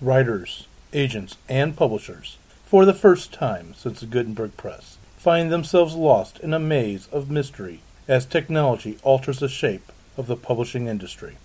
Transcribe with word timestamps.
writers, 0.00 0.66
agents, 0.92 1.36
and 1.48 1.76
publishers, 1.76 2.38
for 2.64 2.84
the 2.84 2.94
first 2.94 3.32
time 3.32 3.74
since 3.74 4.00
the 4.00 4.06
Gutenberg 4.06 4.56
Press, 4.56 4.98
find 5.16 5.50
themselves 5.50 5.94
lost 5.94 6.38
in 6.40 6.52
a 6.52 6.58
maze 6.58 7.08
of 7.12 7.30
mystery 7.30 7.80
as 8.08 8.26
technology 8.26 8.98
alters 9.02 9.40
the 9.40 9.48
shape 9.48 9.90
of 10.16 10.26
the 10.26 10.36
publishing 10.36 10.86
industry. 10.86 11.36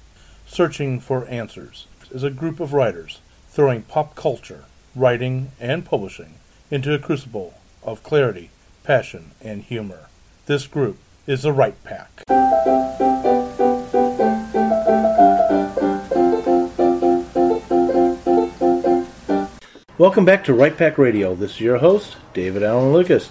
Searching 0.45 0.99
for 0.99 1.27
Answers 1.27 1.87
is 2.11 2.23
a 2.23 2.29
group 2.29 2.59
of 2.59 2.73
writers 2.73 3.19
throwing 3.49 3.83
pop 3.83 4.15
culture, 4.15 4.65
writing, 4.95 5.51
and 5.59 5.85
publishing 5.85 6.35
into 6.69 6.93
a 6.93 6.99
crucible 6.99 7.53
of 7.83 8.03
clarity, 8.03 8.49
passion, 8.83 9.31
and 9.41 9.63
humor. 9.63 10.07
This 10.45 10.67
group 10.67 10.97
is 11.27 11.43
the 11.43 11.53
Write 11.53 11.83
Pack. 11.83 12.23
Welcome 20.01 20.25
back 20.25 20.43
to 20.45 20.53
Write 20.55 20.77
Pack 20.77 20.97
Radio. 20.97 21.35
This 21.35 21.51
is 21.51 21.61
your 21.61 21.77
host, 21.77 22.17
David 22.33 22.63
Allen 22.63 22.91
Lucas, 22.91 23.29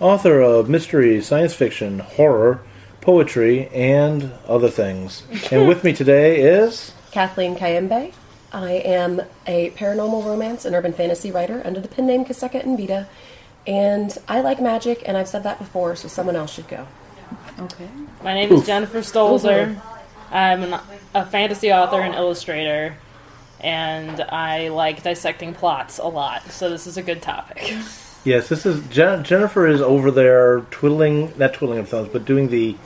author 0.00 0.40
of 0.40 0.66
mystery, 0.66 1.20
science 1.20 1.52
fiction, 1.52 1.98
horror, 1.98 2.62
poetry, 3.02 3.68
and 3.68 4.32
other 4.48 4.70
things. 4.70 5.24
and 5.52 5.68
with 5.68 5.84
me 5.84 5.92
today 5.92 6.40
is 6.40 6.94
Kathleen 7.10 7.54
Kayembe. 7.54 8.14
I 8.50 8.70
am 8.70 9.20
a 9.46 9.72
paranormal 9.72 10.24
romance 10.24 10.64
and 10.64 10.74
urban 10.74 10.94
fantasy 10.94 11.30
writer 11.30 11.60
under 11.66 11.80
the 11.80 11.88
pen 11.88 12.06
name 12.06 12.24
Kaseka 12.24 12.64
Nbita. 12.64 13.08
And 13.66 14.16
I 14.26 14.40
like 14.40 14.58
magic, 14.58 15.02
and 15.04 15.18
I've 15.18 15.28
said 15.28 15.42
that 15.42 15.58
before, 15.58 15.96
so 15.96 16.08
someone 16.08 16.34
else 16.34 16.54
should 16.54 16.68
go. 16.68 16.88
Okay. 17.58 17.90
My 18.24 18.32
name 18.32 18.50
is 18.52 18.64
Jennifer 18.64 19.00
Stolzer. 19.00 19.78
I'm 20.30 20.62
an, 20.62 20.80
a 21.14 21.26
fantasy 21.26 21.74
author 21.74 22.00
and 22.00 22.14
illustrator, 22.14 22.96
and 23.60 24.20
I 24.20 24.68
like 24.68 25.02
dissecting 25.02 25.54
plots 25.54 25.98
a 25.98 26.06
lot, 26.06 26.42
so 26.50 26.68
this 26.70 26.86
is 26.86 26.96
a 26.96 27.02
good 27.02 27.22
topic. 27.22 27.74
Yes, 28.24 28.48
this 28.48 28.66
is 28.66 28.86
Jen- 28.88 29.22
Jennifer 29.24 29.66
is 29.66 29.80
over 29.80 30.10
there 30.10 30.60
twiddling, 30.72 31.32
not 31.38 31.54
twiddling 31.54 31.78
her 31.78 31.84
thumbs, 31.86 32.08
but 32.12 32.24
doing 32.24 32.48
the 32.48 32.76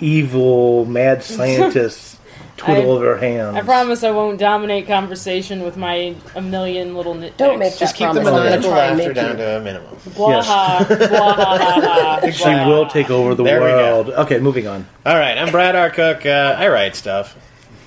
evil 0.00 0.84
mad 0.84 1.22
scientist 1.24 2.18
twiddle 2.56 2.92
I- 2.92 2.96
of 2.96 3.02
her 3.02 3.16
hands. 3.18 3.56
I 3.56 3.62
promise 3.62 4.04
I 4.04 4.12
won't 4.12 4.38
dominate 4.38 4.86
conversation 4.86 5.62
with 5.62 5.76
my 5.76 6.14
a 6.36 6.40
million 6.40 6.94
little 6.94 7.14
nitpicks. 7.14 7.36
Don't 7.36 7.58
make 7.58 7.76
Just 7.76 7.98
that 7.98 8.14
keep 8.14 8.14
the 8.14 8.20
promise. 8.22 8.28
I'm 8.28 8.34
gonna 8.34 8.44
maniacal 8.50 8.70
try 8.70 8.84
and 8.86 8.98
laughter 8.98 9.12
down 9.14 9.36
to 9.36 9.56
a 9.56 9.60
minimum. 9.60 9.96
Blah, 10.14 10.28
Yes. 10.30 10.46
ha, 10.46 10.84
blah, 10.88 10.96
ha, 11.34 11.58
ha, 11.58 12.18
ha, 12.22 12.30
She 12.30 12.68
will 12.70 12.86
take 12.86 13.10
over 13.10 13.34
the 13.34 13.42
There 13.42 13.60
world. 13.60 14.10
Okay, 14.10 14.38
moving 14.38 14.66
on. 14.68 14.86
All 15.04 15.16
right, 15.16 15.36
I'm 15.36 15.50
Brad 15.50 15.74
R. 15.74 15.90
Cook. 15.90 16.24
Uh, 16.24 16.54
I 16.56 16.68
write 16.68 16.94
stuff. 16.94 17.36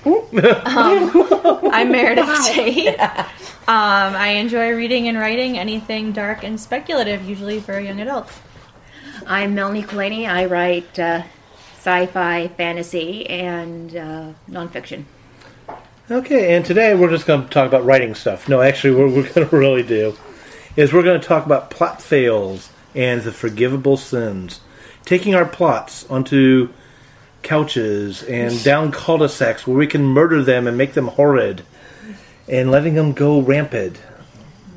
I'm 0.08 1.92
Meredith 1.92 2.46
Tate. 2.46 2.98
Um, 2.98 4.16
I 4.16 4.28
enjoy 4.38 4.74
reading 4.74 5.08
and 5.08 5.18
writing 5.18 5.58
anything 5.58 6.12
dark 6.12 6.44
and 6.44 6.58
speculative, 6.58 7.28
usually 7.28 7.60
for 7.60 7.78
young 7.78 8.00
adults. 8.00 8.38
I'm 9.26 9.54
Melanie 9.54 9.82
Colaney. 9.82 10.26
I 10.26 10.46
write 10.46 10.98
uh, 10.98 11.24
sci-fi, 11.76 12.48
fantasy, 12.48 13.28
and 13.28 13.94
uh, 13.94 14.32
nonfiction. 14.48 15.04
Okay, 16.10 16.56
and 16.56 16.64
today 16.64 16.94
we're 16.94 17.10
just 17.10 17.26
going 17.26 17.42
to 17.42 17.48
talk 17.48 17.68
about 17.68 17.84
writing 17.84 18.14
stuff. 18.14 18.48
No, 18.48 18.62
actually, 18.62 18.94
what 18.94 19.14
we're 19.14 19.30
going 19.34 19.46
to 19.48 19.56
really 19.56 19.82
do 19.82 20.16
is 20.74 20.92
we're 20.92 21.02
going 21.02 21.20
to 21.20 21.26
talk 21.26 21.44
about 21.44 21.70
plot 21.70 22.00
fails 22.00 22.70
and 22.94 23.22
the 23.22 23.32
forgivable 23.32 23.98
sins. 23.98 24.60
Taking 25.04 25.34
our 25.34 25.44
plots 25.44 26.08
onto 26.08 26.72
couches 27.42 28.22
and 28.22 28.62
down 28.64 28.90
cul-de-sacs 28.92 29.66
where 29.66 29.76
we 29.76 29.86
can 29.86 30.04
murder 30.04 30.42
them 30.42 30.66
and 30.66 30.76
make 30.76 30.92
them 30.94 31.08
horrid 31.08 31.62
and 32.48 32.70
letting 32.70 32.94
them 32.94 33.12
go 33.12 33.40
rampant. 33.40 34.00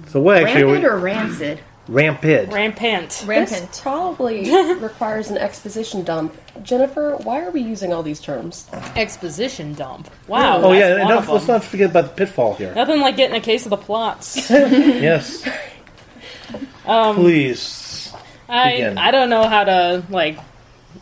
So 0.09 0.21
what 0.21 0.37
actually? 0.43 0.63
Rampant 0.63 0.83
we- 0.83 0.89
or 0.89 0.97
rancid? 0.99 1.59
rampant. 1.87 2.53
Rampant. 2.53 3.09
This 3.09 3.23
Rampant. 3.25 3.79
probably 3.81 4.49
requires 4.75 5.29
an 5.29 5.37
exposition 5.37 6.03
dump. 6.03 6.35
Jennifer, 6.63 7.17
why 7.23 7.41
are 7.43 7.51
we 7.51 7.61
using 7.61 7.91
all 7.91 8.03
these 8.03 8.21
terms? 8.21 8.67
Exposition 8.95 9.73
dump. 9.73 10.09
Wow. 10.27 10.57
oh 10.57 10.71
that's 10.73 10.79
yeah, 10.79 10.91
one 10.91 11.01
and 11.01 11.11
of 11.19 11.25
don't, 11.25 11.33
let's 11.35 11.47
not 11.47 11.63
forget 11.63 11.89
about 11.89 12.03
the 12.03 12.13
pitfall 12.25 12.53
here. 12.55 12.73
Nothing 12.75 13.01
like 13.01 13.17
getting 13.17 13.35
a 13.35 13.41
case 13.41 13.65
of 13.65 13.71
the 13.71 13.77
plots. 13.77 14.49
yes, 14.49 15.45
Um, 16.85 17.15
please. 17.15 18.13
I 18.47 18.71
Begin. 18.73 18.97
I 18.97 19.11
don't 19.11 19.29
know 19.29 19.47
how 19.47 19.63
to 19.63 20.03
like 20.09 20.37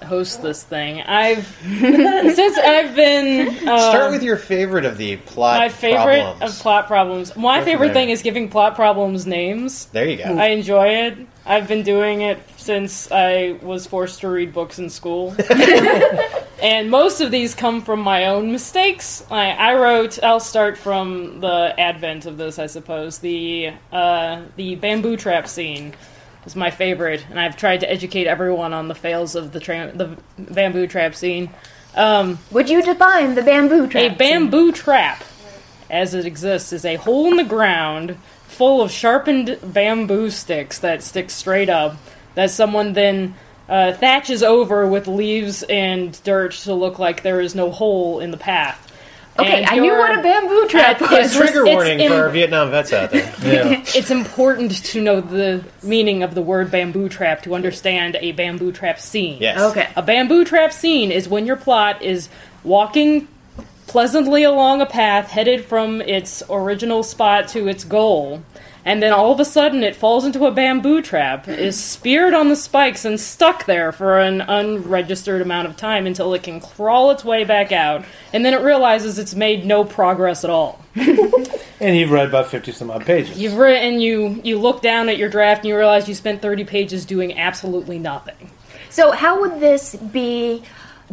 host 0.03 0.41
this 0.41 0.63
thing. 0.63 1.01
I've 1.01 1.45
since 1.63 2.57
I've 2.57 2.95
been 2.95 3.67
uh, 3.67 3.89
Start 3.89 4.11
with 4.11 4.23
your 4.23 4.37
favorite 4.37 4.85
of 4.85 4.97
the 4.97 5.17
plot 5.17 5.59
my 5.59 5.69
favorite 5.69 6.21
problems. 6.21 6.55
of 6.55 6.61
plot 6.61 6.87
problems. 6.87 7.35
My 7.35 7.59
Go 7.59 7.65
favorite 7.65 7.93
thing 7.93 8.09
is 8.09 8.21
giving 8.21 8.49
plot 8.49 8.75
problems 8.75 9.25
names. 9.25 9.85
there 9.87 10.07
you 10.07 10.17
go. 10.17 10.23
I 10.37 10.47
enjoy 10.47 10.87
it. 10.87 11.17
I've 11.45 11.67
been 11.67 11.83
doing 11.83 12.21
it 12.21 12.39
since 12.57 13.11
I 13.11 13.57
was 13.61 13.87
forced 13.87 14.21
to 14.21 14.29
read 14.29 14.53
books 14.53 14.77
in 14.77 14.89
school. 14.89 15.35
and 16.61 16.91
most 16.91 17.21
of 17.21 17.31
these 17.31 17.55
come 17.55 17.81
from 17.81 18.01
my 18.01 18.25
own 18.27 18.51
mistakes. 18.51 19.25
I, 19.31 19.51
I 19.51 19.75
wrote, 19.75 20.21
I'll 20.21 20.39
start 20.39 20.77
from 20.77 21.39
the 21.39 21.73
advent 21.79 22.25
of 22.27 22.37
this, 22.37 22.59
I 22.59 22.67
suppose. 22.67 23.17
The, 23.19 23.73
uh, 23.91 24.43
the 24.57 24.75
bamboo 24.75 25.17
trap 25.17 25.47
scene 25.47 25.95
is 26.49 26.55
my 26.55 26.71
favorite, 26.71 27.25
and 27.29 27.39
I've 27.39 27.55
tried 27.55 27.81
to 27.81 27.91
educate 27.91 28.25
everyone 28.25 28.73
on 28.73 28.87
the 28.87 28.95
fails 28.95 29.35
of 29.35 29.51
the, 29.51 29.59
tra- 29.59 29.91
the 29.93 30.17
bamboo 30.37 30.87
trap 30.87 31.13
scene. 31.13 31.49
Um, 31.95 32.39
Would 32.51 32.69
you 32.69 32.81
define 32.81 33.35
the 33.35 33.43
bamboo 33.43 33.87
trap? 33.87 34.11
a 34.11 34.15
bamboo 34.15 34.71
trap, 34.71 35.23
as 35.89 36.13
it 36.13 36.25
exists, 36.25 36.73
is 36.73 36.85
a 36.85 36.95
hole 36.95 37.27
in 37.27 37.37
the 37.37 37.43
ground 37.43 38.17
full 38.47 38.81
of 38.81 38.91
sharpened 38.91 39.59
bamboo 39.63 40.29
sticks 40.31 40.79
that 40.79 41.03
stick 41.03 41.29
straight 41.29 41.69
up 41.69 41.95
that 42.33 42.49
someone 42.49 42.93
then 42.93 43.35
uh, 43.67 43.93
thatches 43.93 44.41
over 44.41 44.87
with 44.87 45.07
leaves 45.07 45.63
and 45.63 46.21
dirt 46.23 46.51
to 46.53 46.73
look 46.73 46.97
like 46.97 47.21
there 47.21 47.39
is 47.41 47.53
no 47.53 47.69
hole 47.69 48.19
in 48.19 48.31
the 48.31 48.37
path. 48.37 48.88
Okay, 49.39 49.63
And 49.63 49.65
I 49.67 49.77
knew 49.79 49.91
what 49.93 50.17
a 50.17 50.21
bamboo 50.21 50.67
trap 50.67 51.01
At- 51.01 51.09
was. 51.09 51.11
it's- 51.11 51.35
Trigger 51.37 51.65
it's 51.65 51.75
warning 51.75 51.99
in- 51.99 52.11
for 52.11 52.17
our 52.23 52.29
Vietnam 52.29 52.71
vets 52.71 52.93
out 52.93 53.11
there. 53.11 53.31
Yeah. 53.43 53.83
It's 53.95 54.11
important 54.11 54.83
to 54.85 55.01
know 55.01 55.21
the 55.21 55.63
meaning 55.81 56.23
of 56.23 56.35
the 56.35 56.41
word 56.41 56.71
bamboo 56.71 57.09
trap 57.09 57.43
to 57.43 57.55
understand 57.55 58.17
a 58.19 58.31
bamboo 58.33 58.71
trap 58.71 58.99
scene. 58.99 59.37
Yes. 59.41 59.59
Okay. 59.59 59.87
A 59.95 60.01
bamboo 60.01 60.45
trap 60.45 60.73
scene 60.73 61.11
is 61.11 61.27
when 61.29 61.45
your 61.45 61.55
plot 61.55 62.01
is 62.01 62.29
walking 62.63 63.27
pleasantly 63.89 64.43
along 64.43 64.81
a 64.81 64.85
path 64.85 65.31
headed 65.31 65.65
from 65.65 65.99
its 65.99 66.43
original 66.47 67.01
spot 67.01 67.47
to 67.47 67.67
its 67.67 67.83
goal, 67.83 68.43
and 68.85 69.01
then 69.01 69.11
all 69.11 69.31
of 69.31 69.39
a 69.39 69.45
sudden 69.45 69.83
it 69.83 69.95
falls 69.95 70.25
into 70.25 70.45
a 70.45 70.51
bamboo 70.51 71.01
trap, 71.01 71.47
is 71.47 71.83
speared 71.83 72.35
on 72.35 72.49
the 72.49 72.55
spikes, 72.55 73.03
and 73.03 73.19
stuck 73.19 73.65
there 73.65 73.91
for 73.91 74.19
an 74.19 74.41
unregistered 74.41 75.41
amount 75.41 75.67
of 75.67 75.75
time 75.75 76.05
until 76.05 76.35
it 76.35 76.43
can 76.43 76.59
crawl 76.59 77.09
its 77.09 77.25
way 77.25 77.43
back 77.43 77.71
out, 77.71 78.05
and 78.31 78.45
then 78.45 78.53
it 78.53 78.61
realizes 78.61 79.17
it's 79.17 79.33
made 79.33 79.65
no 79.65 79.83
progress 79.83 80.43
at 80.43 80.49
all. 80.49 80.79
And 81.81 81.95
you've 81.95 82.11
read 82.11 82.27
about 82.27 82.47
fifty 82.47 82.73
some 82.73 82.91
odd 82.91 83.05
pages. 83.05 83.39
You've 83.39 83.53
written, 83.53 84.01
you 84.01 84.41
you 84.43 84.59
look 84.59 84.81
down 84.81 85.07
at 85.07 85.17
your 85.17 85.29
draft 85.29 85.61
and 85.61 85.69
you 85.69 85.77
realize 85.77 86.09
you 86.09 86.13
spent 86.13 86.41
30 86.41 86.65
pages 86.65 87.05
doing 87.05 87.39
absolutely 87.39 87.97
nothing. 87.97 88.51
So, 88.89 89.11
how 89.11 89.39
would 89.39 89.61
this 89.61 89.95
be 89.95 90.61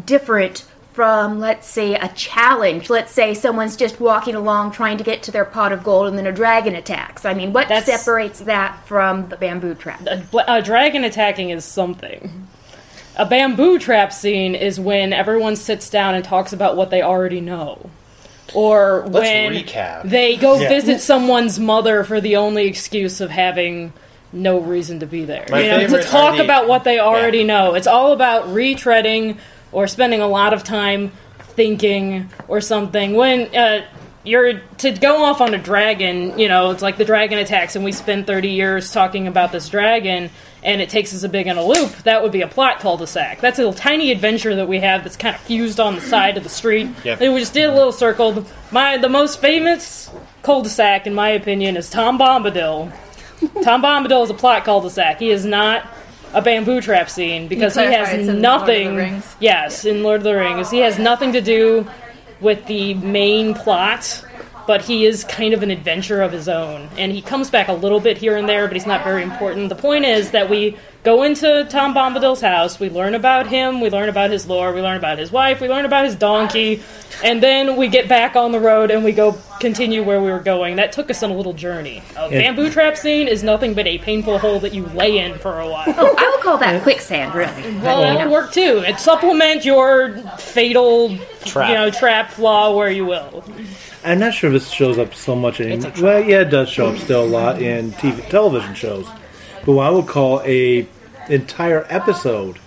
different 0.04 0.64
from, 0.96 1.38
let's 1.40 1.68
say, 1.68 1.94
a 1.94 2.08
challenge? 2.08 2.88
Let's 2.88 3.12
say 3.12 3.34
someone's 3.34 3.76
just 3.76 4.00
walking 4.00 4.34
along 4.34 4.72
trying 4.72 4.96
to 4.96 5.04
get 5.04 5.22
to 5.24 5.30
their 5.30 5.44
pot 5.44 5.70
of 5.70 5.84
gold 5.84 6.08
and 6.08 6.16
then 6.18 6.26
a 6.26 6.32
dragon 6.32 6.74
attacks. 6.74 7.26
I 7.26 7.34
mean, 7.34 7.52
what 7.52 7.68
That's- 7.68 7.84
separates 8.02 8.40
that 8.40 8.78
from 8.86 9.28
the 9.28 9.36
bamboo 9.36 9.74
trap? 9.74 10.00
a, 10.06 10.22
a 10.48 10.62
dragon 10.62 11.04
attacking 11.04 11.50
is 11.50 11.66
something. 11.66 12.48
A 13.18 13.26
bamboo 13.26 13.78
trap 13.78 14.10
scene 14.12 14.54
is 14.54 14.80
when 14.80 15.12
everyone 15.12 15.56
sits 15.56 15.90
down 15.90 16.14
and 16.14 16.24
talks 16.24 16.54
about 16.54 16.76
what 16.76 16.88
they 16.90 17.02
already 17.02 17.40
know. 17.42 17.90
Or 18.54 19.04
Let's 19.06 19.12
when 19.28 19.52
recap. 19.52 20.08
they 20.08 20.36
go 20.36 20.58
Yeah. 20.58 20.68
visit 20.70 21.00
someone's 21.02 21.58
mother 21.60 22.04
for 22.04 22.20
the 22.22 22.36
only 22.36 22.66
excuse 22.66 23.20
of 23.20 23.30
having 23.30 23.92
no 24.32 24.58
reason 24.60 25.00
to 25.00 25.06
be 25.06 25.24
there. 25.26 25.44
My 25.50 25.60
you 25.62 25.70
know, 25.70 25.86
to 25.98 26.02
talk 26.04 26.36
the- 26.36 26.42
about 26.44 26.68
what 26.68 26.84
they 26.84 26.98
already 26.98 27.38
Yeah. 27.40 27.44
know. 27.46 27.74
It's 27.74 27.86
all 27.86 28.12
about 28.12 28.48
retreading 28.48 29.36
or 29.76 29.86
spending 29.86 30.22
a 30.22 30.26
lot 30.26 30.54
of 30.54 30.64
time 30.64 31.12
thinking 31.38 32.30
or 32.48 32.62
something. 32.62 33.12
When 33.12 33.54
uh, 33.54 33.84
you're 34.24 34.60
to 34.78 34.92
go 34.92 35.22
off 35.22 35.42
on 35.42 35.52
a 35.52 35.58
dragon, 35.58 36.38
you 36.38 36.48
know, 36.48 36.70
it's 36.70 36.80
like 36.80 36.96
the 36.96 37.04
dragon 37.04 37.38
attacks, 37.38 37.76
and 37.76 37.84
we 37.84 37.92
spend 37.92 38.26
30 38.26 38.48
years 38.48 38.90
talking 38.90 39.26
about 39.28 39.52
this 39.52 39.68
dragon, 39.68 40.30
and 40.62 40.80
it 40.80 40.88
takes 40.88 41.14
us 41.14 41.24
a 41.24 41.28
big 41.28 41.46
in 41.46 41.58
a 41.58 41.62
loop. 41.62 41.94
That 42.04 42.22
would 42.22 42.32
be 42.32 42.40
a 42.40 42.48
plot 42.48 42.80
cul-de-sac. 42.80 43.42
That's 43.42 43.58
a 43.58 43.64
little 43.64 43.74
tiny 43.74 44.10
adventure 44.12 44.56
that 44.56 44.66
we 44.66 44.78
have 44.78 45.04
that's 45.04 45.18
kind 45.18 45.36
of 45.36 45.42
fused 45.42 45.78
on 45.78 45.96
the 45.96 46.00
side 46.00 46.38
of 46.38 46.42
the 46.42 46.48
street. 46.48 46.88
Yeah. 47.04 47.18
And 47.20 47.34
we 47.34 47.40
just 47.40 47.52
did 47.52 47.68
a 47.68 47.74
little 47.74 47.92
circle. 47.92 48.46
My 48.70 48.96
the 48.96 49.10
most 49.10 49.42
famous 49.42 50.10
cul-de-sac, 50.42 51.06
in 51.06 51.12
my 51.12 51.28
opinion, 51.28 51.76
is 51.76 51.90
Tom 51.90 52.18
Bombadil. 52.18 52.90
Tom 53.62 53.82
Bombadil 53.82 54.24
is 54.24 54.30
a 54.30 54.34
plot 54.34 54.64
cul-de-sac. 54.64 55.18
He 55.18 55.28
is 55.28 55.44
not 55.44 55.86
a 56.36 56.42
bamboo 56.42 56.80
trap 56.80 57.08
scene 57.10 57.48
because 57.48 57.74
he 57.74 57.82
has 57.82 58.12
it's 58.12 58.28
in 58.28 58.42
Lord 58.42 58.60
of 58.60 58.66
the 58.66 58.84
nothing. 58.84 59.22
Yes, 59.40 59.84
in 59.84 60.02
Lord 60.02 60.18
of 60.18 60.24
the 60.24 60.36
Rings, 60.36 60.70
he 60.70 60.78
has 60.80 60.98
nothing 60.98 61.32
to 61.32 61.40
do 61.40 61.88
with 62.40 62.64
the 62.66 62.94
main 62.94 63.54
plot. 63.54 64.22
but 64.66 64.82
he 64.82 65.06
is 65.06 65.22
kind 65.24 65.54
of 65.54 65.62
an 65.62 65.70
adventure 65.70 66.22
of 66.22 66.32
his 66.32 66.48
own. 66.48 66.88
And 66.98 67.12
he 67.12 67.22
comes 67.22 67.50
back 67.50 67.68
a 67.68 67.72
little 67.72 68.00
bit 68.00 68.18
here 68.18 68.36
and 68.36 68.48
there, 68.48 68.66
but 68.66 68.74
he's 68.76 68.86
not 68.86 69.04
very 69.04 69.22
important. 69.22 69.68
The 69.68 69.76
point 69.76 70.04
is 70.04 70.32
that 70.32 70.50
we 70.50 70.76
go 71.04 71.22
into 71.22 71.64
Tom 71.70 71.94
Bombadil's 71.94 72.40
house, 72.40 72.80
we 72.80 72.90
learn 72.90 73.14
about 73.14 73.46
him, 73.46 73.80
we 73.80 73.90
learn 73.90 74.08
about 74.08 74.30
his 74.30 74.46
lore, 74.46 74.72
we 74.72 74.82
learn 74.82 74.96
about 74.96 75.18
his 75.18 75.30
wife, 75.30 75.60
we 75.60 75.68
learn 75.68 75.84
about 75.84 76.04
his 76.04 76.16
donkey, 76.16 76.82
and 77.22 77.40
then 77.40 77.76
we 77.76 77.86
get 77.86 78.08
back 78.08 78.34
on 78.34 78.50
the 78.50 78.58
road 78.58 78.90
and 78.90 79.04
we 79.04 79.12
go 79.12 79.38
continue 79.60 80.02
where 80.02 80.20
we 80.20 80.30
were 80.30 80.40
going. 80.40 80.76
That 80.76 80.92
took 80.92 81.10
us 81.10 81.22
on 81.22 81.30
a 81.30 81.34
little 81.34 81.52
journey. 81.52 82.02
A 82.16 82.22
Yeah. 82.30 82.38
bamboo 82.40 82.70
trap 82.70 82.96
scene 82.96 83.28
is 83.28 83.42
nothing 83.42 83.74
but 83.74 83.86
a 83.86 83.98
painful 83.98 84.38
hole 84.38 84.58
that 84.60 84.72
you 84.74 84.86
lay 84.94 85.18
in 85.18 85.34
for 85.38 85.58
a 85.60 85.68
while. 85.68 85.84
Oh, 85.96 86.14
I 86.18 86.30
would 86.30 86.40
call 86.44 86.58
that 86.58 86.82
quicksand, 86.82 87.34
really. 87.34 87.52
Well, 87.82 88.00
You 88.00 88.18
that 88.18 88.26
would 88.26 88.32
work 88.32 88.52
too. 88.52 88.84
It 88.86 88.98
supplement 89.00 89.64
your 89.64 90.16
fatal, 90.38 91.16
Trap. 91.44 91.68
you 91.68 91.74
know, 91.74 91.90
trap 91.90 92.30
flaw 92.30 92.74
where 92.76 92.90
you 92.90 93.04
will. 93.06 93.44
I'm 94.04 94.18
not 94.20 94.34
sure 94.34 94.52
if 94.52 94.62
this 94.62 94.70
shows 94.70 94.98
up 94.98 95.14
so 95.14 95.34
much 95.34 95.60
It's 95.60 95.66
anymore. 95.84 95.88
a 95.88 95.92
trap. 95.92 96.02
Well, 96.02 96.20
yeah, 96.24 96.40
it 96.42 96.50
does 96.50 96.68
show 96.68 96.88
up 96.88 96.98
still 96.98 97.24
a 97.24 97.26
lot 97.26 97.60
in 97.60 97.92
TV, 97.92 98.22
television 98.28 98.74
shows. 98.74 99.06
But 99.64 99.72
what 99.72 99.86
I 99.86 99.90
would 99.90 100.06
call 100.06 100.42
a 100.44 100.86
entire 101.28 101.84
episode 101.90 102.58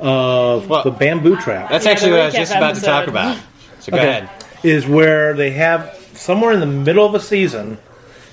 of 0.00 0.68
Well, 0.68 0.82
the 0.82 0.90
bamboo 0.90 1.36
trap 1.36 1.70
That's 1.70 1.86
actually 1.86 2.10
the 2.10 2.16
what 2.16 2.22
I 2.22 2.26
was 2.26 2.34
recap 2.34 2.38
just 2.38 2.54
about 2.56 2.74
to 2.74 2.80
talk 2.82 3.02
episode. 3.02 3.10
about. 3.10 3.36
So 3.80 3.92
go 3.92 3.98
Okay. 3.98 4.08
ahead. 4.08 4.28
is 4.62 4.86
where 4.86 5.32
they 5.34 5.50
have 5.52 5.96
somewhere 6.14 6.52
in 6.52 6.60
the 6.60 6.66
middle 6.66 7.06
of 7.06 7.14
a 7.14 7.20
season. 7.20 7.78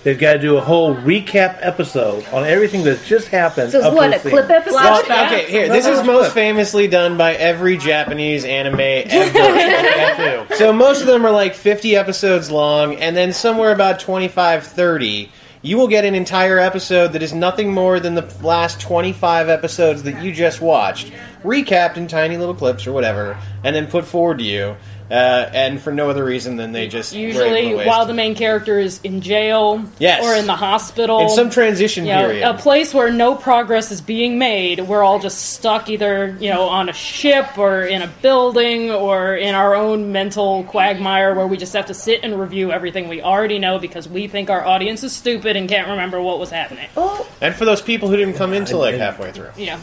They've 0.01 0.17
got 0.17 0.33
to 0.33 0.39
do 0.39 0.55
a 0.55 0.61
whole 0.61 0.95
recap 0.95 1.57
episode 1.59 2.25
on 2.27 2.45
everything 2.45 2.85
that's 2.85 3.05
just 3.05 3.27
happened. 3.27 3.73
So 3.73 3.79
it's 3.79 3.87
up 3.87 3.91
to 3.91 3.97
what, 3.97 4.09
the 4.11 4.15
a 4.15 4.19
scene. 4.19 4.31
clip 4.31 4.49
episode? 4.49 4.75
Well, 4.75 5.03
Flashback. 5.03 5.25
okay, 5.27 5.51
here. 5.51 5.67
This 5.67 5.87
is 5.87 6.05
most 6.05 6.33
famously 6.33 6.87
done 6.87 7.17
by 7.17 7.33
every 7.33 7.75
Japanese 7.77 8.45
anime 8.45 8.79
ever. 8.79 10.47
So 10.55 10.71
most 10.71 11.01
of 11.01 11.07
them 11.07 11.25
are 11.25 11.31
like 11.31 11.53
50 11.53 11.95
episodes 11.97 12.49
long, 12.49 12.95
and 12.95 13.15
then 13.15 13.33
somewhere 13.33 13.71
about 13.71 13.99
25, 13.99 14.65
30, 14.65 15.31
you 15.61 15.77
will 15.77 15.87
get 15.87 16.05
an 16.05 16.15
entire 16.15 16.57
episode 16.59 17.13
that 17.13 17.21
is 17.21 17.33
nothing 17.33 17.73
more 17.73 17.99
than 17.99 18.15
the 18.15 18.33
last 18.41 18.79
25 18.79 19.49
episodes 19.49 20.03
that 20.03 20.23
you 20.23 20.31
just 20.31 20.61
watched, 20.61 21.11
recapped 21.43 21.97
in 21.97 22.07
tiny 22.07 22.37
little 22.37 22.55
clips 22.55 22.87
or 22.87 22.93
whatever, 22.93 23.37
and 23.63 23.75
then 23.75 23.87
put 23.87 24.05
forward 24.05 24.37
to 24.39 24.43
you. 24.45 24.75
Uh, 25.09 25.49
and 25.53 25.81
for 25.81 25.91
no 25.91 26.09
other 26.09 26.23
reason 26.23 26.55
than 26.55 26.71
they 26.71 26.87
just 26.87 27.13
were 27.13 27.19
able 27.19 27.27
Usually, 27.29 27.69
to 27.79 27.85
while 27.85 28.05
the 28.05 28.13
main 28.13 28.35
character 28.35 28.77
is 28.79 28.99
in 29.03 29.21
jail 29.21 29.83
Yes. 29.97 30.23
or 30.23 30.35
in 30.35 30.45
the 30.45 30.55
hospital, 30.55 31.21
in 31.21 31.29
some 31.29 31.49
transition 31.49 32.05
you 32.05 32.13
know, 32.13 32.27
period. 32.27 32.43
a 32.47 32.53
place 32.53 32.93
where 32.93 33.11
no 33.11 33.33
progress 33.33 33.91
is 33.91 34.01
being 34.01 34.37
made. 34.37 34.79
We're 34.81 35.01
all 35.03 35.17
just 35.17 35.53
stuck 35.53 35.89
either 35.89 36.37
you 36.39 36.49
know 36.49 36.69
on 36.69 36.89
a 36.89 36.93
ship 36.93 37.57
or 37.57 37.81
in 37.81 38.03
a 38.03 38.07
building 38.21 38.91
or 38.91 39.35
in 39.35 39.55
our 39.55 39.73
own 39.73 40.11
mental 40.11 40.63
quagmire 40.65 41.33
where 41.33 41.47
we 41.47 41.57
just 41.57 41.73
have 41.73 41.87
to 41.87 41.95
sit 41.95 42.23
and 42.23 42.39
review 42.39 42.71
everything 42.71 43.07
we 43.09 43.21
already 43.23 43.57
know 43.57 43.79
because 43.79 44.07
we 44.07 44.27
think 44.27 44.51
our 44.51 44.63
audience 44.63 45.03
is 45.03 45.11
stupid 45.11 45.55
and 45.55 45.67
can't 45.67 45.87
remember 45.87 46.21
what 46.21 46.37
was 46.37 46.51
happening. 46.51 46.87
Well, 46.95 47.25
and 47.41 47.55
for 47.55 47.65
those 47.65 47.81
people 47.81 48.09
who 48.09 48.15
didn't 48.17 48.35
come 48.35 48.53
in 48.53 48.65
till 48.65 48.77
like 48.79 48.95
halfway 48.95 49.31
through. 49.31 49.49
Yeah. 49.57 49.79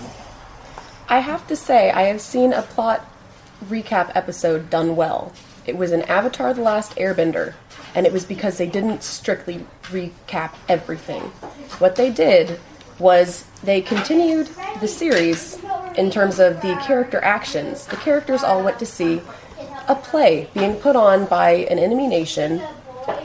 I 1.08 1.18
have 1.20 1.46
to 1.48 1.56
say, 1.56 1.90
I 1.90 2.02
have 2.02 2.20
seen 2.20 2.52
a 2.52 2.62
plot 2.62 3.04
recap 3.64 4.12
episode 4.14 4.70
done 4.70 4.96
well. 4.96 5.32
It 5.66 5.76
was 5.76 5.92
an 5.92 6.02
Avatar 6.02 6.54
The 6.54 6.62
Last 6.62 6.94
Airbender, 6.96 7.54
and 7.94 8.06
it 8.06 8.12
was 8.12 8.24
because 8.24 8.58
they 8.58 8.68
didn't 8.68 9.02
strictly 9.02 9.66
recap 9.84 10.54
everything. 10.68 11.22
What 11.78 11.96
they 11.96 12.10
did 12.10 12.60
was 12.98 13.44
they 13.62 13.80
continued 13.80 14.48
the 14.80 14.88
series 14.88 15.58
in 15.96 16.10
terms 16.10 16.38
of 16.38 16.62
the 16.62 16.76
character 16.86 17.22
actions. 17.22 17.86
The 17.86 17.96
characters 17.96 18.42
all 18.42 18.62
went 18.62 18.78
to 18.78 18.86
see 18.86 19.20
a 19.88 19.94
play 19.94 20.48
being 20.54 20.76
put 20.76 20.96
on 20.96 21.26
by 21.26 21.50
an 21.50 21.78
enemy 21.78 22.06
nation 22.06 22.62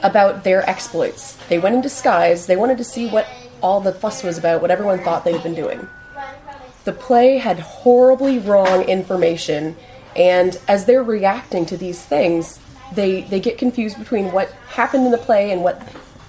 about 0.03 0.43
their 0.43 0.67
exploits. 0.69 1.35
They 1.47 1.59
went 1.59 1.75
in 1.75 1.81
disguise, 1.81 2.47
they 2.47 2.55
wanted 2.55 2.77
to 2.79 2.83
see 2.83 3.07
what 3.09 3.27
all 3.61 3.81
the 3.81 3.93
fuss 3.93 4.23
was 4.23 4.37
about, 4.37 4.61
what 4.61 4.71
everyone 4.71 5.03
thought 5.03 5.23
they 5.23 5.33
had 5.33 5.43
been 5.43 5.55
doing 5.55 5.87
the 6.83 6.91
play 6.91 7.37
had 7.37 7.59
horribly 7.59 8.39
wrong 8.39 8.83
information 8.83 9.75
and 10.15 10.59
as 10.67 10.85
they're 10.85 11.03
reacting 11.03 11.65
to 11.65 11.77
these 11.77 12.01
things 12.03 12.59
they 12.93 13.21
they 13.23 13.39
get 13.39 13.57
confused 13.57 13.97
between 13.97 14.31
what 14.31 14.51
happened 14.69 15.05
in 15.05 15.11
the 15.11 15.17
play 15.17 15.51
and 15.51 15.63
what 15.63 15.81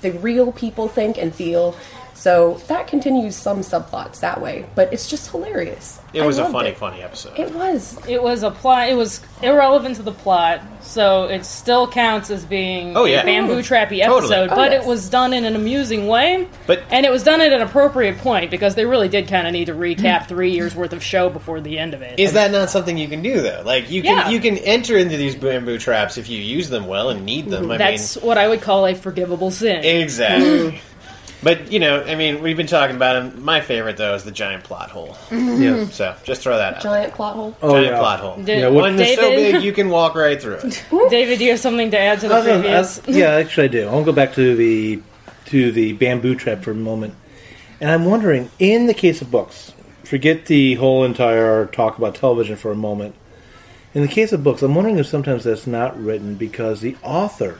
the 0.02 0.11
real 0.12 0.52
people 0.52 0.88
think 0.88 1.19
and 1.19 1.34
feel 1.34 1.76
so 2.14 2.61
that 2.69 2.87
continues 2.87 3.35
some 3.37 3.61
subplots 3.61 4.20
that 4.20 4.41
way 4.41 4.64
but 4.75 4.93
it's 4.93 5.09
just 5.09 5.31
hilarious 5.31 6.00
It 6.12 6.23
I 6.23 6.26
was 6.26 6.38
a 6.38 6.43
loved 6.43 6.53
funny, 6.53 6.69
it. 6.70 6.76
funny 6.79 7.03
episode. 7.03 7.38
it 7.38 7.53
was 7.55 7.99
It 8.09 8.23
was 8.23 8.43
a 8.43 8.50
plot. 8.50 8.88
It 8.91 8.94
was 8.94 9.20
irrelevant 9.43 9.97
to 9.97 10.03
the 10.03 10.12
plot, 10.12 10.61
so 10.82 11.25
it 11.25 11.44
still 11.44 11.88
counts 11.88 12.31
as 12.31 12.44
being 12.44 12.97
Oh, 12.97 13.06
yeah. 13.06 13.23
a 13.23 13.25
bamboo 13.25 13.61
trappy 13.61 14.03
Totally. 14.05 14.35
episode. 14.35 14.50
Oh, 14.53 14.56
but 14.56 14.73
yes. 14.73 14.85
it 14.85 14.88
was 14.88 15.09
done 15.09 15.32
in 15.32 15.44
an 15.44 15.56
amusing 15.56 16.06
way, 16.06 16.47
But- 16.67 16.82
and 16.91 17.05
it 17.06 17.11
was 17.11 17.23
done 17.23 17.41
at 17.41 17.53
an 17.53 17.62
appropriate 17.62 18.19
point 18.19 18.50
because 18.50 18.75
they 18.75 18.85
really 18.85 19.09
did 19.09 19.26
kind 19.29 19.47
of 19.47 19.53
need 19.53 19.67
to 19.67 19.75
recap 19.75 20.26
three 20.29 20.50
years 20.53 20.75
worth 20.75 20.93
of 20.93 21.03
show 21.03 21.29
before 21.31 21.61
the 21.61 21.79
end 21.79 21.94
of 21.94 22.03
it. 22.03 22.19
Is 22.20 22.35
that 22.35 22.50
not 22.53 22.69
something 22.70 22.97
you 22.99 23.09
can 23.09 23.23
do 23.23 23.41
though? 23.41 23.62
Like 23.64 23.91
you 23.91 24.03
can 24.03 24.19
Yeah. 24.19 24.29
you 24.29 24.38
can 24.41 24.59
enter 24.59 24.97
into 24.99 25.17
these 25.17 25.35
bamboo 25.35 25.79
traps 25.79 26.19
if 26.19 26.29
you 26.29 26.38
use 26.41 26.69
them 26.69 26.87
well 26.87 27.09
and 27.11 27.25
need 27.25 27.49
them. 27.49 27.70
I 27.70 27.79
That's 27.79 28.17
what 28.17 28.37
I 28.38 28.47
would 28.49 28.61
call 28.61 28.87
a 28.87 28.94
forgivable 28.94 29.50
sin. 29.50 29.81
mean, 29.81 30.03
exactly. 30.03 30.81
But 31.42 31.70
you 31.72 31.78
know, 31.80 32.02
I 32.02 32.14
mean, 32.14 32.42
we've 32.42 32.56
been 32.56 32.66
talking 32.66 32.96
about 32.96 33.14
them. 33.32 33.44
My 33.44 33.60
favorite 33.60 33.96
though 33.96 34.14
is 34.14 34.24
the 34.24 34.30
giant 34.30 34.64
plot 34.64 34.90
hole. 34.90 35.16
Yeah. 35.30 35.86
So 35.86 36.14
just 36.24 36.42
throw 36.42 36.56
that 36.56 36.74
out. 36.76 36.82
giant 36.82 37.14
plot 37.14 37.36
hole 37.36 37.56
Oh, 37.62 37.72
giant 37.74 37.86
yeah. 37.92 37.98
plot 37.98 38.20
hole. 38.20 38.36
Did- 38.42 38.58
Yeah, 38.60 38.68
what- 38.68 38.82
One 38.82 38.96
that's 38.96 39.14
so 39.14 39.22
David? 39.30 39.52
big 39.54 39.62
you 39.62 39.72
can 39.72 39.88
walk 39.90 40.14
right 40.14 40.40
through 40.40 40.58
it. 40.62 40.84
David, 41.10 41.38
do 41.38 41.44
you 41.44 41.50
have 41.52 41.60
something 41.60 41.90
to 41.90 41.98
add 41.98 42.20
to 42.20 42.28
the 42.28 42.34
I 42.34 42.38
was 42.38 42.46
previous? 42.46 42.98
I- 43.08 43.10
yeah, 43.10 43.30
actually, 43.32 43.64
I 43.64 43.68
do. 43.68 43.88
I'll 43.88 44.04
go 44.04 44.12
back 44.12 44.34
to 44.34 44.54
the 44.56 45.00
to 45.46 45.72
the 45.72 45.92
bamboo 45.94 46.34
trap 46.34 46.62
for 46.62 46.70
a 46.70 46.74
moment, 46.74 47.14
and 47.80 47.90
I'm 47.90 48.04
wondering, 48.06 48.50
in 48.58 48.86
the 48.86 48.94
case 48.94 49.20
of 49.20 49.30
books, 49.30 49.72
forget 50.04 50.46
the 50.46 50.74
whole 50.76 51.04
entire 51.04 51.66
talk 51.66 51.98
about 51.98 52.14
television 52.14 52.56
for 52.56 52.70
a 52.70 52.76
moment. 52.76 53.14
In 53.94 54.00
the 54.00 54.08
case 54.08 54.32
of 54.32 54.42
books, 54.42 54.62
I'm 54.62 54.74
wondering 54.74 54.96
if 54.98 55.06
sometimes 55.06 55.44
that's 55.44 55.66
not 55.66 56.02
written 56.02 56.36
because 56.36 56.80
the 56.80 56.96
author 57.02 57.58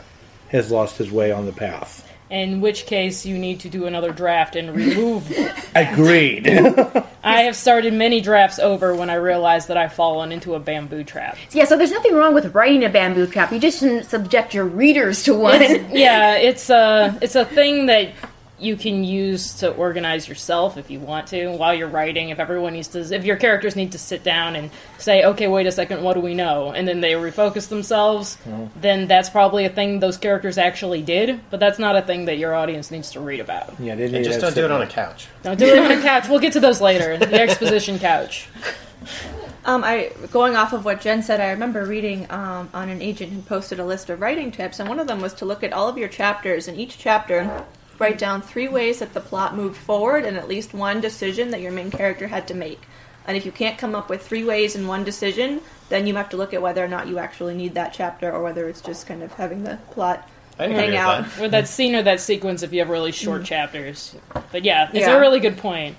has 0.49 0.71
lost 0.71 0.97
his 0.97 1.11
way 1.11 1.31
on 1.31 1.45
the 1.45 1.53
path. 1.53 2.02
In 2.33 2.63
which 2.63 2.87
case, 2.87 3.27
you 3.27 3.37
need 3.37 3.61
to 3.61 3.69
do 3.69 3.85
another 3.85 4.11
draft 4.11 4.57
and 4.57 4.75
remove. 4.75 5.31
Agreed. 5.75 6.49
I 7.23 7.43
have 7.43 7.55
started 7.55 7.93
many 7.93 8.23
drafts 8.23 8.59
over 8.59 8.95
when 8.95 9.11
I 9.11 9.17
realized 9.17 9.69
that 9.69 9.77
I've 9.77 9.93
fallen 9.93 10.33
into 10.33 10.55
a 10.55 10.59
bamboo 10.59 11.05
trap. 11.05 11.37
Yeah, 11.51 11.67
so 11.67 11.77
there's 11.77 11.91
nothing 11.91 12.15
wrong 12.15 12.33
with 12.33 12.55
writing 12.55 12.85
a 12.85 12.89
bamboo 12.89 13.27
trap. 13.27 13.53
You 13.53 13.59
just 13.59 13.81
shouldn't 13.81 14.07
subject 14.07 14.55
your 14.55 14.65
readers 14.65 15.25
to 15.25 15.35
one. 15.35 15.61
It's, 15.61 15.93
yeah, 15.93 16.37
it's 16.37 16.71
a 16.71 17.19
it's 17.21 17.35
a 17.35 17.45
thing 17.45 17.85
that 17.87 18.13
you 18.63 18.77
can 18.77 19.05
use 19.05 19.55
to 19.55 19.73
organize 19.75 20.29
yourself 20.29 20.77
if 20.77 20.91
you 20.91 21.01
want 21.01 21.27
to 21.29 21.49
while 21.57 21.75
you're 21.75 21.89
writing. 21.89 22.29
If 22.31 22.39
everyone 22.39 22.75
needs 22.75 22.89
to, 22.89 23.01
if 23.01 23.25
your 23.25 23.37
characters 23.37 23.75
need 23.75 23.93
to 23.93 23.99
sit 23.99 24.23
down 24.23 24.57
and 24.57 24.71
say, 24.99 25.25
"Okay, 25.25 25.49
wait 25.49 25.67
a 25.67 25.73
second, 25.73 26.03
what 26.03 26.15
do 26.15 26.21
we 26.21 26.35
know?" 26.35 26.71
and 26.73 26.87
then 26.87 27.01
they 27.01 27.13
refocus 27.13 27.69
themselves, 27.69 28.39
then 28.81 29.09
that's 29.09 29.29
probably 29.31 29.65
a 29.65 29.69
thing 29.69 30.01
those 30.01 30.17
characters 30.17 30.59
actually 30.59 31.03
did. 31.03 31.41
But 31.51 31.61
that's 31.61 31.79
not 31.79 31.97
a 31.97 32.03
thing 32.03 32.27
that 32.27 32.39
your 32.39 32.55
audience 32.55 32.91
needs 32.91 33.11
to 33.13 33.21
read 33.21 33.41
about. 33.41 33.75
yeah, 33.81 33.95
they 33.95 34.09
need 34.11 34.25
just 34.25 34.41
to 34.41 34.47
don't 34.47 34.55
do 34.55 34.65
it 34.65 34.71
on 34.71 34.83
a 34.83 34.87
couch. 34.87 35.29
Don't 35.43 35.59
do 35.59 35.67
it 35.67 35.79
on 35.79 35.91
a 35.91 36.01
couch. 36.01 36.29
We'll 36.29 36.39
get 36.41 36.53
to 36.55 36.61
those 36.61 36.81
later. 36.81 37.19
The 37.19 37.35
exposition 37.41 37.99
couch. 37.99 38.49
Um, 39.65 39.85
I 39.85 40.11
going 40.33 40.57
off 40.57 40.73
of 40.73 40.85
what 40.85 41.01
Jen 41.01 41.23
said, 41.23 41.41
I 41.41 41.51
remember 41.51 41.85
reading 41.85 42.27
um, 42.31 42.69
on 42.75 42.89
an 42.89 43.01
agent 43.01 43.33
who 43.33 43.41
posted 43.43 43.79
a 43.79 43.85
list 43.85 44.11
of 44.11 44.21
writing 44.21 44.51
tips, 44.51 44.81
and 44.81 44.89
one 44.89 44.99
of 44.99 45.07
them 45.07 45.21
was 45.21 45.35
to 45.35 45.45
look 45.45 45.63
at 45.63 45.73
all 45.73 45.89
of 45.89 45.97
your 45.97 46.09
chapters, 46.09 46.67
and 46.67 46.79
each 46.79 46.99
chapter 46.99 47.65
write 48.03 48.19
down 48.19 48.43
three 48.43 48.67
ways 48.67 48.99
that 48.99 49.15
the 49.15 49.21
plot 49.21 49.57
moved 49.57 49.77
forward, 49.77 50.25
and 50.25 50.37
at 50.37 50.49
least 50.49 50.75
one 50.75 51.01
decision 51.01 51.51
that 51.51 51.61
your 51.61 51.71
main 51.71 51.91
character 51.91 52.27
had 52.27 52.49
to 52.49 52.55
make. 52.55 52.81
And 53.27 53.37
if 53.37 53.47
you 53.47 53.53
can't 53.53 53.79
come 53.79 53.95
up 53.95 54.11
with 54.11 54.27
three 54.27 54.43
ways 54.43 54.75
and 54.75 54.89
one 54.89 55.05
decision, 55.05 55.61
then 55.89 56.09
you 56.09 56.17
have 56.17 56.29
to 56.31 56.37
look 56.37 56.53
at 56.53 56.61
whether 56.61 56.85
or 56.85 56.89
not 56.89 57.07
you 57.07 57.19
actually 57.21 57.55
need 57.55 57.75
that 57.75 57.93
chapter, 57.95 58.33
or 58.33 58.43
whether 58.43 58.69
it's 58.69 58.81
just 58.81 59.07
kind 59.07 59.23
of 59.23 59.33
having 59.35 59.63
the 59.63 59.79
plot 59.93 60.29
hang 60.59 60.73
agree 60.73 60.87
with 60.87 60.95
out. 60.97 61.25
that. 61.25 61.41
Or 61.41 61.49
that 61.49 61.69
scene 61.69 61.95
or 61.95 62.03
that 62.03 62.21
sequence 62.21 62.65
if 62.65 62.73
you 62.73 62.81
have 62.81 62.91
really 62.91 63.13
short 63.13 63.43
mm-hmm. 63.43 63.47
chapters. 63.47 64.17
But 64.51 64.65
yeah, 64.65 64.89
it's 64.89 65.07
Yeah. 65.07 65.17
a 65.17 65.21
really 65.21 65.39
good 65.39 65.59
point. 65.59 65.97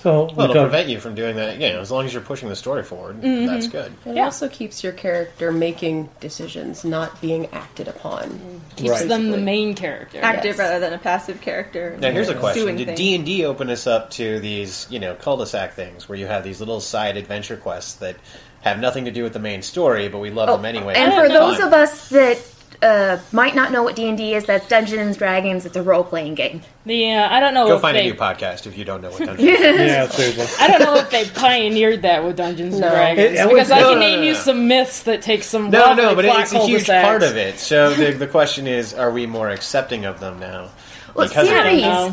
So 0.00 0.30
Well, 0.34 0.44
it'll 0.44 0.54
talk- 0.54 0.70
prevent 0.70 0.88
you 0.88 1.00
from 1.00 1.16
doing 1.16 1.34
that. 1.36 1.60
You 1.60 1.70
know, 1.72 1.80
as 1.80 1.90
long 1.90 2.06
as 2.06 2.12
you're 2.12 2.22
pushing 2.22 2.48
the 2.48 2.54
story 2.54 2.84
forward, 2.84 3.20
mm-hmm. 3.20 3.46
that's 3.46 3.66
good. 3.66 3.92
it 4.06 4.14
Yeah. 4.14 4.24
also 4.26 4.48
keeps 4.48 4.84
your 4.84 4.92
character 4.92 5.50
making 5.50 6.08
decisions 6.20 6.84
not 6.84 7.20
being 7.20 7.46
acted 7.52 7.88
upon 7.88 8.24
mm-hmm. 8.28 8.58
Keeps 8.76 8.90
Right. 8.90 9.08
them 9.08 9.30
the 9.32 9.38
main 9.38 9.74
character. 9.74 10.20
active 10.22 10.50
Yes. 10.56 10.58
rather 10.58 10.78
than 10.78 10.92
a 10.92 10.98
passive 10.98 11.40
character. 11.40 11.96
Now, 11.98 12.12
here's 12.12 12.28
a 12.28 12.34
question: 12.34 12.76
Did. 12.76 12.94
D 12.94 13.14
and 13.16 13.26
D 13.26 13.44
open 13.44 13.70
us 13.70 13.88
up 13.88 14.10
to 14.12 14.38
these, 14.38 14.86
you 14.88 15.00
know, 15.00 15.14
cul-de-sac 15.16 15.74
things 15.74 16.08
where 16.08 16.16
you 16.16 16.26
have 16.28 16.44
these 16.44 16.60
little 16.60 16.80
side 16.80 17.16
adventure 17.16 17.56
quests 17.56 17.94
that 17.94 18.14
have 18.60 18.78
nothing 18.78 19.04
to 19.06 19.10
do 19.10 19.24
with 19.24 19.32
the 19.32 19.38
main 19.40 19.62
story, 19.62 20.08
but 20.08 20.18
we 20.18 20.30
love 20.30 20.48
oh, 20.48 20.56
them 20.56 20.64
anyway? 20.64 20.94
Oh, 20.96 21.00
And 21.00 21.12
for 21.12 21.22
don't 21.26 21.32
know. 21.32 21.50
those 21.50 21.60
of 21.60 21.72
us 21.72 22.08
that 22.10 22.38
uh, 22.82 23.18
might 23.32 23.54
not 23.54 23.72
know 23.72 23.82
what 23.82 23.96
D 23.96 24.08
and 24.08 24.16
D 24.16 24.34
is, 24.34 24.44
that's 24.44 24.68
Dungeons 24.68 25.00
and 25.00 25.18
Dragons. 25.18 25.66
It's 25.66 25.76
a 25.76 25.82
role 25.82 26.04
playing 26.04 26.34
game. 26.36 26.60
The 26.86 27.12
uh, 27.14 27.28
I 27.28 27.40
don't 27.40 27.52
know 27.54 27.66
Go 27.66 27.76
if 27.76 27.82
find 27.82 27.96
they 27.96 28.08
a 28.08 28.12
new 28.12 28.18
podcast 28.18 28.66
if 28.66 28.78
you 28.78 28.84
don't 28.84 29.00
know 29.02 29.10
what 29.10 29.18
Dungeons. 29.24 29.40
Yeah, 29.60 30.06
seriously. 30.08 30.46
I 30.60 30.68
don't 30.68 30.80
know 30.82 30.94
if 30.96 31.10
they 31.10 31.24
pioneered 31.28 32.02
that 32.02 32.24
with 32.24 32.36
Dungeons 32.36 32.78
No. 32.78 32.86
and 32.86 32.94
Dragons 32.94 33.26
It- 33.26 33.34
it 33.34 33.48
because 33.48 33.68
was- 33.68 33.70
I 33.72 33.80
no, 33.80 33.90
can 33.90 33.94
no, 34.00 34.06
name 34.06 34.20
no, 34.20 34.26
you 34.26 34.34
some 34.34 34.68
myths 34.68 35.02
that 35.02 35.22
take 35.22 35.42
some 35.42 35.70
No, 35.70 35.92
no, 35.94 36.14
but 36.14 36.24
it's 36.24 36.52
a 36.52 36.58
huge 36.64 36.86
cul-de-sacs. 36.86 37.06
part 37.06 37.22
of 37.22 37.36
it. 37.36 37.58
So 37.58 37.92
the 37.94 38.12
the 38.12 38.26
question 38.26 38.66
is, 38.66 38.94
are 38.94 39.10
we 39.10 39.26
more 39.26 39.50
accepting 39.50 40.04
of 40.04 40.20
them 40.20 40.38
now? 40.38 40.68
Well, 41.14 41.26
Because 41.26 41.48
of 41.48 41.54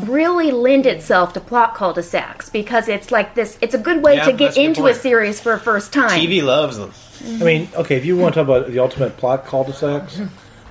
series 0.00 0.08
really 0.08 0.50
lend 0.50 0.84
itself 0.86 1.32
to 1.34 1.40
plot 1.40 1.74
cul-de-sacs 1.76 2.48
because 2.50 2.88
it's 2.88 3.12
like 3.12 3.34
this. 3.36 3.56
It's 3.60 3.74
a 3.74 3.78
good 3.78 4.02
way 4.02 4.16
Yeah, 4.16 4.24
to 4.24 4.32
get 4.32 4.56
a 4.56 4.60
into 4.60 4.80
point. 4.80 4.96
a 4.96 4.98
series 4.98 5.38
for 5.38 5.52
a 5.52 5.60
first 5.60 5.92
time. 5.92 6.10
TV 6.18 6.42
loves 6.42 6.76
them. 6.76 6.92
I 7.24 7.44
mean, 7.44 7.68
okay, 7.76 7.96
if 7.96 8.04
you 8.04 8.16
want 8.16 8.34
to 8.34 8.40
talk 8.44 8.48
about 8.48 8.70
the 8.72 8.78
ultimate 8.80 9.16
plot 9.16 9.46
cul-de-sacs, 9.46 10.20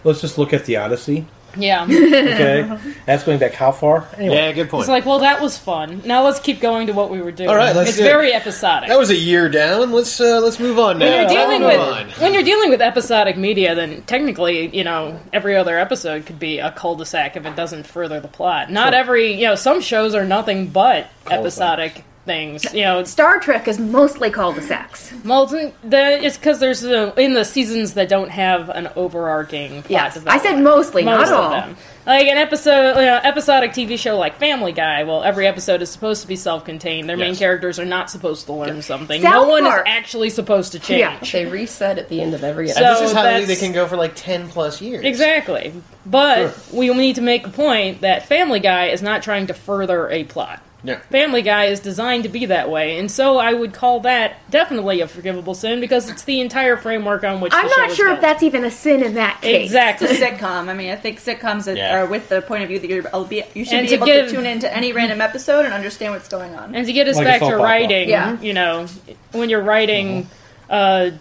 let's 0.05 0.21
just 0.21 0.37
look 0.37 0.53
at 0.53 0.63
the 0.65 0.77
Odyssey. 0.77 1.25
Yeah, 1.57 1.83
Okay, 1.89 2.77
that's 3.05 3.23
going 3.23 3.39
back 3.39 3.53
how 3.53 3.71
far? 3.71 4.05
Anyway, 4.17 4.35
Yeah, 4.35 4.51
good 4.51 4.69
point. 4.69 4.81
it's 4.81 4.89
like, 4.89 5.05
well, 5.05 5.19
that 5.19 5.39
was 5.41 5.57
fun. 5.57 6.01
Now 6.03 6.25
let's 6.25 6.41
keep 6.41 6.59
going 6.59 6.87
to 6.87 6.93
what 6.93 7.09
we 7.09 7.21
were 7.21 7.31
doing. 7.31 7.47
All 7.49 7.55
right, 7.55 7.73
let's 7.73 7.91
it's 7.91 7.97
do 7.97 8.03
it. 8.03 8.07
very 8.07 8.33
episodic. 8.33 8.89
that 8.89 8.99
was 8.99 9.09
a 9.09 9.15
year 9.15 9.47
down. 9.47 9.93
Let's 9.93 10.19
uh, 10.19 10.41
let's 10.41 10.59
move 10.59 10.77
on 10.79 10.99
now. 10.99 11.05
when 11.05 11.21
you're 11.21 11.29
dealing 11.29 11.63
with 11.63 11.79
on. 11.79 12.09
when 12.21 12.33
you're 12.33 12.43
dealing 12.43 12.69
with 12.71 12.81
episodic 12.81 13.37
media, 13.37 13.73
then 13.73 14.01
technically, 14.01 14.75
you 14.75 14.83
know, 14.83 15.17
every 15.31 15.55
other 15.55 15.79
episode 15.79 16.25
could 16.25 16.39
be 16.39 16.59
a 16.59 16.71
cul-de-sac 16.71 17.37
if 17.37 17.45
it 17.45 17.55
doesn't 17.55 17.87
further 17.87 18.19
the 18.19 18.27
plot. 18.27 18.69
Not 18.69 18.93
every, 18.93 19.31
you 19.33 19.45
know, 19.47 19.55
some 19.55 19.79
shows 19.79 20.13
are 20.13 20.25
nothing 20.25 20.67
but 20.67 21.07
episodic 21.31 22.03
things. 22.25 22.73
You 22.73 22.81
know, 22.83 23.03
Star 23.03 23.39
Trek 23.39 23.67
is 23.67 23.79
mostly 23.79 24.29
cul-de-sacs. 24.31 25.13
Molten. 25.23 25.71
The, 25.83 26.23
it's 26.25 26.37
because 26.37 26.59
there's 26.59 26.83
uh, 26.83 27.13
in 27.17 27.33
the 27.33 27.45
seasons 27.45 27.93
that 27.93 28.09
don't 28.09 28.29
have 28.29 28.69
an 28.69 28.89
overarching 28.95 29.83
plot 29.83 29.89
Yes, 29.91 30.23
I 30.25 30.37
said 30.39 30.59
mostly, 30.61 31.03
most 31.03 31.29
not 31.29 31.37
of 31.37 31.39
all. 31.45 31.49
them. 31.51 31.77
Like 32.05 32.27
an 32.27 32.37
episode, 32.37 32.99
you 32.99 33.05
know, 33.05 33.19
episodic 33.23 33.71
TV 33.71 33.97
show 33.97 34.17
like 34.17 34.37
Family 34.37 34.71
Guy. 34.73 35.03
Well, 35.05 35.23
every 35.23 35.47
episode 35.47 35.81
is 35.81 35.89
supposed 35.89 36.21
to 36.21 36.27
be 36.27 36.35
self-contained. 36.35 37.09
Their 37.09 37.17
main 37.17 37.35
characters 37.35 37.79
are 37.79 37.85
not 37.85 38.11
supposed 38.11 38.45
to 38.45 38.53
learn 38.53 38.83
something. 38.83 39.21
South 39.23 39.33
no 39.33 39.47
one 39.49 39.63
Park. 39.63 39.87
is 39.87 39.91
actually 39.91 40.29
supposed 40.29 40.73
to 40.73 40.79
change. 40.79 40.99
Yeah. 40.99 41.17
They 41.31 41.45
reset 41.47 41.97
at 41.97 42.09
the 42.09 42.21
end 42.21 42.35
of 42.35 42.43
every 42.43 42.67
So- 42.67 42.73
episode. 42.73 42.87
And 42.89 42.97
this 43.03 43.09
is 43.09 43.15
how 43.17 43.23
that's- 43.23 43.47
they 43.47 43.55
can 43.55 43.71
go 43.71 43.87
for 43.87 43.97
like 43.97 44.13
ten 44.15 44.49
plus 44.49 44.81
years. 44.81 45.03
Exactly. 45.03 45.73
But 46.05 46.55
we 46.71 46.89
need 46.93 47.15
to 47.15 47.21
make 47.21 47.47
a 47.47 47.49
point 47.49 48.01
that 48.01 48.27
Family 48.27 48.59
Guy 48.59 48.87
is 48.89 49.01
not 49.01 49.23
trying 49.23 49.47
to 49.47 49.55
further 49.55 50.07
a 50.09 50.23
plot. 50.25 50.61
Yeah. 50.85 50.99
Family 51.09 51.41
Guy 51.41 51.65
is 51.65 51.79
designed 51.79 52.23
to 52.23 52.29
be 52.29 52.45
that 52.45 52.69
way, 52.69 52.99
and 52.99 53.09
so 53.11 53.37
I 53.37 53.51
would 53.53 53.73
call 53.73 54.01
that 54.01 54.35
definitely 54.51 55.01
a 55.01 55.07
forgivable 55.07 55.55
sin 55.55 55.79
because 55.81 56.09
it's 56.09 56.23
the 56.23 56.39
entire 56.41 56.77
framework 56.77 57.23
on 57.23 57.41
which 57.41 57.53
I'm 57.55 57.65
the 57.67 57.73
show 57.73 57.81
not 57.81 57.89
is 57.89 57.95
sure 57.97 58.05
built. 58.07 58.17
if 58.17 58.21
that's 58.21 58.43
even 58.43 58.63
a 58.63 58.71
sin 58.71 59.01
in 59.03 59.15
that 59.15 59.41
case. 59.41 59.65
exactly. 59.65 60.07
It's 60.07 60.21
a 60.21 60.25
sitcom. 60.25 60.67
I 60.69 60.73
mean, 60.73 60.91
I 60.91 60.95
think 60.95 61.19
sitcoms 61.19 61.65
that 61.65 61.75
Yeah. 61.77 61.97
are 61.97 62.05
with 62.05 62.29
the 62.29 62.41
point 62.41 62.61
of 62.63 62.69
view 62.69 62.79
that 62.79 62.89
you're, 62.89 63.03
I'll 63.13 63.25
be, 63.25 63.43
you 63.55 63.65
should 63.65 63.73
And 63.73 63.83
be 63.85 63.89
to 63.89 63.95
able 63.95 64.05
give- 64.05 64.27
to 64.29 64.35
tune 64.35 64.45
into 64.45 64.71
any 64.71 64.93
random 64.93 65.21
episode 65.21 65.65
and 65.65 65.73
understand 65.73 66.13
what's 66.13 66.27
going 66.27 66.53
on. 66.55 66.75
And 66.75 66.85
to 66.85 66.93
get 66.93 67.07
us 67.07 67.15
Like 67.15 67.23
a 67.25 67.29
back 67.29 67.39
soap 67.39 67.49
to 67.49 67.55
opera. 67.55 67.63
writing, 67.65 68.09
Yeah. 68.09 68.39
you 68.39 68.53
know, 68.53 68.85
when 69.31 69.49
you're 69.49 69.63
writing 69.63 70.29
uh, 70.69 71.11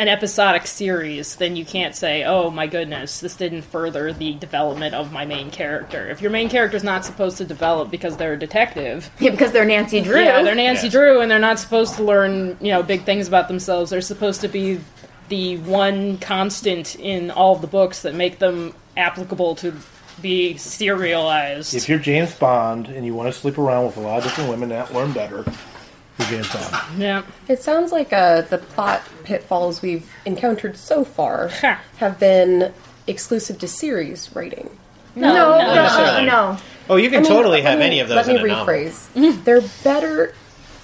an 0.00 0.08
episodic 0.08 0.66
series, 0.66 1.36
then 1.36 1.56
you 1.56 1.64
can't 1.64 1.94
say, 1.94 2.24
"Oh 2.24 2.50
my 2.50 2.66
goodness, 2.66 3.20
this 3.20 3.36
didn't 3.36 3.62
further 3.62 4.12
the 4.14 4.32
development 4.34 4.94
of 4.94 5.12
my 5.12 5.26
main 5.26 5.50
character." 5.50 6.08
If 6.08 6.22
your 6.22 6.30
main 6.30 6.48
character's 6.48 6.82
not 6.82 7.04
supposed 7.04 7.36
to 7.38 7.44
develop 7.44 7.90
because 7.90 8.16
they're 8.16 8.32
a 8.32 8.38
detective, 8.38 9.10
Yeah, 9.20 9.30
because 9.30 9.52
they're 9.52 9.66
Nancy 9.66 10.00
Drew. 10.00 10.22
yeah, 10.24 10.42
they're 10.42 10.54
Nancy 10.54 10.86
Yes. 10.86 10.92
Drew, 10.92 11.20
and 11.20 11.30
they're 11.30 11.38
not 11.38 11.58
supposed 11.58 11.96
to 11.96 12.02
learn, 12.02 12.56
you 12.62 12.72
know, 12.72 12.82
big 12.82 13.04
things 13.04 13.28
about 13.28 13.48
themselves. 13.48 13.90
They're 13.90 14.00
supposed 14.00 14.40
to 14.40 14.48
be 14.48 14.80
the 15.28 15.58
one 15.58 16.16
constant 16.18 16.96
in 16.96 17.30
all 17.30 17.54
of 17.54 17.60
the 17.60 17.66
books 17.68 18.00
that 18.02 18.14
make 18.14 18.38
them 18.38 18.74
applicable 18.96 19.54
to 19.56 19.74
be 20.22 20.56
serialized. 20.56 21.74
if 21.74 21.88
you're 21.88 21.98
James 21.98 22.34
Bond 22.34 22.88
and 22.88 23.04
you 23.06 23.14
want 23.14 23.32
to 23.32 23.38
sleep 23.38 23.56
around 23.58 23.86
with 23.86 23.96
a 23.96 24.00
lot 24.00 24.18
of 24.18 24.24
different 24.24 24.50
women 24.50 24.68
that 24.70 24.92
learn 24.92 25.12
better, 25.12 25.44
you're 26.20 26.42
James 26.42 26.52
Bond. 26.52 26.76
yeah. 27.00 27.22
It 27.48 27.62
sounds 27.62 27.92
like 27.92 28.12
uh, 28.12 28.42
the 28.42 28.58
plot 28.58 29.02
pitfalls 29.24 29.82
we've 29.82 30.10
encountered 30.24 30.76
so 30.76 31.04
far 31.04 31.48
Ha. 31.48 31.80
have 31.98 32.18
been 32.20 32.72
exclusive 33.06 33.58
to 33.58 33.68
series 33.68 34.34
writing. 34.34 34.70
no, 35.16 35.32
no, 35.34 35.58
no, 35.58 35.74
necessarily. 35.74 36.26
no. 36.26 36.56
Oh, 36.88 36.96
you 36.96 37.08
can 37.08 37.20
I 37.20 37.22
mean, 37.22 37.30
totally 37.30 37.62
let 37.62 37.70
have 37.70 37.78
me- 37.78 37.84
any 37.86 38.00
of 38.00 38.08
those 38.08 38.16
Let 38.16 38.26
me 38.26 38.36
in 38.36 38.44
a 38.44 38.46
novel. 38.48 38.66
rephrase. 38.74 39.44
They're 39.44 39.62
better. 39.84 40.34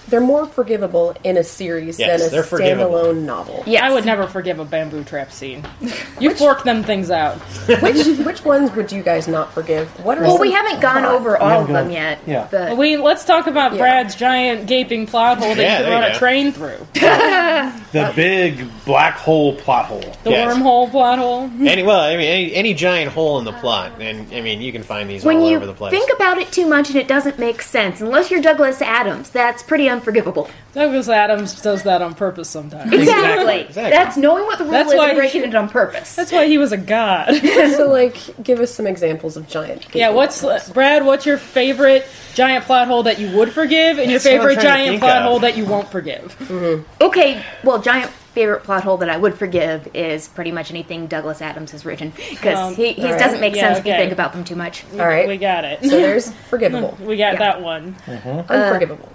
They're 0.09 0.21
more 0.21 0.47
forgivable 0.47 1.17
in 1.25 1.37
a 1.37 1.43
series 1.45 1.99
Yes, 1.99 2.21
than 2.21 2.29
a 2.29 2.31
they're 2.31 2.43
forgivable. 2.43 2.95
standalone 2.95 3.23
novel. 3.23 3.63
Yeah, 3.67 3.87
I 3.87 3.93
would 3.93 4.05
never 4.05 4.27
forgive 4.27 4.59
a 4.61 4.65
bamboo 4.65 5.05
trap 5.05 5.33
scene. 5.33 5.65
You 6.19 6.35
fork 6.35 6.63
them 6.65 6.83
things 6.83 7.11
out. 7.11 7.37
Which 7.83 8.07
which 8.25 8.43
ones 8.45 8.73
would 8.75 8.91
you 8.91 9.03
guys 9.03 9.29
not 9.29 9.53
forgive? 9.53 9.89
What 10.03 10.17
are 10.17 10.23
Well, 10.23 10.33
some 10.39 10.41
we 10.41 10.53
haven't 10.53 10.81
gone 10.81 11.03
plot- 11.03 11.13
over 11.15 11.37
all 11.37 11.47
of 11.63 11.69
haven't 11.69 11.75
them 11.75 11.85
gone- 11.87 11.93
yet. 11.93 12.19
yeah. 12.27 12.49
But 12.51 12.77
We 12.79 12.97
let's 12.97 13.25
talk 13.27 13.47
about 13.47 13.73
Yeah. 13.73 13.79
Brad's 13.79 14.15
giant 14.15 14.67
gaping 14.67 15.07
plot 15.07 15.39
hole 15.39 15.55
that 15.55 15.59
Yeah, 15.63 15.79
you 15.81 15.85
there 15.85 15.93
can 15.93 16.01
run 16.01 16.11
a 16.11 16.13
go. 16.15 16.19
train 16.19 16.53
through. 16.53 16.87
The 17.93 18.13
big 18.15 18.67
black 18.85 19.15
hole 19.15 19.55
plot 19.55 19.87
hole. 19.87 20.05
The 20.25 20.31
Yes. 20.31 20.55
wormhole 20.55 20.91
plot 20.91 21.19
hole. 21.19 21.51
Any 21.61 21.83
well, 21.83 22.01
I 22.01 22.17
mean, 22.17 22.27
any, 22.27 22.55
any 22.55 22.75
giant 22.75 23.11
hole 23.13 23.39
in 23.39 23.45
the 23.47 23.53
plot, 23.53 23.93
and 24.01 24.33
I 24.35 24.41
mean, 24.43 24.61
you 24.61 24.71
can 24.73 24.83
find 24.83 25.09
these 25.09 25.25
when 25.25 25.39
all 25.39 25.49
you 25.51 25.57
over 25.57 25.65
the 25.67 25.73
place. 25.73 25.93
think 25.93 26.11
about 26.15 26.37
it 26.39 26.53
too 26.53 26.67
much 26.67 26.89
and 26.91 26.97
it 26.97 27.09
doesn't 27.09 27.39
make 27.39 27.63
sense, 27.63 28.01
unless 28.03 28.31
you're 28.31 28.43
Douglas 28.43 28.83
Adams, 28.83 29.31
that's 29.31 29.63
pretty 29.63 29.89
unforgivable. 29.97 30.49
Douglas 30.73 31.09
Adams 31.09 31.61
does 31.62 31.83
that 31.85 32.03
on 32.03 32.15
purpose 32.15 32.49
sometimes. 32.49 32.93
Exactly. 32.93 33.61
exactly. 33.62 33.91
That's 33.91 34.17
knowing 34.17 34.45
what 34.45 34.59
the 34.59 34.65
rule 34.65 34.73
That's 34.73 34.93
is 34.93 34.99
why 34.99 35.09
and 35.11 35.19
breaking 35.19 35.43
he- 35.43 35.49
it 35.49 35.55
on 35.55 35.69
purpose. 35.69 36.15
That's 36.15 36.33
why 36.33 36.47
he 36.47 36.59
was 36.59 36.73
a 36.73 36.76
god. 36.76 37.35
So, 37.76 37.88
like, 37.91 38.17
give 38.43 38.61
us 38.61 38.73
some 38.75 38.87
examples 38.87 39.37
of 39.37 39.49
giant. 39.49 39.87
yeah, 39.95 40.11
what's 40.11 40.43
uh, 40.45 40.61
Brad? 40.73 41.05
What's 41.05 41.26
your 41.26 41.38
favorite 41.38 42.07
giant 42.35 42.65
plot 42.65 42.87
hole 42.87 43.03
that 43.05 43.19
you 43.19 43.37
would 43.37 43.53
forgive, 43.53 43.99
and 43.99 44.11
your 44.11 44.19
That's 44.19 44.25
what 44.26 44.35
I'm 44.35 44.41
favorite 44.41 44.61
giant 44.62 44.99
plot 45.00 45.17
of. 45.19 45.23
hole 45.25 45.38
that 45.41 45.57
you 45.57 45.65
won't 45.65 45.88
forgive? 45.88 46.37
Mm-hmm. 46.38 47.03
Okay, 47.03 47.43
well, 47.65 47.81
giant 47.81 48.11
favorite 48.11 48.62
plot 48.65 48.85
hole 48.85 48.99
that 48.99 49.09
I 49.09 49.17
would 49.17 49.35
forgive 49.35 49.88
is 49.95 50.29
pretty 50.29 50.53
much 50.53 50.71
anything 50.71 51.07
Douglas 51.07 51.41
Adams 51.41 51.71
has 51.71 51.87
written 51.87 52.12
because 52.31 52.59
Um, 52.59 52.75
he, 52.75 52.93
he 52.93 53.03
all 53.05 53.11
right. 53.12 53.19
doesn't 53.19 53.41
make 53.41 53.55
Yeah, 53.57 53.69
sense 53.69 53.79
if 53.79 53.87
you 53.87 53.93
think 53.95 54.12
about 54.12 54.33
them 54.35 54.45
too 54.45 54.57
much. 54.57 54.85
All 54.93 54.99
right. 55.07 55.26
we 55.26 55.38
got 55.38 55.65
it. 55.65 55.81
so 55.83 55.88
there's 55.88 56.31
forgivable, 56.50 56.97
we 57.00 57.17
got 57.17 57.33
Yeah. 57.35 57.38
that 57.38 57.62
one. 57.62 57.95
Mm-hmm. 58.07 58.53
unforgivable. 58.53 59.09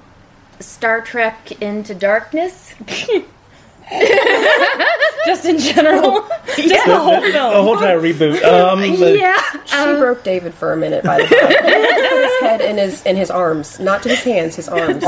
Star 0.63 1.01
Trek 1.01 1.61
Into 1.61 1.93
Darkness. 1.95 2.73
Just 5.25 5.45
in 5.45 5.59
general, 5.59 6.21
just 6.55 6.85
the 6.85 6.97
whole 6.97 7.19
The 7.21 7.31
film. 7.31 7.53
whole 7.53 7.75
time 7.77 7.99
reboot. 7.99 8.41
Um, 8.43 8.81
Yeah. 9.19 9.37
She 9.65 9.99
broke 9.99 10.23
David 10.23 10.53
for 10.53 10.71
a 10.73 10.77
minute 10.77 11.03
by 11.03 11.17
the 11.17 11.23
way. 11.23 11.29
Put 11.29 12.23
his 12.23 12.39
head 12.41 12.61
in 12.61 12.77
his 12.77 13.05
in 13.05 13.15
his 13.17 13.29
arms, 13.29 13.79
not 13.81 14.01
to 14.03 14.09
his 14.09 14.23
hands, 14.23 14.55
his 14.55 14.69
arms. 14.69 15.03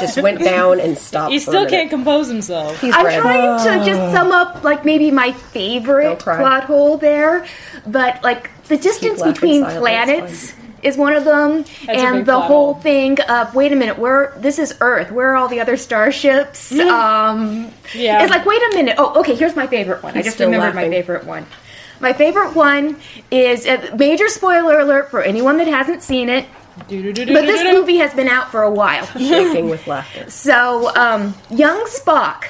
Just 0.00 0.16
went 0.22 0.40
down 0.40 0.80
and 0.80 0.96
stopped. 0.96 1.32
He 1.32 1.38
still 1.38 1.66
can't 1.68 1.90
compose 1.90 2.26
himself. 2.28 2.80
He's 2.80 2.94
I'm 2.94 3.04
red. 3.04 3.20
trying 3.20 3.58
to 3.80 3.84
just 3.84 4.00
sum 4.16 4.32
up 4.32 4.64
like 4.64 4.84
maybe 4.86 5.10
my 5.10 5.32
favorite 5.32 6.18
plot 6.20 6.64
hole 6.64 6.96
there, 6.96 7.46
but 7.86 8.22
like 8.24 8.50
the 8.68 8.76
distance 8.78 9.22
between 9.22 9.62
silently, 9.62 9.92
it's 9.92 10.52
planets 10.52 10.54
is 10.84 10.96
one 10.96 11.14
of 11.14 11.24
them, 11.24 11.64
a 11.88 11.90
and 11.90 12.26
the 12.26 12.38
whole 12.40 12.74
hole. 12.74 12.82
thing 12.82 13.20
of 13.22 13.54
wait 13.54 13.72
a 13.72 13.76
minute, 13.76 13.98
where 13.98 14.34
this 14.36 14.58
is 14.58 14.76
Earth, 14.80 15.10
where 15.10 15.30
are 15.30 15.36
all 15.36 15.48
the 15.48 15.60
other 15.60 15.76
starships? 15.76 16.70
um, 16.72 17.70
Yeah. 17.94 18.22
it's 18.22 18.30
like 18.30 18.44
wait 18.46 18.60
a 18.72 18.76
minute. 18.76 18.96
Oh, 18.98 19.18
okay, 19.20 19.34
here's 19.34 19.56
my 19.56 19.66
favorite 19.66 20.02
one. 20.02 20.12
I 20.14 20.18
He's 20.18 20.26
just 20.26 20.38
remembered 20.40 20.74
laughing. 20.74 20.90
my 20.90 20.96
favorite 20.96 21.24
one. 21.24 21.46
My 22.00 22.12
favorite 22.12 22.54
one 22.54 22.96
is 23.30 23.66
a 23.66 23.96
major 23.96 24.28
spoiler 24.28 24.78
alert 24.80 25.10
for 25.10 25.22
anyone 25.22 25.56
that 25.58 25.66
hasn't 25.68 26.02
seen 26.02 26.28
it. 26.28 26.46
But 26.76 27.14
this 27.14 27.62
movie 27.72 27.98
has 27.98 28.12
been 28.14 28.28
out 28.28 28.50
for 28.50 28.62
a 28.62 28.70
while. 28.70 29.06
shaking 29.06 29.68
with 29.70 29.86
laughter. 29.86 30.28
So, 30.28 30.94
um, 30.96 31.34
young 31.48 31.84
Spock 31.86 32.44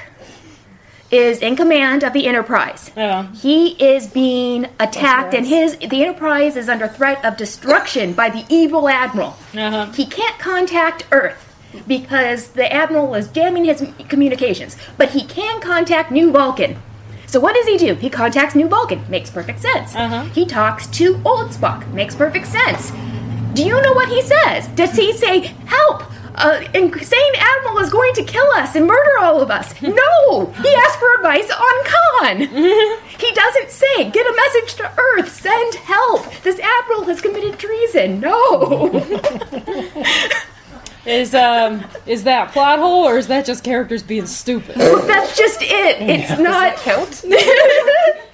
is 1.11 1.39
in 1.39 1.55
command 1.57 2.03
of 2.03 2.13
the 2.13 2.27
Enterprise. 2.27 2.91
Yeah. 2.97 3.31
He 3.33 3.73
is 3.83 4.07
being 4.07 4.67
attacked, 4.81 5.35
and 5.35 5.47
his 5.47 5.77
the 5.77 6.03
Enterprise 6.03 6.57
is 6.57 6.69
under 6.69 6.89
threat 6.89 7.25
of 7.25 7.37
destruction 7.37 8.13
by 8.13 8.31
the 8.31 8.45
evil 8.49 8.89
admiral. 8.89 9.37
Uh-huh. 9.57 9.87
He 9.93 10.07
can't 10.07 10.39
contact 10.39 11.07
Earth 11.13 11.55
because 11.87 12.49
the 12.49 12.73
admiral 12.73 13.15
is 13.15 13.29
jamming 13.29 13.65
his 13.65 13.85
communications, 14.09 14.77
but 14.97 15.11
he 15.11 15.25
can 15.25 15.61
contact 15.61 16.11
New 16.11 16.31
Vulcan. 16.31 16.77
So 17.27 17.41
what 17.41 17.55
does 17.55 17.67
he 17.67 17.77
do? 17.77 17.95
He 17.95 18.11
contacts 18.11 18.55
New 18.55 18.69
Vulcan. 18.69 19.05
Makes 19.09 19.31
perfect 19.31 19.61
sense. 19.61 19.95
Uh-huh. 19.95 20.23
He 20.27 20.47
talks 20.47 20.87
to 20.89 21.21
Old 21.25 21.51
Spock. 21.51 21.87
Makes 21.93 22.15
perfect 22.15 22.47
sense. 22.47 22.93
Do 23.55 23.65
you 23.65 23.81
know 23.83 23.93
what 23.93 24.09
he 24.09 24.23
says? 24.23 24.69
Does 24.69 24.95
he 24.97 25.13
say, 25.13 25.41
"Help"? 25.67 26.05
Uh, 26.35 26.61
insane 26.75 27.33
admiral 27.39 27.79
is 27.79 27.91
going 27.91 28.13
to 28.15 28.25
kill 28.25 28.47
us 28.57 28.75
and 28.75 28.87
murder 28.87 29.19
all 29.21 29.41
of 29.41 29.51
us. 29.51 29.75
No, 29.83 30.47
he 30.47 30.75
asked 30.75 30.99
for 30.99 31.15
advice 31.17 31.51
on 31.51 31.85
Khan. 31.85 32.39
he 33.19 33.33
doesn't 33.33 33.71
say, 33.71 34.11
"Get 34.11 34.27
a 34.27 34.35
message 34.35 34.75
to 34.77 34.93
Earth, 34.99 35.33
send 35.33 35.75
help." 35.77 36.25
This 36.43 36.59
admiral 36.59 37.05
has 37.05 37.21
committed 37.21 37.59
treason. 37.59 38.21
No. 38.21 38.91
Is 41.07 41.35
um 41.35 41.85
is 42.07 42.25
that 42.25 42.53
plot 42.53 42.79
hole 42.79 43.07
or 43.07 43.19
is 43.19 43.27
that 43.27 43.45
just 43.45 43.63
characters 43.63 44.03
being 44.03 44.25
stupid? 44.27 44.75
That's 44.77 45.37
just 45.37 45.61
it. 45.61 46.01
It's 46.01 46.41
not. 46.41 46.77
Count. 46.77 47.25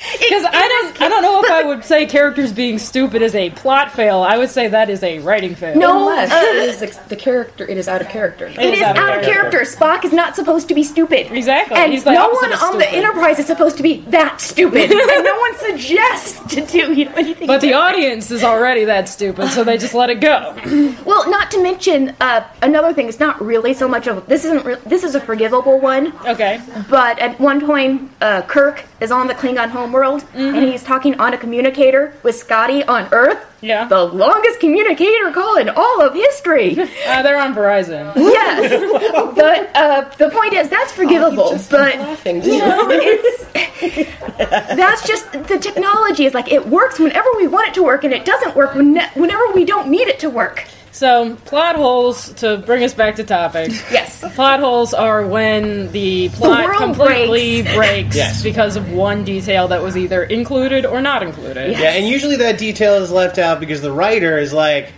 Because 0.21 0.45
I 0.45 0.69
don't, 0.69 1.03
I 1.03 1.09
don't 1.09 1.23
know 1.23 1.43
if 1.43 1.51
I 1.51 1.63
would 1.65 1.85
say 1.85 2.07
characters 2.07 2.53
being 2.53 2.79
stupid 2.79 3.21
is 3.21 3.35
a 3.35 3.51
plot 3.51 3.93
fail. 3.93 4.21
I 4.21 4.39
would 4.39 4.49
say 4.51 4.69
that 4.69 4.89
is 4.89 5.03
a 5.03 5.19
writing 5.19 5.55
fail. 5.55 5.77
No, 5.77 5.99
Unless 6.09 6.31
uh, 6.31 6.37
it 6.37 6.69
is 6.69 6.83
ex- 6.83 6.97
the 6.97 7.17
character, 7.17 7.67
it 7.67 7.77
is 7.77 7.89
out 7.89 8.01
of 8.01 8.09
character. 8.09 8.47
It 8.47 8.59
is 8.59 8.81
out 8.83 9.19
of 9.19 9.25
character. 9.25 9.61
Spock 9.61 10.05
is 10.05 10.13
not 10.13 10.37
supposed 10.37 10.69
to 10.69 10.75
be 10.75 10.85
stupid. 10.85 11.33
Exactly. 11.33 11.77
And 11.77 11.93
He's 11.93 12.05
no 12.05 12.29
one 12.31 12.53
on 12.53 12.79
the. 12.79 12.89
Enterprise 12.91 13.39
is 13.39 13.47
supposed 13.47 13.77
to 13.79 13.83
be 13.83 14.01
that 14.09 14.41
stupid. 14.41 14.91
and 14.91 15.25
no 15.25 15.39
one 15.39 15.59
suggests 15.59 16.55
to 16.55 16.65
do 16.65 16.93
you 16.95 17.05
know, 17.07 17.15
anything. 17.17 17.47
But 17.47 17.61
the 17.61 17.75
audience 17.75 18.31
is 18.31 18.45
already 18.45 18.85
that 18.85 19.09
stupid, 19.09 19.51
so 19.51 19.65
they 19.65 19.79
just 19.79 19.95
let 19.95 20.11
it 20.11 20.21
go. 20.21 20.57
Well, 21.05 21.29
not 21.31 21.51
to 21.53 21.63
mention 21.63 22.15
uh, 22.21 22.47
another 22.63 22.93
thing. 22.93 23.09
It's 23.09 23.19
not 23.19 23.43
really 23.43 23.75
so 23.75 23.89
much 23.89 24.07
of 24.07 24.27
this 24.27 24.45
isn't 24.45 24.65
re- 24.65 24.77
this 24.87 25.03
is 25.03 25.15
a 25.15 25.21
forgivable 25.21 25.81
one. 25.81 26.13
Okay. 26.27 26.61
But 26.89 27.19
at 27.19 27.41
one 27.41 27.65
point, 27.65 28.11
uh, 28.21 28.43
Kirk 28.43 28.85
is 29.01 29.11
on 29.11 29.27
the 29.27 29.35
Klingon 29.35 29.71
homeworld, 29.91 30.21
Mm-hmm. 30.31 30.55
and 30.55 30.69
he's 30.69 30.83
talking 30.83 31.19
on 31.21 31.35
a 31.35 31.39
communicator 31.39 32.13
with 32.23 32.37
Scotty 32.37 32.85
on 32.85 33.09
Earth. 33.13 33.45
Yeah. 33.61 33.89
The 33.89 34.05
longest 34.05 34.61
communicator 34.61 35.31
call 35.33 35.57
in 35.57 35.69
all 35.69 36.01
of 36.03 36.15
history. 36.15 36.77
Uh, 37.11 37.23
they're 37.23 37.41
on 37.41 37.55
Verizon. 37.55 38.15
yes. 38.15 38.71
but 39.35 39.71
uh, 39.75 40.09
the 40.19 40.31
point 40.31 40.53
is, 40.53 40.69
that's 40.69 40.93
forgivable. 40.93 41.51
but 41.71 41.97
Laughing. 41.99 42.43
you 42.45 42.59
know, 42.59 42.89
it's 42.91 43.45
that's 44.77 45.07
just 45.07 45.33
the 45.33 45.59
technology 45.59 46.25
is 46.25 46.35
like 46.35 46.51
it 46.53 46.67
works 46.69 46.99
whenever 47.01 47.29
we 47.37 47.49
want 47.49 47.69
it 47.69 47.75
to 47.75 47.83
work, 47.83 48.05
and 48.05 48.13
it 48.13 48.25
doesn't 48.25 48.55
work 48.55 48.75
when, 48.75 48.97
whenever 49.15 49.43
we 49.55 49.65
don't 49.65 49.89
need 49.89 50.07
it 50.09 50.19
to 50.21 50.31
work. 50.31 50.65
So, 50.93 51.37
plot 51.45 51.77
holes, 51.77 52.33
to 52.35 52.59
bring 52.59 52.83
us 52.83 52.95
back 52.95 53.17
to 53.17 53.25
topic. 53.25 53.71
Yes. 53.93 54.25
Plot 54.35 54.61
holes 54.61 54.93
are 54.93 55.25
when 55.27 55.91
the 55.93 56.29
plot 56.31 56.65
world 56.65 56.79
completely 56.79 57.63
breaks, 57.63 58.17
Yes. 58.17 58.43
because 58.43 58.77
of 58.77 58.93
one 58.93 59.25
detail 59.25 59.69
that 59.69 59.83
was 59.83 59.97
either 59.97 60.25
included 60.25 60.85
or 60.85 61.01
not 61.01 61.23
included. 61.23 61.79
Yeah, 61.79 61.93
and 61.93 62.07
usually 62.09 62.37
that 62.37 62.59
detail 62.59 62.95
is 62.95 63.11
left 63.13 63.39
out 63.39 63.61
because 63.61 63.81
the 63.83 63.93
writer 63.93 64.37
is 64.39 64.53
like, 64.53 64.93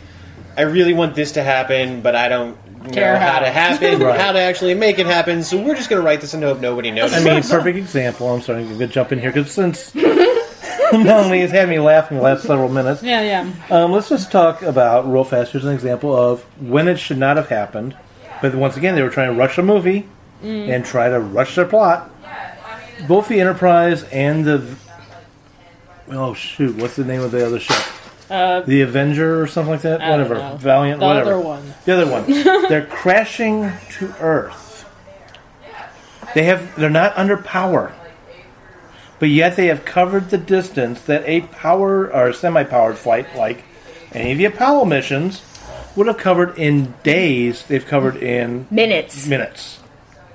I 0.56 0.62
really 0.62 0.92
want 0.94 1.14
this 1.14 1.32
to 1.32 1.42
happen, 1.42 2.00
but 2.00 2.16
I 2.16 2.28
don't 2.28 2.56
know 2.84 2.90
Care 2.90 3.18
how 3.18 3.32
how. 3.34 3.38
to 3.40 3.50
happen, 3.50 3.98
Right. 4.02 4.18
how 4.20 4.32
to 4.32 4.40
actually 4.40 4.74
make 4.74 4.98
it 4.98 5.06
happen, 5.06 5.44
so 5.44 5.62
we're 5.62 5.76
just 5.76 5.88
going 5.90 6.00
to 6.00 6.04
write 6.06 6.20
this 6.20 6.34
and 6.34 6.42
hope 6.42 6.58
nobody 6.58 6.90
knows. 6.90 7.12
I 7.12 7.22
mean, 7.22 7.42
perfect 7.42 7.76
example. 7.78 8.28
I'm 8.34 8.40
sorry, 8.40 8.60
I'm 8.62 8.66
going 8.66 8.78
to 8.80 8.86
jump 8.88 9.12
in 9.12 9.18
here 9.20 9.30
because 9.30 9.52
since 9.52 9.92
Melanie 11.04 11.40
has 11.40 11.50
had 11.50 11.68
me 11.68 11.78
laughing 11.78 12.18
the 12.18 12.22
last 12.22 12.42
several 12.44 12.68
minutes, 12.68 13.02
Yeah, 13.02 13.20
yeah. 13.22 13.52
um, 13.84 13.92
let's 13.92 14.08
just 14.08 14.30
talk 14.32 14.62
about 14.62 15.10
real 15.10 15.24
fast. 15.24 15.52
Here's 15.52 15.64
an 15.64 15.72
example 15.74 16.14
of 16.14 16.42
when 16.60 16.88
it 16.88 16.98
should 16.98 17.18
not 17.18 17.36
have 17.36 17.48
happened. 17.48 17.96
But 18.40 18.54
once 18.54 18.76
again, 18.76 18.94
they 18.96 19.02
were 19.02 19.10
trying 19.10 19.32
to 19.32 19.38
rush 19.38 19.56
a 19.58 19.62
movie 19.62 20.08
and 20.42 20.84
try 20.84 21.08
to 21.08 21.20
rush 21.20 21.54
their 21.54 21.64
plot. 21.66 22.10
Both 23.06 23.28
the 23.28 23.40
Enterprise 23.40 24.02
and 24.04 24.44
the 24.44 24.74
oh 26.10 26.34
shoot, 26.34 26.76
what's 26.76 26.96
the 26.96 27.04
name 27.04 27.20
of 27.22 27.30
the 27.30 27.44
other 27.46 27.58
ship? 27.60 27.76
Uh, 28.30 28.60
The 28.62 28.80
Avenger 28.82 29.40
or 29.42 29.46
something 29.46 29.72
like 29.72 29.82
that. 29.82 30.00
I 30.00 30.10
whatever. 30.10 30.56
Valiant, 30.58 31.00
The 31.00 31.06
whatever. 31.06 31.32
other 31.34 31.40
one. 31.40 31.74
The 31.84 31.92
other 31.92 32.10
one. 32.10 32.24
they're 32.68 32.86
crashing 32.86 33.70
to 33.98 34.14
Earth. 34.20 34.84
They 36.34 36.44
have 36.44 36.74
they're 36.76 36.90
not 36.90 37.16
under 37.16 37.36
power. 37.36 37.92
But 39.22 39.30
yet 39.30 39.54
they 39.54 39.68
have 39.68 39.84
covered 39.84 40.30
the 40.30 40.36
distance 40.36 41.00
that 41.02 41.22
a 41.28 41.42
power 41.42 42.12
or 42.12 42.32
semi-powered 42.32 42.98
flight 42.98 43.36
like 43.36 43.62
any 44.10 44.32
of 44.32 44.38
the 44.38 44.46
Apollo 44.46 44.86
missions 44.86 45.42
would 45.94 46.08
have 46.08 46.18
covered 46.18 46.58
in 46.58 46.94
days. 47.04 47.62
They've 47.64 47.86
covered 47.86 48.16
in 48.16 48.66
Minutes. 48.68 49.28
minutes. 49.28 49.78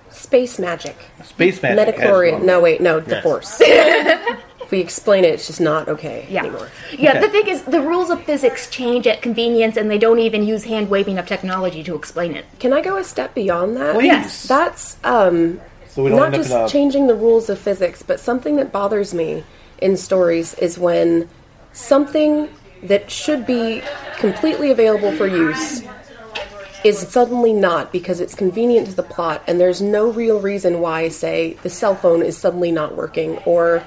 Space 0.09 0.57
magic. 0.57 0.95
Space 1.25 1.61
magic. 1.61 1.95
has 1.95 2.09
Metachlorian. 2.09 2.43
No, 2.45 2.61
wait, 2.61 2.79
no, 2.79 3.01
the 3.01 3.15
Yes. 3.15 3.23
Force. 3.23 3.57
if 3.61 4.71
we 4.71 4.79
explain 4.79 5.25
it, 5.25 5.33
it's 5.33 5.47
just 5.47 5.59
not 5.59 5.89
okay 5.89 6.25
Yeah. 6.29 6.43
anymore. 6.45 6.69
Yeah, 6.97 7.09
Okay. 7.09 7.19
the 7.19 7.27
thing 7.27 7.47
is, 7.49 7.63
the 7.63 7.81
rules 7.81 8.09
of 8.09 8.23
physics 8.23 8.69
change 8.69 9.05
at 9.05 9.21
convenience, 9.21 9.75
and 9.75 9.91
they 9.91 9.97
don't 9.97 10.19
even 10.19 10.45
use 10.47 10.63
hand 10.63 10.89
waving 10.89 11.17
of 11.17 11.25
technology 11.27 11.83
to 11.83 11.93
explain 11.93 12.33
it. 12.37 12.45
Can 12.59 12.71
I 12.71 12.79
go 12.79 12.95
a 12.95 13.03
step 13.03 13.35
beyond 13.35 13.75
that? 13.75 13.95
Please. 13.95 14.05
Yes. 14.05 14.43
That's 14.47 14.95
um, 15.03 15.59
So 15.97 16.03
we 16.03 16.11
don't 16.11 16.19
not 16.19 16.25
end 16.27 16.35
up 16.35 16.41
just 16.41 16.51
in 16.55 16.61
a 16.61 16.69
changing 16.69 17.07
the 17.07 17.15
rules 17.15 17.49
of 17.49 17.57
physics, 17.57 18.03
but 18.03 18.19
something 18.19 18.57
that 18.57 18.71
bothers 18.71 19.15
me 19.15 19.43
in 19.81 19.97
stories 19.97 20.53
is 20.53 20.77
when 20.77 21.27
something 21.73 22.49
that 22.83 23.09
should 23.09 23.47
be 23.47 23.81
completely 24.19 24.69
available 24.69 25.11
for 25.13 25.25
use 25.25 25.81
is 26.83 26.99
suddenly 26.99 27.51
not 27.51 27.91
because 27.91 28.19
it's 28.19 28.35
convenient 28.35 28.89
to 28.89 28.93
the 28.93 29.01
plot 29.01 29.41
and 29.47 29.59
there's 29.59 29.81
no 29.81 30.11
real 30.11 30.39
reason 30.39 30.81
why 30.81 31.09
say 31.09 31.57
the 31.63 31.69
cell 31.69 31.95
phone 31.95 32.21
is 32.21 32.37
suddenly 32.37 32.71
not 32.71 32.95
working 32.95 33.39
or 33.39 33.83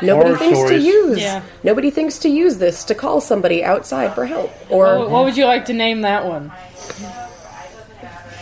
nobody 0.00 0.28
Horror 0.28 0.38
thinks 0.38 0.58
stories. 0.60 0.84
to 0.84 0.88
use 0.88 1.18
Yeah. 1.18 1.42
nobody 1.64 1.90
thinks 1.90 2.20
to 2.20 2.28
use 2.28 2.58
this 2.58 2.84
to 2.84 2.94
call 2.94 3.20
somebody 3.20 3.64
outside 3.64 4.14
for 4.14 4.24
help 4.26 4.52
or 4.70 5.00
what, 5.00 5.10
what 5.10 5.24
would 5.24 5.36
you 5.36 5.46
like 5.46 5.64
to 5.64 5.72
name 5.72 6.02
that 6.02 6.24
one? 6.24 6.52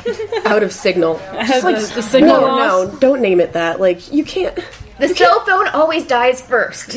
out 0.45 0.63
of 0.63 0.73
signal 0.73 1.19
Just 1.33 1.63
The- 1.63 1.73
like 1.73 1.77
the 1.95 2.03
signal 2.03 2.41
no 2.41 2.47
loss? 2.47 2.93
no 2.93 2.99
don't 3.01 3.21
name 3.21 3.41
it 3.41 3.53
that 3.55 3.81
like 3.81 4.13
you 4.13 4.25
can't 4.25 4.59
The 4.99 5.09
cell 5.09 5.41
phone 5.45 5.69
always 5.69 6.07
dies 6.07 6.41
first. 6.41 6.95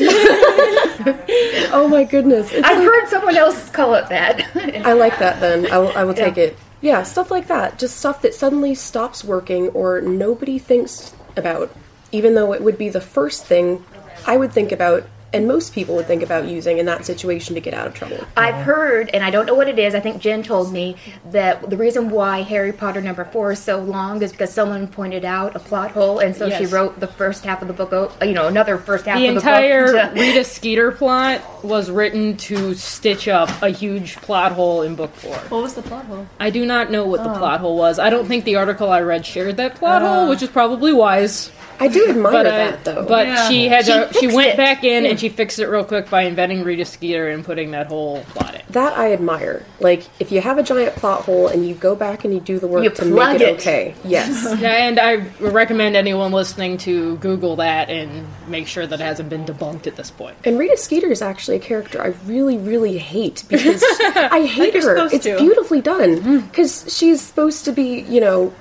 oh 1.72 1.86
my 1.90 2.04
goodness 2.04 2.52
It's 2.52 2.66
I've 2.66 2.78
like- 2.78 2.86
heard 2.86 3.08
someone 3.08 3.36
else 3.36 3.68
call 3.70 3.94
it 3.94 4.08
that. 4.08 4.46
I 4.86 4.92
like 4.94 5.18
that 5.18 5.40
then. 5.40 5.70
I 5.70 5.78
will, 5.78 5.92
I 5.96 6.04
will 6.04 6.14
take 6.14 6.36
Yeah. 6.36 6.44
it. 6.44 6.58
Yeah, 6.82 7.02
stuff 7.02 7.30
like 7.30 7.48
that. 7.48 7.78
Just 7.78 7.98
stuff 7.98 8.22
that 8.22 8.34
suddenly 8.34 8.74
stops 8.74 9.22
working 9.22 9.68
or 9.70 10.00
nobody 10.00 10.58
thinks 10.58 11.12
about, 11.36 11.70
even 12.10 12.34
though 12.34 12.54
it 12.54 12.62
would 12.62 12.78
be 12.78 12.88
the 12.88 13.02
first 13.02 13.44
thing 13.44 13.84
I 14.26 14.38
would 14.38 14.50
think 14.52 14.72
about 14.72 15.04
and 15.32 15.46
most 15.46 15.72
people 15.72 15.94
would 15.96 16.06
think 16.06 16.22
about 16.22 16.46
using 16.48 16.78
in 16.78 16.86
that 16.86 17.04
situation 17.06 17.54
to 17.54 17.60
get 17.60 17.72
out 17.74 17.86
of 17.86 17.94
trouble. 17.94 18.18
I've 18.36 18.64
heard, 18.64 19.10
and 19.14 19.22
I 19.22 19.30
don't 19.30 19.46
know 19.46 19.54
what 19.54 19.68
it 19.68 19.78
is. 19.78 19.94
I 19.94 20.00
think 20.00 20.20
Jen 20.20 20.42
told 20.42 20.72
me 20.72 20.96
that 21.30 21.70
the 21.70 21.76
reason 21.76 22.10
why 22.10 22.42
Harry 22.42 22.72
Potter 22.72 23.00
number 23.00 23.24
four 23.24 23.52
is 23.52 23.58
so 23.60 23.78
long 23.78 24.22
is 24.22 24.32
because 24.32 24.52
someone 24.52 24.88
pointed 24.88 25.24
out 25.24 25.54
a 25.54 25.58
plot 25.60 25.92
hole, 25.92 26.18
and 26.18 26.34
so 26.34 26.50
she 26.50 26.66
wrote 26.66 26.98
the 26.98 27.06
first 27.06 27.44
half 27.44 27.62
of 27.62 27.68
the 27.68 27.74
book. 27.74 28.12
You 28.22 28.32
know, 28.32 28.48
another 28.48 28.76
first 28.76 29.06
half 29.06 29.18
The 29.18 29.28
of 29.28 29.34
the 29.34 29.40
entire 29.40 29.92
book. 29.92 30.14
to- 30.14 30.20
Rita 30.20 30.44
Skeeter 30.44 30.90
plot 30.92 31.40
was 31.64 31.90
written 31.90 32.36
to 32.38 32.74
stitch 32.74 33.28
up 33.28 33.50
a 33.62 33.68
huge 33.70 34.16
plot 34.16 34.52
hole 34.52 34.82
in 34.82 34.94
book 34.96 35.14
four. 35.14 35.36
What 35.48 35.62
was 35.62 35.74
the 35.74 35.82
plot 35.82 36.04
hole? 36.06 36.26
I 36.40 36.50
do 36.50 36.66
not 36.66 36.90
know 36.90 37.04
Oh. 37.04 37.08
what 37.08 37.22
the 37.22 37.32
plot 37.34 37.60
hole 37.60 37.76
was. 37.76 37.98
I 37.98 38.10
don't 38.10 38.26
think 38.26 38.44
the 38.44 38.56
article 38.56 38.90
I 38.90 39.00
read 39.00 39.24
shared 39.24 39.56
that 39.58 39.76
plot 39.76 40.02
Uh. 40.02 40.08
hole, 40.08 40.28
which 40.28 40.42
is 40.42 40.48
probably 40.48 40.92
wise. 40.92 41.50
I 41.80 41.88
do 41.88 42.06
admire 42.08 42.32
But 42.32 42.46
uh, 42.46 42.50
that 42.50 42.84
though. 42.84 43.04
but 43.06 43.26
Yeah. 43.26 43.48
she 43.48 43.66
had 43.68 43.86
She 43.86 43.92
to, 43.92 44.12
she 44.20 44.26
went 44.26 44.50
it. 44.50 44.56
back 44.58 44.84
in 44.84 45.06
and 45.06 45.18
she 45.18 45.28
fixed 45.30 45.58
it 45.58 45.66
real 45.66 45.82
quick 45.84 46.10
by 46.10 46.22
inventing 46.22 46.62
Rita 46.62 46.84
Skeeter 46.84 47.30
and 47.30 47.42
putting 47.44 47.70
that 47.70 47.86
whole 47.86 48.20
plot 48.28 48.54
in. 48.54 48.60
that 48.70 48.96
I 48.98 49.12
admire. 49.14 49.64
Like 49.80 50.04
if 50.20 50.30
you 50.30 50.40
have 50.42 50.58
a 50.58 50.62
giant 50.62 50.94
plot 50.96 51.22
hole 51.24 51.48
and 51.48 51.66
you 51.66 51.74
go 51.74 51.94
back 51.96 52.24
and 52.24 52.34
you 52.34 52.40
do 52.40 52.58
the 52.58 52.66
work 52.66 52.84
You 52.84 52.90
to 52.90 53.04
make 53.06 53.36
it, 53.36 53.42
it. 53.42 53.58
okay. 53.60 53.94
Yes. 54.04 54.46
Yeah, 54.60 54.86
and 54.88 54.98
I 55.00 55.24
recommend 55.40 55.96
anyone 55.96 56.32
listening 56.32 56.76
to 56.78 57.16
Google 57.16 57.56
that 57.56 57.88
and 57.88 58.26
make 58.46 58.66
sure 58.66 58.86
that 58.86 59.00
it 59.00 59.02
hasn't 59.02 59.30
been 59.30 59.46
debunked 59.46 59.86
at 59.86 59.96
this 59.96 60.10
point. 60.10 60.36
And 60.44 60.58
Rita 60.58 60.76
Skeeter 60.76 61.06
is 61.10 61.22
actually 61.22 61.56
a 61.56 61.60
character 61.60 62.02
I 62.02 62.08
really, 62.26 62.58
really 62.58 62.98
hate 62.98 63.44
because 63.48 63.82
I 64.00 64.44
hate 64.46 64.74
you're 64.74 64.98
her. 64.98 65.06
It's 65.14 65.24
to. 65.24 65.38
beautifully 65.38 65.80
done 65.80 66.40
because 66.42 66.94
she's 66.94 67.22
supposed 67.22 67.64
to 67.64 67.72
be, 67.72 68.00
you 68.02 68.20
know, 68.20 68.52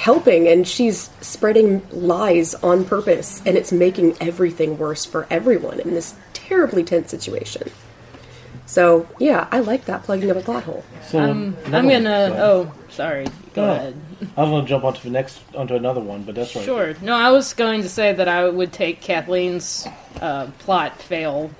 helping 0.00 0.48
and 0.48 0.66
she's 0.66 1.10
spreading 1.20 1.82
lies 1.90 2.54
on 2.54 2.84
purpose 2.84 3.42
and 3.44 3.56
it's 3.56 3.70
making 3.70 4.16
everything 4.20 4.78
worse 4.78 5.04
for 5.04 5.26
everyone 5.30 5.78
in 5.80 5.90
this 5.92 6.14
terribly 6.32 6.82
tense 6.82 7.10
situation. 7.10 7.70
So 8.66 9.06
yeah, 9.18 9.46
I 9.50 9.60
like 9.60 9.84
that 9.86 10.04
plugging 10.04 10.30
of 10.30 10.36
a 10.36 10.40
plot 10.42 10.62
hole. 10.64 10.84
So 11.08 11.18
I'm 11.18 11.54
gonna. 11.72 12.34
Oh, 12.38 12.72
sorry. 12.88 13.26
Go 13.52 13.64
Oh. 13.64 13.70
ahead. 13.72 13.94
I 14.36 14.42
was 14.42 14.50
going 14.50 14.62
to 14.64 14.68
jump 14.68 14.84
onto 14.84 15.00
the 15.02 15.10
next 15.10 15.40
onto 15.56 15.74
another 15.74 16.00
one, 16.00 16.22
but 16.22 16.34
that's 16.34 16.54
right. 16.54 16.64
Sure. 16.64 16.94
No, 17.02 17.14
I 17.16 17.30
was 17.30 17.52
going 17.54 17.82
to 17.82 17.88
say 17.88 18.12
that 18.12 18.28
I 18.28 18.48
would 18.48 18.72
take 18.72 19.00
Kathleen's 19.00 19.88
uh, 20.20 20.46
plot 20.60 21.00
fail 21.02 21.50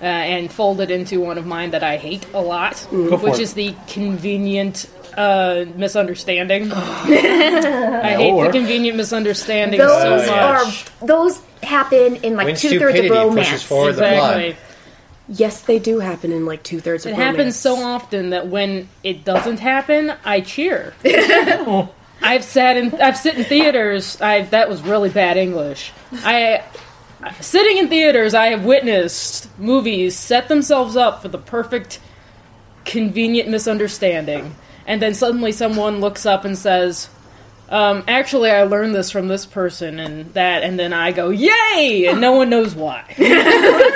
uh, 0.00 0.04
and 0.04 0.52
fold 0.52 0.80
it 0.80 0.90
into 0.90 1.20
one 1.20 1.38
of 1.38 1.46
mine 1.46 1.70
that 1.72 1.82
I 1.82 1.96
hate 1.96 2.26
a 2.32 2.40
lot, 2.40 2.86
Go 2.90 3.16
for 3.18 3.30
which 3.30 3.38
is 3.40 3.54
the 3.54 3.74
convenient 3.88 4.88
uh, 5.16 5.64
misunderstanding. 5.76 6.70
I 6.72 8.14
hate 8.16 8.32
Or- 8.32 8.46
the 8.46 8.52
convenient 8.52 8.96
misunderstanding 8.96 9.78
those 9.80 10.24
so 10.24 10.32
yeah. 10.34 10.62
are 10.62 11.06
those 11.06 11.40
happen 11.62 12.16
in 12.16 12.36
like 12.36 12.56
two 12.56 12.78
thirds 12.78 12.98
of 12.98 13.04
stupidity 13.04 13.10
romance. 13.10 13.66
pushes 13.66 13.68
the. 13.68 13.88
Exactly. 13.88 14.56
Yes, 15.30 15.60
they 15.62 15.78
do 15.78 15.98
happen 15.98 16.32
in 16.32 16.46
like 16.46 16.62
two 16.62 16.80
thirds 16.80 17.04
of 17.04 17.10
It 17.10 17.12
romance. 17.14 17.34
It 17.34 17.36
happens 17.38 17.56
so 17.56 17.76
often 17.76 18.30
that 18.30 18.46
when 18.46 18.88
it 19.02 19.24
doesn't 19.24 19.58
happen, 19.60 20.14
I 20.24 20.40
cheer. 20.40 20.94
I've 22.22 22.44
sat 22.44 22.76
in 22.76 22.94
I've 23.00 23.16
sit 23.16 23.36
in 23.36 23.44
theaters. 23.44 24.20
I 24.20 24.42
that 24.42 24.68
was 24.68 24.82
really 24.82 25.10
bad 25.10 25.36
English. 25.36 25.92
I 26.12 26.64
sitting 27.40 27.78
in 27.78 27.88
theaters. 27.88 28.34
I 28.34 28.48
have 28.48 28.64
witnessed 28.64 29.48
movies 29.58 30.16
set 30.16 30.48
themselves 30.48 30.96
up 30.96 31.22
for 31.22 31.28
the 31.28 31.38
perfect, 31.38 32.00
convenient 32.84 33.48
misunderstanding, 33.48 34.54
and 34.86 35.02
then 35.02 35.14
suddenly 35.14 35.52
someone 35.52 36.00
looks 36.00 36.26
up 36.26 36.44
and 36.44 36.56
says, 36.56 37.08
um, 37.70 38.04
actually, 38.08 38.50
I 38.50 38.62
learned 38.62 38.94
this 38.94 39.10
from 39.10 39.28
this 39.28 39.44
person 39.44 39.98
and 39.98 40.32
that, 40.34 40.62
and 40.62 40.78
then 40.78 40.92
I 40.92 41.12
go, 41.12 41.28
yay! 41.28 42.06
And 42.06 42.20
no 42.20 42.32
one 42.32 42.48
knows 42.48 42.74
why. 42.74 43.14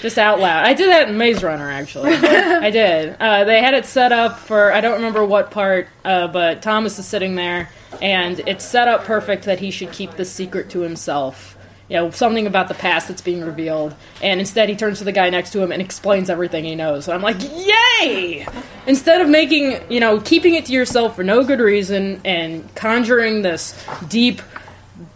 Just 0.00 0.16
out 0.16 0.40
loud. 0.40 0.64
I 0.64 0.72
did 0.72 0.88
that 0.88 1.08
in 1.08 1.18
Maze 1.18 1.42
Runner, 1.42 1.70
actually. 1.70 2.12
I 2.14 2.70
did. 2.70 3.16
Uh, 3.20 3.44
they 3.44 3.60
had 3.60 3.74
it 3.74 3.84
set 3.84 4.12
up 4.12 4.38
for, 4.38 4.72
I 4.72 4.80
don't 4.80 4.94
remember 4.94 5.24
what 5.24 5.50
part, 5.50 5.88
uh, 6.04 6.28
but 6.28 6.62
Thomas 6.62 6.98
is 6.98 7.06
sitting 7.06 7.34
there, 7.34 7.68
and 8.00 8.38
it's 8.40 8.64
set 8.64 8.88
up 8.88 9.04
perfect 9.04 9.44
that 9.44 9.58
he 9.58 9.70
should 9.70 9.92
keep 9.92 10.12
the 10.12 10.24
secret 10.24 10.70
to 10.70 10.80
himself. 10.80 11.58
You 11.90 11.96
know, 11.96 12.10
something 12.12 12.46
about 12.46 12.68
the 12.68 12.74
past 12.74 13.08
that's 13.08 13.20
being 13.20 13.42
revealed. 13.42 13.96
And 14.22 14.38
instead, 14.38 14.68
he 14.68 14.76
turns 14.76 14.98
to 14.98 15.04
the 15.04 15.10
guy 15.12 15.28
next 15.28 15.50
to 15.50 15.60
him 15.60 15.72
and 15.72 15.82
explains 15.82 16.30
everything 16.30 16.64
he 16.64 16.76
knows. 16.76 17.08
And 17.08 17.16
I'm 17.16 17.22
like, 17.22 17.36
yay! 17.42 18.46
Instead 18.86 19.20
of 19.20 19.28
making, 19.28 19.80
you 19.90 19.98
know, 19.98 20.20
keeping 20.20 20.54
it 20.54 20.66
to 20.66 20.72
yourself 20.72 21.16
for 21.16 21.24
no 21.24 21.42
good 21.42 21.58
reason 21.58 22.20
and 22.24 22.72
conjuring 22.76 23.42
this 23.42 23.84
deep 24.08 24.40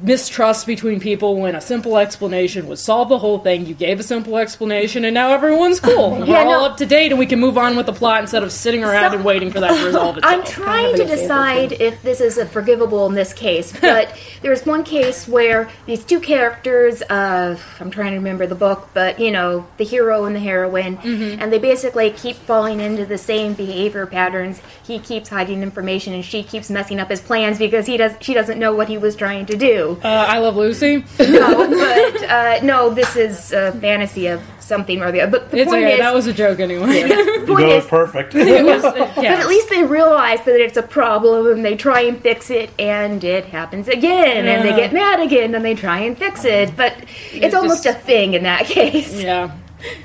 mistrust 0.04 0.66
between 0.66 1.00
people 1.00 1.36
when 1.36 1.54
a 1.54 1.60
simple 1.60 1.96
explanation 1.96 2.66
would 2.68 2.78
solve 2.78 3.08
the 3.08 3.18
whole 3.18 3.38
thing. 3.38 3.64
You 3.66 3.74
gave 3.74 3.98
a 3.98 4.02
simple 4.02 4.36
explanation, 4.36 5.04
and 5.04 5.14
now 5.14 5.32
everyone's 5.32 5.80
cool. 5.80 6.10
We're 6.18 6.26
Yeah, 6.26 6.44
all 6.44 6.64
up 6.64 6.76
to 6.76 6.86
date, 6.86 7.10
and 7.10 7.18
we 7.18 7.24
can 7.26 7.40
move 7.40 7.56
on 7.56 7.76
with 7.76 7.86
the 7.86 7.92
plot 7.92 8.20
instead 8.20 8.42
of 8.42 8.52
sitting 8.52 8.84
around 8.84 9.12
So- 9.12 9.16
and 9.16 9.24
waiting 9.24 9.50
for 9.50 9.60
that 9.60 9.76
to 9.78 9.86
resolve 9.86 10.16
itself. 10.18 10.34
I'm 10.34 10.44
trying 10.44 10.94
to 10.96 11.04
decide 11.06 11.72
if 11.72 12.02
this 12.02 12.20
is 12.20 12.36
a 12.36 12.44
forgivable 12.46 13.06
in 13.06 13.14
this 13.14 13.32
case, 13.32 13.72
but 13.80 14.14
there's 14.42 14.66
one 14.66 14.84
case 14.84 15.26
where 15.26 15.70
these 15.86 16.04
two 16.04 16.20
characters, 16.20 17.00
uh, 17.02 17.58
I'm 17.80 17.90
trying 17.90 18.10
to 18.12 18.18
remember 18.18 18.46
the 18.46 18.54
book, 18.54 18.90
but 18.92 19.18
you 19.18 19.30
know, 19.30 19.66
the 19.78 19.84
hero 19.84 20.24
and 20.26 20.36
the 20.36 20.40
heroine, 20.40 20.98
Mm-hmm. 20.98 21.40
and 21.40 21.52
they 21.52 21.58
basically 21.58 22.10
keep 22.10 22.36
falling 22.36 22.80
into 22.80 23.06
the 23.06 23.16
same 23.18 23.54
behavior 23.54 24.06
patterns. 24.06 24.60
He 24.86 24.98
keeps 24.98 25.28
hiding 25.30 25.62
information, 25.62 26.12
and 26.12 26.24
she 26.24 26.42
keeps 26.42 26.68
messing 26.70 27.00
up 27.00 27.08
his 27.08 27.20
plans 27.20 27.58
because 27.58 27.86
he 27.86 27.96
does. 27.96 28.12
She 28.20 28.34
doesn't 28.34 28.58
know 28.58 28.74
what 28.74 28.88
he 28.88 28.98
was 28.98 29.16
trying 29.16 29.46
to 29.46 29.56
do. 29.56 29.93
Uh, 30.02 30.08
I 30.28 30.38
Love 30.38 30.56
Lucy. 30.56 31.04
No, 31.18 31.68
but 31.68 32.22
uh, 32.30 32.60
no, 32.62 32.90
this 32.90 33.16
is 33.16 33.52
a 33.52 33.72
fantasy 33.72 34.26
of 34.28 34.42
something 34.60 35.02
or 35.02 35.12
the 35.12 35.20
other. 35.20 35.30
But 35.38 35.50
the 35.50 35.58
It's 35.58 35.70
point 35.70 35.84
okay. 35.84 35.94
is, 35.94 35.98
That 36.00 36.14
was 36.14 36.26
a 36.26 36.32
joke 36.32 36.58
anyway. 36.60 37.02
the 37.02 37.14
You 37.40 37.46
point 37.46 37.68
is, 37.68 37.84
perfect. 37.86 38.34
it 38.34 38.64
was, 38.64 38.82
but 38.82 39.18
at 39.24 39.46
least 39.46 39.68
they 39.68 39.84
realize 39.84 40.40
that 40.44 40.58
it's 40.60 40.76
a 40.78 40.82
problem 40.82 41.46
and 41.48 41.64
they 41.64 41.76
try 41.76 42.00
and 42.02 42.18
fix 42.20 42.50
it 42.50 42.70
and 42.78 43.22
it 43.22 43.44
happens 43.44 43.88
again 43.88 44.46
and 44.46 44.64
they 44.64 44.70
Uh-huh. 44.70 44.76
get 44.78 44.92
mad 44.94 45.20
again 45.20 45.54
and 45.54 45.64
they 45.64 45.74
try 45.74 45.98
and 46.00 46.16
fix 46.16 46.44
it. 46.44 46.74
But 46.76 46.94
it's 47.32 47.40
just- 47.40 47.54
almost 47.54 47.84
a 47.86 47.92
thing 47.92 48.32
in 48.34 48.42
that 48.44 48.64
case. 48.66 49.12
yeah. 49.20 49.50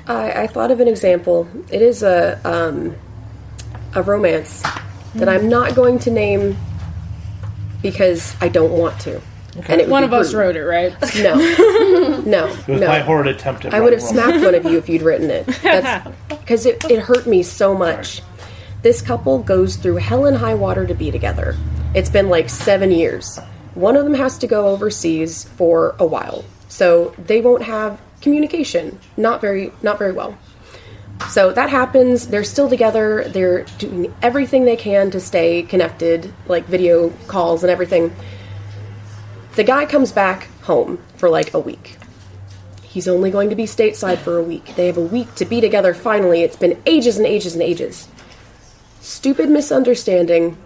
I, 0.06 0.42
I 0.42 0.46
thought 0.46 0.70
of 0.70 0.80
an 0.80 0.88
example. 0.88 1.48
It 1.70 1.80
is 1.80 2.02
a 2.02 2.38
um, 2.44 2.94
a 3.94 4.02
romance 4.02 4.62
that 5.14 5.26
I'm 5.28 5.48
not 5.48 5.74
going 5.74 5.98
to 6.00 6.10
name 6.10 6.54
because 7.80 8.36
I 8.42 8.48
don't 8.48 8.72
want 8.72 9.00
to. 9.00 9.22
And 9.68 9.80
it 9.80 9.88
One 9.88 10.04
of 10.04 10.12
us 10.12 10.32
rude. 10.32 10.40
wrote 10.40 10.56
it, 10.56 10.64
right? 10.64 10.92
No, 11.16 11.34
no, 12.20 12.46
It 12.46 12.68
was 12.68 12.80
no. 12.80 12.86
my 12.86 13.00
horrid 13.00 13.26
attempt 13.26 13.64
at 13.64 13.74
I 13.74 13.80
would 13.80 13.92
have 13.92 14.02
writing 14.02 14.16
romance. 14.16 14.30
smacked 14.40 14.44
one 14.44 14.54
of 14.54 14.64
you 14.72 14.78
if 14.78 14.88
you'd 14.88 15.02
written 15.02 15.30
it. 15.30 15.46
Because 16.28 16.66
it, 16.66 16.84
it 16.90 16.98
hurt 17.00 17.26
me 17.28 17.42
so 17.44 17.74
much. 17.76 18.22
This 18.82 19.02
couple 19.02 19.38
goes 19.40 19.76
through 19.76 19.96
hell 19.96 20.26
and 20.26 20.36
high 20.36 20.54
water 20.54 20.84
to 20.86 20.94
be 20.94 21.10
together. 21.12 21.56
It's 21.94 22.10
been 22.10 22.28
like 22.28 22.48
seven 22.48 22.90
years. 22.90 23.38
One 23.74 23.94
of 23.96 24.04
them 24.04 24.14
has 24.14 24.36
to 24.38 24.46
go 24.48 24.66
overseas 24.68 25.44
for 25.44 25.94
a 26.00 26.06
while, 26.06 26.44
so 26.68 27.14
they 27.18 27.40
won't 27.40 27.62
have 27.62 28.00
communication. 28.20 28.98
Not 29.16 29.40
very, 29.40 29.72
not 29.82 29.98
very 29.98 30.12
well. 30.12 30.36
So 31.28 31.52
that 31.52 31.70
happens. 31.70 32.28
They're 32.28 32.42
still 32.44 32.68
together. 32.68 33.24
They're 33.28 33.64
doing 33.78 34.12
everything 34.22 34.64
they 34.64 34.76
can 34.76 35.10
to 35.12 35.20
stay 35.20 35.62
connected, 35.62 36.32
like 36.48 36.64
video 36.66 37.10
calls 37.28 37.62
and 37.62 37.70
everything. 37.70 38.12
The 39.60 39.64
guy 39.64 39.84
comes 39.84 40.10
back 40.10 40.44
home 40.62 40.98
for 41.16 41.28
like 41.28 41.52
a 41.52 41.60
week. 41.60 41.98
He's 42.82 43.06
only 43.06 43.30
going 43.30 43.50
to 43.50 43.54
be 43.54 43.64
stateside 43.64 44.16
for 44.16 44.38
a 44.38 44.42
week. 44.42 44.74
They 44.74 44.86
have 44.86 44.96
a 44.96 45.02
week 45.02 45.34
to 45.34 45.44
be 45.44 45.60
together 45.60 45.92
finally. 45.92 46.40
It's 46.40 46.56
been 46.56 46.82
ages 46.86 47.18
and 47.18 47.26
ages 47.26 47.52
and 47.52 47.62
ages. 47.62 48.08
Stupid 49.02 49.50
misunderstanding. 49.50 50.56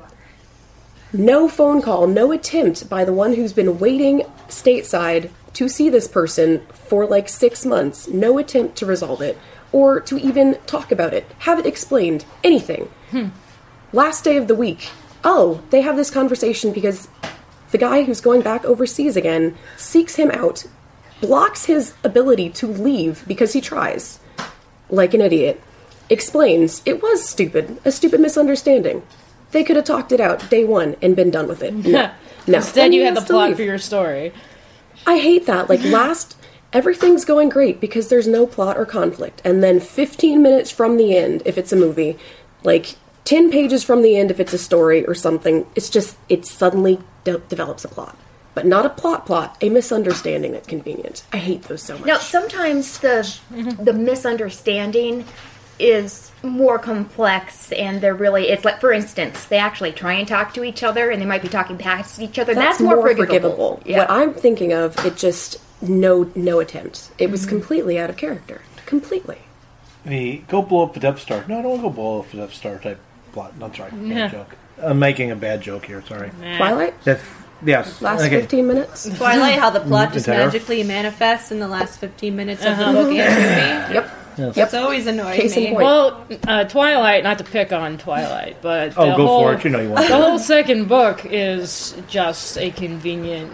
No 1.13 1.49
phone 1.49 1.83
call, 1.83 2.07
no 2.07 2.31
attempt 2.31 2.89
by 2.89 3.05
the 3.05 3.13
one 3.13 3.35
who's 3.35 3.53
been 3.53 3.81
waiting 3.81 4.21
stateside 4.47 5.29
to 5.55 5.69
see 5.69 5.91
this 5.91 6.07
person 6.07 6.65
for 6.73 7.05
like 7.05 7.29
six 7.29 7.67
months. 7.67 8.07
No 8.07 8.39
attempt 8.39 8.77
to 8.77 8.87
resolve 8.87 9.21
it 9.21 9.37
or 9.73 9.99
to 10.03 10.19
even 10.19 10.57
talk 10.67 10.93
about 10.93 11.13
it, 11.13 11.27
have 11.41 11.59
it 11.59 11.67
explained, 11.67 12.27
anything. 12.45 12.89
Hmm. 13.11 13.31
Last 13.93 14.23
day 14.23 14.37
of 14.37 14.47
the 14.47 14.55
week. 14.55 14.91
Oh, 15.25 15.63
they 15.71 15.81
have 15.81 15.97
this 15.97 16.13
conversation 16.13 16.73
because 16.73 17.09
the 17.75 17.79
guy 17.79 18.05
who's 18.05 18.21
going 18.21 18.41
back 18.41 18.65
overseas 18.65 19.17
again 19.17 19.57
seeks 19.77 20.15
him 20.15 20.31
out, 20.31 20.65
blocks 21.21 21.65
his 21.65 21.93
ability 22.05 22.49
to 22.51 22.69
leave 22.69 23.25
because 23.27 23.53
he 23.53 23.61
tries, 23.61 24.21
like 24.91 25.13
an 25.13 25.21
idiot, 25.21 25.61
explains 26.09 26.83
it 26.87 27.03
was 27.03 27.29
stupid, 27.29 27.81
a 27.85 27.91
stupid 27.91 28.21
misunderstanding. 28.21 29.03
They 29.51 29.65
could 29.65 29.75
have 29.75 29.85
talked 29.87 30.13
it 30.13 30.21
out 30.21 30.49
day 30.49 30.63
one 30.63 30.95
and 31.03 31.17
been 31.17 31.33
done 31.33 31.49
with 31.49 31.65
it. 31.65 31.75
No. 31.85 32.13
no. 32.47 32.59
Instead, 32.59 32.85
And 32.85 32.95
you 32.95 33.03
had 33.05 33.17
the 33.17 33.23
plot 33.23 33.49
leave. 33.49 33.57
for 33.57 33.65
your 33.65 33.79
story. 33.79 34.33
I 35.05 35.19
hate 35.19 35.47
that. 35.47 35.69
Like 35.69 35.83
last, 35.83 36.37
everything's 36.73 37.25
going 37.25 37.49
great 37.49 37.81
because 37.81 38.07
there's 38.07 38.29
no 38.29 38.47
plot 38.47 38.77
or 38.79 38.87
conflict, 38.87 39.43
and 39.45 39.65
then 39.65 39.81
15 39.81 40.41
minutes 40.41 40.71
from 40.71 40.97
the 40.97 41.17
end, 41.17 41.43
if 41.45 41.59
it's 41.59 41.73
a 41.73 41.77
movie, 41.77 42.19
like 42.63 42.95
10 43.25 43.51
pages 43.51 43.83
from 43.83 44.03
the 44.03 44.17
end, 44.17 44.31
if 44.31 44.39
it's 44.39 44.53
a 44.53 44.59
story 44.59 45.05
or 45.07 45.15
something, 45.15 45.67
it's 45.75 45.91
just 45.91 46.17
it 46.29 46.47
suddenly 46.47 47.01
de- 47.25 47.39
develops 47.39 47.85
a 47.85 47.89
plot, 47.89 48.17
but 48.55 48.67
not 48.67 48.87
a 48.87 48.91
plot 48.91 49.27
plot, 49.27 49.57
a 49.61 49.69
misunderstanding 49.69 50.53
that's 50.53 50.69
convenient. 50.69 51.25
I 51.33 51.39
hate 51.39 51.63
those 51.65 51.83
so 51.83 51.99
much. 51.99 52.07
Now, 52.07 52.19
sometimes 52.19 52.99
the 52.99 53.39
the 53.81 53.93
misunderstanding 53.93 55.25
is 55.79 56.31
more 56.43 56.79
complex, 56.79 57.73
and 57.73 58.01
they're 58.01 58.15
really 58.15 58.49
it's 58.49 58.65
like, 58.65 58.81
for 58.81 58.93
instance, 58.93 59.47
they 59.47 59.59
actually 59.59 59.93
try 59.93 60.15
and 60.15 60.29
talk 60.29 60.55
to 60.55 60.65
each 60.65 60.83
other, 60.83 61.11
and 61.11 61.21
they 61.21 61.27
might 61.27 61.43
be 61.43 61.49
talking 61.49 61.79
past 61.79 62.21
each 62.21 62.39
other. 62.39 62.55
That's, 62.55 62.81
more, 62.81 63.15
forgivable. 63.15 63.83
Yeah. 63.85 63.99
What 63.99 64.11
I'm 64.11 64.35
thinking 64.35 64.73
of, 64.73 64.97
it 65.05 65.17
just 65.17 65.59
no 65.83 66.31
no 66.35 66.61
attempt. 66.61 67.11
It 67.19 67.31
was 67.31 67.43
mm-hmm. 67.43 67.51
completely 67.51 67.99
out 67.99 68.11
of 68.11 68.17
character. 68.17 68.63
Completely. 68.87 69.39
The 70.05 70.39
go 70.49 70.63
blow 70.63 70.85
up 70.85 70.95
the 70.95 71.01
Death 71.01 71.21
Star. 71.21 71.45
No, 71.49 71.59
I 71.59 71.63
don't 71.63 71.71
want 71.71 71.83
to 71.83 71.89
go 71.89 71.95
blow 71.95 72.21
up 72.21 72.31
the 72.31 72.37
Death 72.39 72.55
Star 72.55 72.79
type 72.79 73.01
plot. 73.33 73.55
I'm 73.61 73.75
sorry, 73.75 73.93
Yeah. 74.03 74.29
joke. 74.29 74.57
I'm 74.83 74.99
making 74.99 75.31
a 75.31 75.37
bad 75.37 75.61
joke 75.61 75.87
here. 75.87 76.03
Sorry. 76.07 76.31
Twilight. 76.57 76.95
That's 77.05 77.23
yes. 77.65 78.01
Last 78.03 78.23
okay. 78.23 78.41
15 78.41 78.67
minutes. 78.67 79.09
Twilight, 79.17 79.59
how 79.59 79.71
the 79.71 79.81
plot 79.81 80.13
just 80.13 80.29
Entire? 80.29 80.47
magically 80.47 80.83
manifests 80.83 81.51
in 81.53 81.61
the 81.61 81.69
last 81.69 81.99
15 82.01 82.35
minutes 82.37 82.65
of 82.65 82.77
the 82.79 82.85
book 82.85 83.13
and 83.15 83.95
movie. 83.95 84.09
Yep. 84.37 84.57
It's 84.57 84.75
always 84.75 85.07
annoying 85.07 85.41
Case 85.41 85.57
in 85.57 85.63
me. 85.63 85.71
point. 85.71 85.85
Well, 85.85 86.27
uh, 86.49 86.65
Twilight, 86.65 87.23
not 87.23 87.39
to 87.39 87.45
pick 87.45 87.73
on 87.73 87.99
Twilight, 87.99 88.57
but 88.63 88.93
Oh, 88.97 89.11
the 89.11 89.17
go 89.17 89.27
whole, 89.29 89.43
for 89.45 89.55
it. 89.55 89.63
You 89.63 89.71
know 89.71 89.79
you 89.81 89.91
want. 89.91 90.09
The 90.09 90.09
to. 90.09 90.17
whole 90.17 90.39
second 90.41 90.89
book 90.89 91.25
is 91.25 91.95
just 92.09 92.59
a 92.59 92.73
convenient 92.73 93.53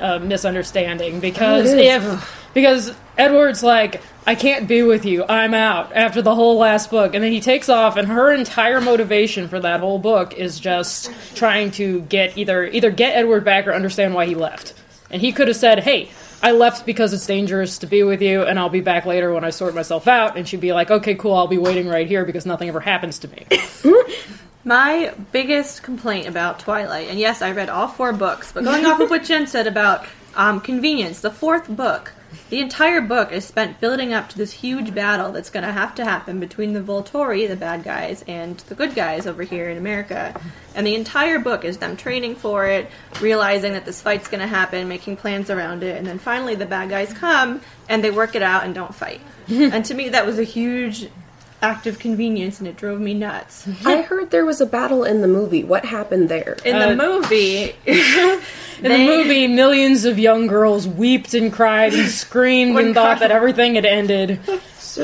uh, 0.00 0.18
misunderstanding 0.18 1.20
because 1.20 1.70
Oh, 1.72 1.76
it 1.76 1.78
is. 1.86 2.04
if 2.04 2.47
because 2.60 2.92
Edward's 3.16 3.62
like, 3.62 4.02
I 4.26 4.34
can't 4.34 4.66
be 4.66 4.82
with 4.82 5.04
you, 5.04 5.24
I'm 5.28 5.54
out 5.54 5.92
after 5.94 6.22
the 6.22 6.34
whole 6.34 6.58
last 6.58 6.90
book, 6.90 7.14
and 7.14 7.22
then 7.22 7.30
he 7.30 7.40
takes 7.40 7.68
off, 7.68 7.96
and 7.96 8.08
her 8.08 8.32
entire 8.32 8.80
motivation 8.80 9.46
for 9.46 9.60
that 9.60 9.78
whole 9.78 10.00
book 10.00 10.34
is 10.34 10.58
just 10.58 11.12
trying 11.36 11.70
to 11.72 12.00
get 12.02 12.36
either 12.36 12.64
either 12.64 12.90
get 12.90 13.16
Edward 13.16 13.44
back 13.44 13.68
or 13.68 13.72
understand 13.72 14.12
why 14.12 14.26
he 14.26 14.34
left. 14.34 14.74
And 15.08 15.22
he 15.22 15.32
could 15.32 15.48
have 15.48 15.56
said, 15.56 15.80
Hey. 15.80 16.10
I 16.40 16.52
left 16.52 16.86
because 16.86 17.12
it's 17.12 17.26
dangerous 17.26 17.78
to 17.78 17.88
be 17.88 18.04
with 18.04 18.22
you, 18.22 18.42
and 18.44 18.60
I'll 18.60 18.68
be 18.68 18.80
back 18.80 19.06
later 19.06 19.32
when 19.34 19.42
I 19.42 19.50
sort 19.50 19.74
myself 19.74 20.06
out. 20.06 20.36
And 20.36 20.46
she'd 20.46 20.60
be 20.60 20.72
like, 20.72 20.88
"Okay, 20.88 21.16
cool. 21.16 21.34
I'll 21.34 21.48
be 21.48 21.58
waiting 21.58 21.88
right 21.88 22.06
here 22.06 22.24
because 22.24 22.46
nothing 22.46 22.68
ever 22.68 22.78
happens 22.78 23.18
to 23.18 23.28
me." 23.28 23.44
My 24.64 25.12
biggest 25.32 25.82
complaint 25.82 26.28
about 26.28 26.60
Twilight, 26.60 27.08
and 27.08 27.18
yes, 27.18 27.42
I 27.42 27.50
read 27.50 27.68
all 27.68 27.88
four 27.88 28.12
books, 28.12 28.52
but 28.52 28.62
going 28.62 28.86
off 28.86 29.00
of 29.00 29.10
what 29.10 29.24
Jen 29.24 29.48
said 29.48 29.66
about 29.66 30.06
um, 30.36 30.60
convenience, 30.60 31.22
the 31.22 31.30
fourth 31.32 31.68
book, 31.68 32.12
the 32.50 32.60
entire 32.60 33.00
book 33.00 33.32
is 33.32 33.44
spent 33.44 33.80
building 33.80 34.12
up 34.12 34.28
to 34.30 34.38
this 34.38 34.52
huge 34.52 34.94
battle 34.94 35.32
that's 35.32 35.50
going 35.50 35.64
to 35.64 35.72
have 35.72 35.94
to 35.96 36.04
happen 36.04 36.40
between 36.40 36.72
the 36.72 36.80
Volturi, 36.80 37.46
the 37.48 37.56
bad 37.56 37.84
guys, 37.84 38.24
and 38.26 38.56
the 38.68 38.74
good 38.74 38.94
guys 38.94 39.26
over 39.26 39.42
here 39.42 39.68
in 39.68 39.76
America. 39.78 40.38
And 40.74 40.86
the 40.86 40.94
entire 40.94 41.38
book 41.38 41.64
is 41.64 41.78
them 41.78 41.96
training 41.96 42.36
for 42.36 42.66
it, 42.66 42.90
realizing 43.20 43.72
that 43.74 43.84
this 43.84 44.00
fight's 44.00 44.28
going 44.28 44.40
to 44.40 44.46
happen, 44.46 44.88
making 44.88 45.16
plans 45.16 45.50
around 45.50 45.82
it, 45.82 45.96
and 45.96 46.06
then 46.06 46.18
finally 46.18 46.54
the 46.54 46.66
bad 46.66 46.88
guys 46.90 47.12
come 47.12 47.60
and 47.88 48.02
they 48.04 48.10
work 48.10 48.34
it 48.34 48.42
out 48.42 48.64
and 48.64 48.74
don't 48.74 48.94
fight. 48.94 49.20
and 49.48 49.84
to 49.84 49.94
me, 49.94 50.08
that 50.10 50.24
was 50.26 50.38
a 50.38 50.44
huge 50.44 51.08
act 51.60 51.88
of 51.88 51.98
convenience, 51.98 52.60
and 52.60 52.68
it 52.68 52.76
drove 52.76 53.00
me 53.00 53.12
nuts. 53.14 53.66
I 53.84 54.02
heard 54.02 54.30
there 54.30 54.44
was 54.44 54.60
a 54.60 54.66
battle 54.66 55.02
in 55.02 55.22
the 55.22 55.28
movie. 55.28 55.64
What 55.64 55.84
happened 55.84 56.28
there? 56.28 56.56
In 56.64 56.76
Uh, 56.76 56.90
the 56.90 56.96
movie, 56.96 57.74
In 58.82 58.90
the 58.92 58.98
movie, 58.98 59.46
millions 59.46 60.04
of 60.04 60.18
young 60.18 60.46
girls 60.46 60.86
wept 60.86 61.34
and 61.34 61.52
cried 61.52 61.94
and 61.94 62.08
screamed 62.10 62.78
and 62.78 62.94
thought 62.94 63.20
that 63.20 63.30
everything 63.30 63.74
had 63.74 63.84
ended. 63.84 64.40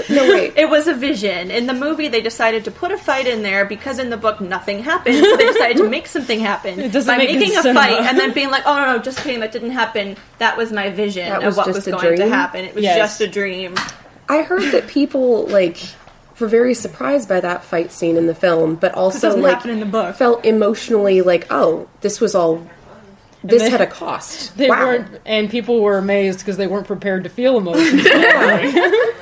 No, 0.09 0.29
wait. 0.29 0.55
It 0.57 0.69
was 0.69 0.89
a 0.89 0.95
vision. 0.95 1.51
In 1.53 1.67
the 1.67 1.73
movie, 1.73 2.09
they 2.09 2.21
decided 2.21 2.65
to 2.65 2.71
put 2.73 2.91
a 2.91 2.99
fight 2.99 3.27
in 3.29 3.43
there 3.43 3.65
because 3.65 3.99
in 4.01 4.11
the 4.11 4.17
book 4.17 4.41
nothing 4.41 4.83
happened. 4.83 5.17
So 5.25 5.37
they 5.37 5.47
decided 5.47 5.77
to 5.77 5.89
make 5.89 6.07
something 6.09 6.41
happen 6.41 6.81
It 6.81 6.91
doesn't 6.93 7.13
by 7.13 7.19
make 7.19 7.37
making 7.39 7.57
a 7.57 7.63
cinema. 7.63 7.81
fight 7.81 8.01
and 8.01 8.19
then 8.19 8.33
being 8.33 8.51
like, 8.51 8.65
"Oh 8.67 8.75
no, 8.77 8.97
no, 8.97 8.99
just 8.99 9.19
kidding, 9.19 9.39
that 9.41 9.53
didn't 9.53 9.71
happen. 9.71 10.17
That 10.39 10.57
was 10.57 10.73
my 10.73 10.91
vision 10.91 11.29
That 11.29 11.45
of 11.45 11.57
what 11.57 11.67
just 11.67 11.77
was 11.77 11.87
a 11.87 11.91
going 11.93 12.17
to 12.19 12.29
happen. 12.29 12.65
It 12.65 12.75
was 12.75 12.83
Yes. 12.83 12.97
just 12.99 13.21
a 13.21 13.29
dream." 13.29 13.77
I 14.29 14.43
heard 14.43 14.73
that 14.73 14.89
people 14.89 15.47
like 15.47 15.79
were 16.41 16.49
very 16.49 16.75
surprised 16.75 17.29
by 17.29 17.39
that 17.41 17.63
fight 17.63 17.93
scene 17.93 18.17
in 18.17 18.27
the 18.27 18.35
film, 18.35 18.75
but 18.75 18.95
also 18.95 19.37
like 19.37 19.65
in 19.67 19.79
the 19.81 19.87
book. 19.87 20.17
felt 20.17 20.45
emotionally 20.45 21.21
like, 21.23 21.47
oh, 21.51 21.87
this 22.01 22.21
was 22.21 22.35
all. 22.35 22.67
This 23.45 23.63
they- 23.63 23.71
had 23.71 23.81
a 23.81 23.87
cost. 24.03 24.57
They 24.57 24.69
wow. 24.69 24.87
weren't, 24.87 25.21
and 25.27 25.51
people 25.51 25.81
were 25.81 25.99
amazed 25.99 26.39
because 26.41 26.57
they 26.57 26.67
weren't 26.67 26.87
prepared 26.87 27.25
to 27.25 27.31
feel 27.31 27.59
emotions. 27.59 28.03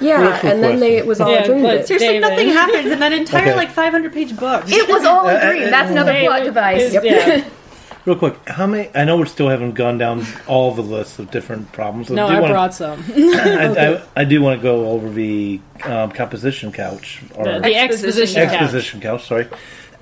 Yeah, 0.02 0.40
quick 0.40 0.52
and 0.52 0.64
then 0.64 0.80
they 0.80 0.96
it 0.96 1.06
was 1.06 1.20
all 1.20 1.30
Yeah, 1.30 1.42
a 1.42 1.46
dream. 1.46 1.62
but- 1.62 1.78
bit. 1.78 1.86
Seriously, 1.86 2.08
David. 2.08 2.20
nothing 2.22 2.48
happened 2.48 2.88
in 2.88 2.98
that 2.98 3.12
entire 3.12 3.42
Okay. 3.50 3.54
like 3.54 3.70
500 3.70 4.12
page 4.12 4.36
book. 4.36 4.64
It 4.66 4.88
was 4.88 5.04
all 5.04 5.28
Uh, 5.28 5.36
a 5.40 5.46
dream. 5.46 5.70
That's 5.70 5.90
another 5.92 6.18
plot 6.20 6.42
device. 6.42 6.92
It's- 6.94 7.04
Yeah. 7.04 7.44
Real 8.04 8.16
quick, 8.16 8.34
how 8.48 8.66
many? 8.66 8.90
I 8.96 9.04
know 9.04 9.16
we 9.16 9.26
still 9.26 9.48
haven't 9.48 9.74
gone 9.74 9.96
down 9.98 10.26
all 10.48 10.72
the 10.74 10.82
lists 10.82 11.20
of 11.20 11.30
different 11.30 11.70
problems. 11.70 12.08
so 12.08 12.14
No, 12.14 12.26
do 12.28 12.34
I 12.34 12.40
wanna- 12.40 12.52
brought 12.52 12.74
some. 12.74 12.98
I, 13.16 13.74
I, 14.16 14.22
I 14.22 14.24
do 14.24 14.42
want 14.42 14.58
to 14.58 14.62
go 14.62 14.88
over 14.88 15.08
the 15.08 15.60
um, 15.84 16.10
composition 16.10 16.72
couch 16.72 17.22
or 17.36 17.44
The, 17.44 17.60
the 17.60 17.76
exposition 17.76 18.42
Exposition 18.42 18.44
couch. 18.48 18.54
exposition 18.60 19.00
couch. 19.00 19.24
Sorry, 19.28 19.46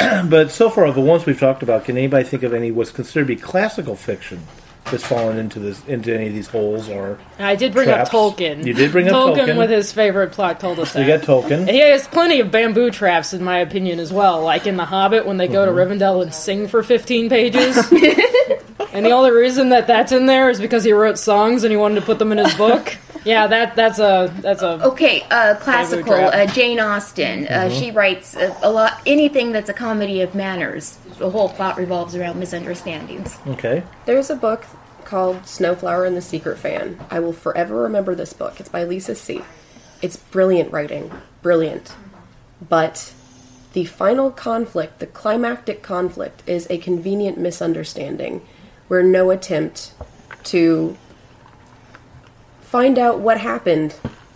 but 0.28 0.50
so 0.50 0.70
far 0.70 0.90
the 0.92 1.00
ones 1.00 1.26
we've 1.26 1.38
talked 1.38 1.62
about, 1.62 1.84
can 1.84 1.96
anybody 1.96 2.24
think 2.24 2.42
of 2.42 2.54
any 2.54 2.70
what's 2.70 2.90
considered 2.90 3.26
to 3.26 3.34
be 3.34 3.36
classical 3.36 3.96
fiction 3.96 4.46
that's 4.84 5.06
fallen 5.06 5.36
into 5.36 5.58
this 5.58 5.84
into 5.86 6.14
any 6.14 6.28
of 6.28 6.32
these 6.32 6.48
holes 6.48 6.88
or 6.88 7.18
I 7.38 7.54
did 7.54 7.72
bring 7.72 7.86
Traps. 7.86 8.08
up 8.08 8.14
Tolkien. 8.14 8.64
You 8.64 8.72
did 8.72 8.92
bring 8.92 9.08
up 9.08 9.14
Tolkien 9.14 9.46
Tolkien. 9.46 9.58
with 9.58 9.70
his 9.70 9.92
favorite 9.92 10.32
plot 10.32 10.58
cul-de-sac. 10.58 11.06
you 11.06 11.06
got 11.06 11.20
Tolkien? 11.20 11.70
He 11.70 11.78
has 11.80 12.08
plenty 12.08 12.40
of 12.40 12.50
bamboo 12.50 12.90
traps, 12.90 13.32
in 13.32 13.44
my 13.44 13.58
opinion, 13.58 14.00
as 14.00 14.12
well. 14.12 14.42
Like 14.42 14.66
in 14.66 14.76
The 14.76 14.86
Hobbit, 14.86 15.26
when 15.26 15.36
they 15.36 15.48
go 15.48 15.64
to 15.66 15.72
mm-hmm. 15.72 15.92
Rivendell 15.92 16.22
and 16.22 16.34
sing 16.34 16.66
for 16.66 16.82
15 16.82 17.28
pages. 17.28 17.76
and 18.92 19.04
the 19.04 19.10
only 19.10 19.30
reason 19.30 19.68
that 19.68 19.86
that's 19.86 20.12
in 20.12 20.26
there 20.26 20.50
is 20.50 20.60
because 20.60 20.82
he 20.82 20.92
wrote 20.92 21.18
songs 21.18 21.62
and 21.62 21.70
he 21.70 21.76
wanted 21.76 22.00
to 22.00 22.06
put 22.06 22.18
them 22.18 22.32
in 22.32 22.38
his 22.38 22.54
book. 22.54 22.96
Yeah, 23.24 23.46
that 23.46 23.76
that's 23.76 23.98
a 23.98 24.32
that's 24.40 24.62
a 24.62 24.82
Okay, 24.88 25.22
uh, 25.30 25.56
classical. 25.56 26.12
Uh, 26.14 26.46
Jane 26.46 26.80
Austen. 26.80 27.46
Uh, 27.46 27.68
She 27.70 27.90
writes 27.90 28.34
a, 28.34 28.56
a 28.62 28.70
lot. 28.70 29.00
Anything 29.06 29.52
that's 29.52 29.68
a 29.68 29.74
comedy 29.74 30.22
of 30.22 30.34
manners. 30.34 30.96
The 31.18 31.30
whole 31.30 31.50
plot 31.50 31.76
revolves 31.76 32.16
around 32.16 32.38
misunderstandings. 32.38 33.36
Okay, 33.46 33.82
There's 34.06 34.30
a 34.30 34.36
book 34.36 34.64
called 35.04 35.46
Snow 35.46 35.74
Flower 35.74 36.04
and 36.04 36.16
the 36.16 36.22
Secret 36.22 36.56
Fan. 36.58 36.98
I 37.10 37.20
will 37.20 37.32
forever 37.32 37.82
remember 37.82 38.14
this 38.14 38.32
book. 38.32 38.60
It's 38.60 38.68
by 38.68 38.84
Lisa 38.84 39.14
See 39.14 39.42
It's 40.00 40.16
brilliant 40.16 40.72
writing, 40.72 41.10
brilliant. 41.42 41.94
But 42.66 43.12
the 43.72 43.84
final 43.84 44.30
conflict, 44.30 44.98
the 44.98 45.06
climactic 45.06 45.82
conflict, 45.82 46.42
is 46.46 46.66
a 46.70 46.78
convenient 46.78 47.38
misunderstanding 47.38 48.46
where 48.88 49.02
no 49.02 49.30
attempt 49.30 49.92
to 50.44 50.96
find 52.70 52.98
out 53.00 53.18
what 53.18 53.40
happened 53.40 53.94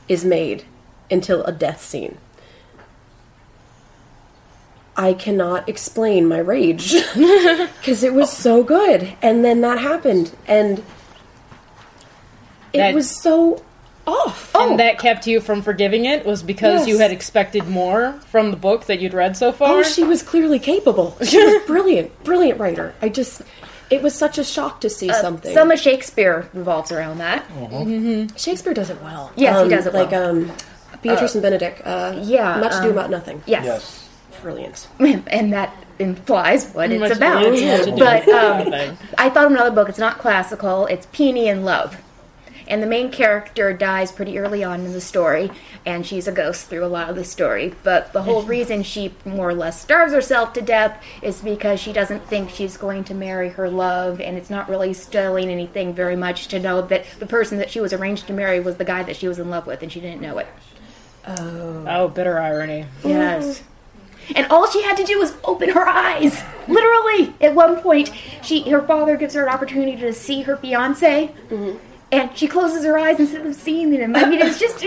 is 0.08 0.24
made 0.24 0.64
until 1.10 1.44
a 1.44 1.52
death 1.52 1.80
scene. 1.80 2.18
I 4.96 5.12
cannot 5.14 5.68
explain 5.68 6.26
my 6.28 6.38
rage 6.38 6.92
because 7.14 8.02
it 8.04 8.12
was 8.14 8.30
so 8.32 8.62
good, 8.62 9.12
and 9.22 9.44
then 9.44 9.60
that 9.62 9.78
happened, 9.78 10.32
and 10.46 10.78
it 12.72 12.78
That- 12.78 12.94
was 12.94 13.10
so 13.10 13.62
off. 14.06 14.54
and 14.54 14.72
oh. 14.72 14.76
that 14.76 14.98
kept 14.98 15.26
you 15.26 15.40
from 15.40 15.62
forgiving 15.62 16.04
it 16.04 16.26
was 16.26 16.42
because 16.42 16.80
Yes. 16.80 16.88
you 16.88 16.98
had 16.98 17.10
expected 17.10 17.66
more 17.68 18.12
from 18.30 18.50
the 18.50 18.56
book 18.56 18.84
that 18.86 19.00
you'd 19.00 19.14
read 19.14 19.36
so 19.36 19.50
far. 19.50 19.78
Oh, 19.78 19.82
she 19.82 20.04
was 20.04 20.22
clearly 20.22 20.58
capable. 20.58 21.16
She 21.24 21.38
was 21.42 21.62
brilliant, 21.66 22.22
brilliant 22.24 22.60
writer. 22.60 22.94
I 23.00 23.08
just, 23.08 23.42
it 23.90 24.02
was 24.02 24.14
such 24.14 24.38
a 24.38 24.44
shock 24.44 24.80
to 24.80 24.90
see 24.90 25.12
something. 25.12 25.52
Some 25.54 25.70
of 25.70 25.78
Shakespeare 25.78 26.48
revolves 26.54 26.90
around 26.92 27.18
that. 27.18 27.44
Shakespeare 28.36 28.74
does 28.74 28.90
it 28.90 29.00
well. 29.02 29.32
Yes, 29.36 29.56
he 29.56 29.62
Um, 29.62 29.68
does 29.68 29.86
it 29.86 29.94
like 29.94 30.10
well. 30.10 30.30
um, 30.30 30.52
Beatrice 31.02 31.34
and 31.34 31.44
Benedick. 31.44 31.82
Uh, 31.84 32.18
yeah, 32.22 32.58
much 32.58 32.72
ado 32.74 32.86
um, 32.86 32.90
about 32.92 33.10
nothing. 33.10 33.42
Yes. 33.46 33.64
yes. 33.64 34.08
Brilliant. 34.42 34.88
and 35.28 35.52
that 35.52 35.74
implies 35.98 36.70
what 36.72 36.90
Much 36.90 37.10
it's 37.10 37.16
about. 37.16 37.44
ado, 37.44 37.96
But 37.98 38.28
um. 38.28 38.96
I 39.18 39.30
thought 39.30 39.46
of 39.46 39.52
another 39.52 39.70
book. 39.70 39.88
It's 39.88 39.98
not 39.98 40.18
classical. 40.18 40.86
It's 40.86 41.06
Peony 41.12 41.48
in 41.48 41.64
Love. 41.64 41.96
And 42.66 42.82
the 42.82 42.86
main 42.86 43.10
character 43.10 43.72
dies 43.72 44.12
pretty 44.12 44.38
early 44.38 44.64
on 44.64 44.84
in 44.84 44.92
the 44.92 45.00
story, 45.00 45.50
and 45.84 46.06
she's 46.06 46.26
a 46.26 46.32
ghost 46.32 46.66
through 46.68 46.84
a 46.84 46.88
lot 46.88 47.10
of 47.10 47.16
the 47.16 47.24
story. 47.24 47.74
But 47.82 48.12
the 48.12 48.22
whole 48.22 48.40
mm-hmm. 48.40 48.50
reason 48.50 48.82
she 48.82 49.14
more 49.24 49.50
or 49.50 49.54
less 49.54 49.80
starves 49.80 50.12
herself 50.12 50.52
to 50.54 50.62
death 50.62 51.02
is 51.22 51.40
because 51.40 51.80
she 51.80 51.92
doesn't 51.92 52.26
think 52.26 52.50
she's 52.50 52.76
going 52.76 53.04
to 53.04 53.14
marry 53.14 53.50
her 53.50 53.68
love, 53.68 54.20
and 54.20 54.36
it's 54.36 54.50
not 54.50 54.68
really 54.68 54.94
selling 54.94 55.50
anything 55.50 55.94
very 55.94 56.16
much 56.16 56.48
to 56.48 56.58
know 56.58 56.82
that 56.82 57.04
the 57.18 57.26
person 57.26 57.58
that 57.58 57.70
she 57.70 57.80
was 57.80 57.92
arranged 57.92 58.26
to 58.28 58.32
marry 58.32 58.60
was 58.60 58.76
the 58.76 58.84
guy 58.84 59.02
that 59.02 59.16
she 59.16 59.28
was 59.28 59.38
in 59.38 59.50
love 59.50 59.66
with, 59.66 59.82
and 59.82 59.92
she 59.92 60.00
didn't 60.00 60.20
know 60.20 60.38
it. 60.38 60.46
oh, 61.26 61.86
oh 61.88 62.08
bitter 62.08 62.38
irony. 62.38 62.86
Yes. 63.04 63.62
And 64.34 64.46
all 64.50 64.68
she 64.70 64.82
had 64.82 64.96
to 64.96 65.04
do 65.04 65.18
was 65.18 65.36
open 65.44 65.70
her 65.70 65.86
eyes. 65.86 66.42
Literally, 66.66 67.34
at 67.40 67.54
one 67.54 67.80
point, 67.80 68.10
she 68.42 68.68
her 68.70 68.82
father 68.82 69.16
gives 69.16 69.34
her 69.34 69.42
an 69.42 69.52
opportunity 69.52 69.96
to 69.96 70.12
see 70.12 70.42
her 70.42 70.56
fiance, 70.56 71.34
mm-hmm. 71.48 71.78
And 72.20 72.36
she 72.36 72.46
closes 72.46 72.84
her 72.84 72.98
eyes 72.98 73.18
instead 73.20 73.46
of 73.46 73.54
seeing 73.54 73.92
him. 73.92 74.14
I 74.16 74.24
mean, 74.28 74.40
it's 74.40 74.58
just. 74.58 74.78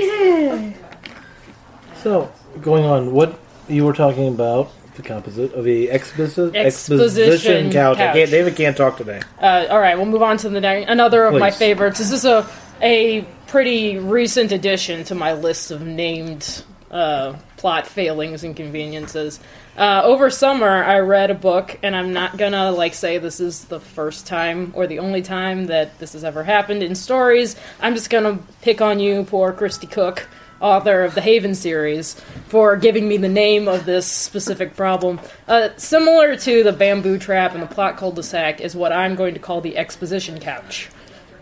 So 2.02 2.32
going 2.62 2.86
on, 2.86 3.12
what 3.12 3.40
you 3.68 3.86
were 3.86 3.94
talking 3.94 4.28
about 4.28 4.72
the 4.96 5.04
composite 5.04 5.54
of 5.54 5.64
the 5.64 5.88
exposi- 5.88 6.56
Exposition 6.56 7.72
couch. 7.72 7.98
I 7.98 8.14
can't, 8.14 8.32
David 8.32 8.56
can't 8.56 8.76
talk 8.76 8.98
today. 8.98 9.22
Uh, 9.40 9.68
all 9.70 9.80
right, 9.80 9.96
we'll 9.96 10.06
move 10.08 10.24
on 10.24 10.38
to 10.38 10.50
the 10.50 10.60
next. 10.60 10.90
Another 10.90 11.26
of 11.26 11.40
my 11.40 11.52
favorites. 11.52 12.00
This 12.00 12.12
is 12.12 12.26
a 12.26 12.48
a 12.82 13.22
pretty 13.48 13.98
recent 13.98 14.52
addition 14.52 15.04
to 15.06 15.16
my 15.16 15.34
list 15.34 15.72
of 15.72 15.82
named 15.82 16.64
uh, 16.92 17.36
plot 17.58 17.88
failings 17.88 18.44
and 18.44 18.56
conveniences. 18.56 19.40
Uh, 19.78 20.02
over 20.04 20.30
summer, 20.30 20.84
I 20.84 21.00
read 21.00 21.30
a 21.30 21.36
book, 21.36 21.78
and 21.84 21.96
I'm 21.96 22.14
not 22.14 22.38
gonna 22.38 22.72
like 22.72 22.94
say 22.94 23.18
this 23.18 23.40
is 23.40 23.66
the 23.66 23.80
first 23.80 24.26
time 24.26 24.72
or 24.76 24.88
the 24.88 25.00
only 25.00 25.22
time 25.22 25.68
that 25.68 26.00
this 26.00 26.14
has 26.14 26.24
ever 26.24 26.44
happened 26.44 26.84
in 26.84 26.96
stories. 26.96 27.56
I'm 27.80 27.94
just 27.94 28.10
gonna 28.10 28.40
pick 28.62 28.82
on 28.82 29.00
you, 29.00 29.24
poor 29.24 29.54
Kristi 29.54 29.90
Cook, 29.90 30.28
author 30.60 31.04
of 31.04 31.14
the 31.14 31.22
Haven 31.22 31.54
series, 31.54 32.16
for 32.48 32.76
giving 32.76 33.08
me 33.08 33.18
the 33.18 33.30
name 33.30 33.68
of 33.68 33.86
this 33.86 34.08
specific 34.12 34.76
problem. 34.76 35.20
Uh, 35.48 35.70
similar 35.78 36.36
to 36.38 36.64
the 36.64 36.74
bamboo 36.74 37.20
trap 37.20 37.54
and 37.54 37.62
the 37.62 37.68
plot 37.68 37.98
cul-de-sac 37.98 38.62
is 38.62 38.76
what 38.76 38.92
I'm 38.92 39.16
going 39.16 39.34
to 39.36 39.40
call 39.40 39.62
the 39.62 39.78
exposition 39.78 40.40
couch. 40.40 40.90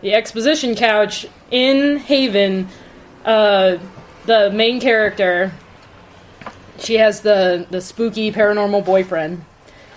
The 0.02 0.12
exposition 0.12 0.74
couch 0.74 1.26
in 1.50 1.96
Haven, 1.96 2.68
uh, 3.24 3.78
the 4.26 4.50
main 4.50 4.80
character, 4.80 5.52
she 6.78 6.94
has 6.94 7.20
the, 7.20 7.66
the 7.70 7.80
spooky 7.80 8.32
paranormal 8.32 8.84
boyfriend, 8.84 9.44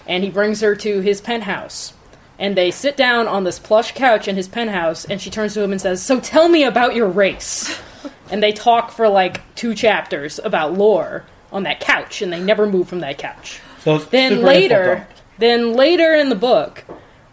and 0.07 0.23
he 0.23 0.29
brings 0.29 0.61
her 0.61 0.75
to 0.75 1.01
his 1.01 1.21
penthouse. 1.21 1.93
And 2.37 2.55
they 2.55 2.71
sit 2.71 2.95
down 2.95 3.27
on 3.27 3.43
this 3.43 3.59
plush 3.59 3.93
couch 3.93 4.27
in 4.27 4.35
his 4.37 4.47
penthouse, 4.47 5.03
and 5.03 5.19
she 5.21 5.29
turns 5.29 5.53
to 5.55 5.61
him 5.61 5.71
and 5.71 5.81
says, 5.81 6.01
So 6.01 6.19
tell 6.19 6.47
me 6.47 6.63
about 6.63 6.95
your 6.95 7.09
race. 7.09 7.77
and 8.31 8.41
they 8.41 8.53
talk 8.53 8.91
for 8.91 9.09
like 9.09 9.41
two 9.55 9.75
chapters 9.75 10.39
about 10.43 10.73
lore 10.73 11.25
on 11.51 11.63
that 11.63 11.79
couch, 11.79 12.21
and 12.21 12.31
they 12.31 12.39
never 12.39 12.65
move 12.65 12.87
from 12.87 12.99
that 12.99 13.17
couch. 13.17 13.59
So 13.81 13.97
Then 13.97 14.41
later, 14.41 15.07
then 15.37 15.73
later 15.73 16.13
in 16.13 16.29
the 16.29 16.35
book, 16.35 16.85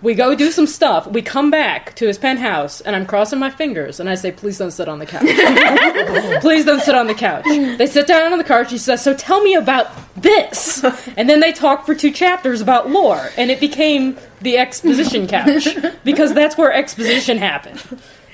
we 0.06 0.14
go 0.14 0.36
do 0.36 0.52
some 0.52 0.68
stuff. 0.68 1.08
We 1.08 1.20
come 1.20 1.50
back 1.50 1.96
to 1.96 2.06
his 2.06 2.16
penthouse, 2.16 2.80
and 2.80 2.94
I'm 2.94 3.06
crossing 3.06 3.40
my 3.40 3.50
fingers, 3.50 3.98
and 3.98 4.08
I 4.08 4.14
say, 4.14 4.30
"Please 4.30 4.56
don't 4.56 4.70
sit 4.70 4.88
on 4.88 5.00
the 5.00 5.04
couch. 5.04 5.24
Please 6.40 6.64
don't 6.64 6.80
sit 6.80 6.94
on 6.94 7.08
the 7.08 7.14
couch." 7.14 7.44
They 7.44 7.88
sit 7.88 8.06
down 8.06 8.30
on 8.30 8.38
the 8.38 8.44
couch. 8.44 8.70
She 8.70 8.78
says, 8.78 9.02
"So 9.02 9.14
tell 9.14 9.42
me 9.42 9.56
about 9.56 9.90
this," 10.16 10.84
and 11.16 11.28
then 11.28 11.40
they 11.40 11.52
talk 11.52 11.84
for 11.84 11.94
two 11.94 12.12
chapters 12.12 12.60
about 12.60 12.88
lore, 12.88 13.30
and 13.36 13.50
it 13.50 13.58
became 13.58 14.16
the 14.42 14.58
exposition 14.58 15.26
couch 15.26 15.66
because 16.04 16.32
that's 16.32 16.56
where 16.56 16.72
exposition 16.72 17.38
happened. 17.38 17.82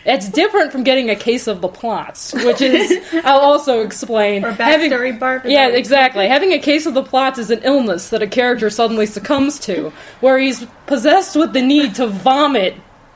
It's 0.05 0.29
different 0.29 0.73
from 0.73 0.83
getting 0.83 1.11
a 1.11 1.17
case 1.17 1.47
of 1.47 1.61
the 1.61 1.69
plots, 1.69 2.33
which 2.33 2.61
is 2.61 2.93
I'll 3.25 3.39
also 3.41 3.83
explain. 3.83 4.45
Or 4.45 4.53
Having- 4.53 4.91
backstory 4.91 5.19
bar. 5.19 5.43
yeah, 5.45 5.69
exactly. 5.69 6.27
Having 6.29 6.53
a 6.53 6.59
case 6.59 6.87
of 6.87 6.95
the 6.95 7.03
plots 7.05 7.39
is 7.39 7.51
an 7.51 7.61
illness 7.63 8.09
that 8.11 8.23
a 8.23 8.27
character 8.27 8.69
suddenly 8.71 9.07
succumbs 9.07 9.59
to, 9.61 9.93
where 10.21 10.39
he's 10.39 10.67
possessed 10.87 11.37
with 11.37 11.53
the 11.53 11.63
need 11.63 11.95
to 11.97 12.07
vomit 12.07 12.75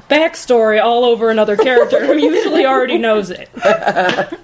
backstory 0.09 0.81
all 0.81 1.05
over 1.05 1.31
another 1.31 1.57
character 1.57 2.07
who 2.07 2.17
usually 2.17 2.65
already 2.65 2.97
knows 2.97 3.29
it. 3.31 3.49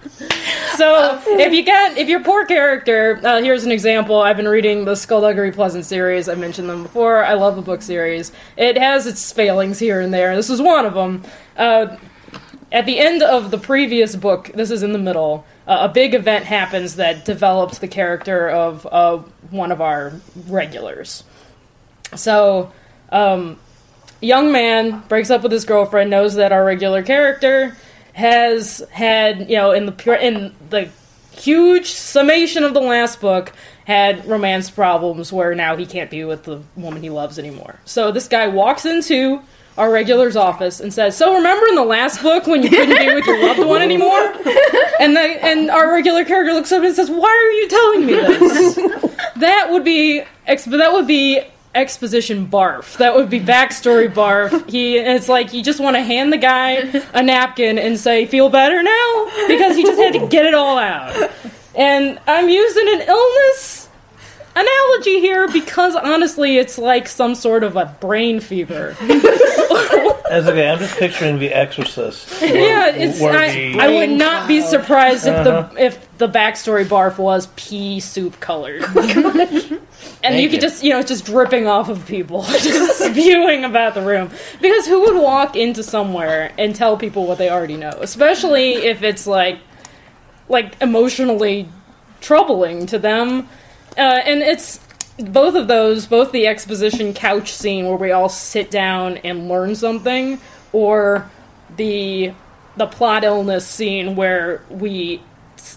so 0.76 1.20
if 1.26 1.52
you 1.52 1.64
got 1.64 1.96
if 1.96 2.08
your 2.08 2.18
poor 2.20 2.44
character, 2.46 3.20
uh, 3.22 3.40
here's 3.40 3.64
an 3.64 3.70
example. 3.70 4.20
I've 4.20 4.36
been 4.36 4.48
reading 4.48 4.84
the 4.84 4.94
Skulduggery 4.94 5.54
Pleasant 5.54 5.84
series. 5.84 6.28
I 6.28 6.34
mentioned 6.34 6.68
them 6.68 6.82
before. 6.82 7.24
I 7.24 7.34
love 7.34 7.54
the 7.56 7.62
book 7.62 7.82
series. 7.82 8.32
It 8.56 8.76
has 8.76 9.06
its 9.06 9.30
failings 9.32 9.78
here 9.78 10.00
and 10.00 10.12
there. 10.12 10.34
This 10.34 10.50
is 10.50 10.60
one 10.60 10.84
of 10.84 10.94
them. 10.94 11.22
Uh, 11.56 11.96
at 12.72 12.86
the 12.86 12.98
end 12.98 13.22
of 13.22 13.50
the 13.50 13.58
previous 13.58 14.16
book, 14.16 14.50
this 14.54 14.70
is 14.70 14.82
in 14.82 14.92
the 14.92 14.98
middle, 14.98 15.44
uh, 15.66 15.88
a 15.88 15.88
big 15.88 16.14
event 16.14 16.46
happens 16.46 16.96
that 16.96 17.24
develops 17.24 17.78
the 17.78 17.88
character 17.88 18.48
of 18.48 18.86
uh, 18.90 19.18
one 19.50 19.70
of 19.70 19.80
our 19.80 20.14
regulars. 20.48 21.22
So, 22.16 22.72
um, 23.10 23.58
young 24.20 24.52
man 24.52 25.02
breaks 25.08 25.30
up 25.30 25.42
with 25.42 25.52
his 25.52 25.66
girlfriend, 25.66 26.10
knows 26.10 26.34
that 26.36 26.50
our 26.50 26.64
regular 26.64 27.02
character 27.02 27.76
has 28.14 28.82
had, 28.90 29.50
you 29.50 29.56
know, 29.56 29.72
in 29.72 29.86
the 29.86 29.92
pure 29.92 30.14
in 30.14 30.54
the 30.70 30.88
huge 31.32 31.86
summation 31.86 32.62
of 32.62 32.74
the 32.74 32.80
last 32.80 33.20
book 33.20 33.52
had 33.86 34.24
romance 34.26 34.70
problems 34.70 35.32
where 35.32 35.54
now 35.54 35.76
he 35.76 35.86
can't 35.86 36.10
be 36.10 36.24
with 36.24 36.44
the 36.44 36.62
woman 36.76 37.02
he 37.02 37.10
loves 37.10 37.38
anymore. 37.38 37.80
So 37.84 38.12
this 38.12 38.28
guy 38.28 38.46
walks 38.48 38.84
into 38.84 39.42
our 39.78 39.90
regular's 39.90 40.36
office 40.36 40.80
and 40.80 40.92
says, 40.92 41.16
"So 41.16 41.34
remember 41.34 41.66
in 41.68 41.74
the 41.74 41.84
last 41.84 42.22
book 42.22 42.46
when 42.46 42.62
you 42.62 42.68
couldn't 42.70 42.98
be 42.98 43.14
with 43.14 43.26
your 43.26 43.42
loved 43.44 43.60
one 43.60 43.82
anymore?" 43.90 44.34
And 45.00 45.16
the 45.16 45.20
and 45.20 45.70
our 45.70 45.90
regular 45.92 46.24
character 46.24 46.52
looks 46.52 46.72
up 46.72 46.82
and 46.82 46.94
says, 46.94 47.10
"Why 47.10 47.28
are 47.28 47.52
you 47.52 47.68
telling 47.68 48.06
me 48.06 48.14
this?" 48.14 48.74
that 49.36 49.68
would 49.70 49.84
be 49.84 50.22
ex- 50.46 50.64
that 50.66 50.92
would 50.92 51.06
be 51.06 51.42
exposition 51.74 52.46
barf. 52.46 52.98
That 52.98 53.14
would 53.14 53.30
be 53.30 53.40
backstory 53.40 54.12
barf. 54.12 54.68
He 54.68 54.98
it's 54.98 55.28
like 55.28 55.52
you 55.52 55.62
just 55.62 55.80
want 55.80 55.96
to 55.96 56.02
hand 56.02 56.32
the 56.32 56.38
guy 56.38 56.72
a 57.14 57.22
napkin 57.22 57.78
and 57.78 57.98
say, 57.98 58.26
"Feel 58.26 58.50
better 58.50 58.82
now," 58.82 59.30
because 59.48 59.76
he 59.76 59.82
just 59.82 60.00
had 60.00 60.12
to 60.14 60.26
get 60.28 60.44
it 60.46 60.54
all 60.54 60.78
out. 60.78 61.30
And 61.74 62.18
I'm 62.26 62.50
using 62.50 62.86
an 62.88 63.08
illness 63.08 63.81
analogy 64.54 65.20
here 65.20 65.48
because 65.48 65.94
honestly, 65.96 66.58
it's 66.58 66.78
like 66.78 67.08
some 67.08 67.34
sort 67.34 67.64
of 67.64 67.76
a 67.76 67.96
brain 68.00 68.40
fever. 68.40 68.96
As 70.30 70.48
okay, 70.48 70.68
I'm 70.70 70.78
just 70.78 70.96
picturing 70.96 71.38
The 71.38 71.52
Exorcist. 71.52 72.28
yeah, 72.42 72.88
it's. 72.88 73.20
I, 73.20 73.48
the- 73.54 73.80
I 73.80 73.88
would 73.88 74.10
not 74.10 74.48
be 74.48 74.62
surprised 74.62 75.26
if 75.26 75.34
Uh-huh. 75.34 75.68
the 75.74 75.84
if 75.84 76.18
the 76.18 76.28
backstory 76.28 76.84
barf 76.86 77.18
was 77.18 77.48
pea 77.56 78.00
soup 78.00 78.40
colored, 78.40 78.82
and 80.24 80.36
you 80.36 80.42
you. 80.42 80.48
could 80.48 80.60
just 80.60 80.82
you 80.82 80.90
know 80.90 81.00
it's 81.00 81.08
just 81.08 81.26
dripping 81.26 81.66
off 81.66 81.88
of 81.90 82.06
people, 82.06 82.42
just 82.44 82.98
spewing 83.10 83.64
about 83.64 83.94
the 83.94 84.00
room. 84.02 84.30
Because 84.62 84.86
who 84.86 85.00
would 85.02 85.16
walk 85.20 85.54
into 85.56 85.82
somewhere 85.82 86.52
and 86.58 86.74
tell 86.74 86.96
people 86.96 87.26
what 87.26 87.36
they 87.38 87.50
already 87.50 87.76
know, 87.76 87.92
especially 88.00 88.74
if 88.76 89.02
it's 89.02 89.26
like 89.26 89.58
like 90.48 90.80
emotionally 90.80 91.68
troubling 92.20 92.86
to 92.86 92.98
them, 92.98 93.48
uh, 93.96 94.00
and 94.00 94.42
it's 94.42 94.80
both 95.18 95.54
of 95.54 95.68
those, 95.68 96.06
both 96.06 96.32
the 96.32 96.46
exposition 96.46 97.12
couch 97.14 97.52
scene 97.52 97.86
where 97.86 97.96
we 97.96 98.12
all 98.12 98.28
sit 98.28 98.70
down 98.70 99.18
and 99.18 99.48
learn 99.48 99.74
something, 99.74 100.40
or 100.72 101.30
the 101.76 102.32
the 102.76 102.86
plot 102.86 103.22
illness 103.24 103.66
scene 103.66 104.16
where 104.16 104.62
we 104.70 105.22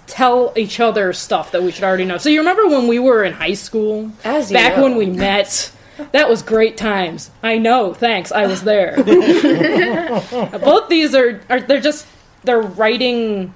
tell 0.08 0.54
each 0.56 0.80
other 0.80 1.12
stuff 1.14 1.52
that 1.52 1.62
we 1.62 1.72
should 1.72 1.84
already 1.84 2.06
know. 2.06 2.18
So 2.18 2.30
you 2.30 2.40
remember 2.40 2.68
when 2.68 2.88
we 2.88 3.00
were 3.00 3.24
in 3.24 3.34
high 3.34 3.54
school, 3.54 4.12
As 4.24 4.50
you 4.50 4.58
back 4.58 4.78
know. 4.78 4.84
when 4.84 4.96
we 4.96 5.06
met. 5.06 5.72
That 6.12 6.28
was 6.30 6.42
great 6.42 6.76
times. 6.76 7.32
I 7.42 7.58
know. 7.58 7.94
Thanks. 7.94 8.34
I 8.34 8.48
was 8.48 8.64
there. 8.64 8.96
Both 9.04 10.90
these 10.90 11.16
are, 11.16 11.40
are 11.50 11.62
they're 11.62 11.80
just 11.80 12.06
they're 12.44 12.62
writing 12.62 13.54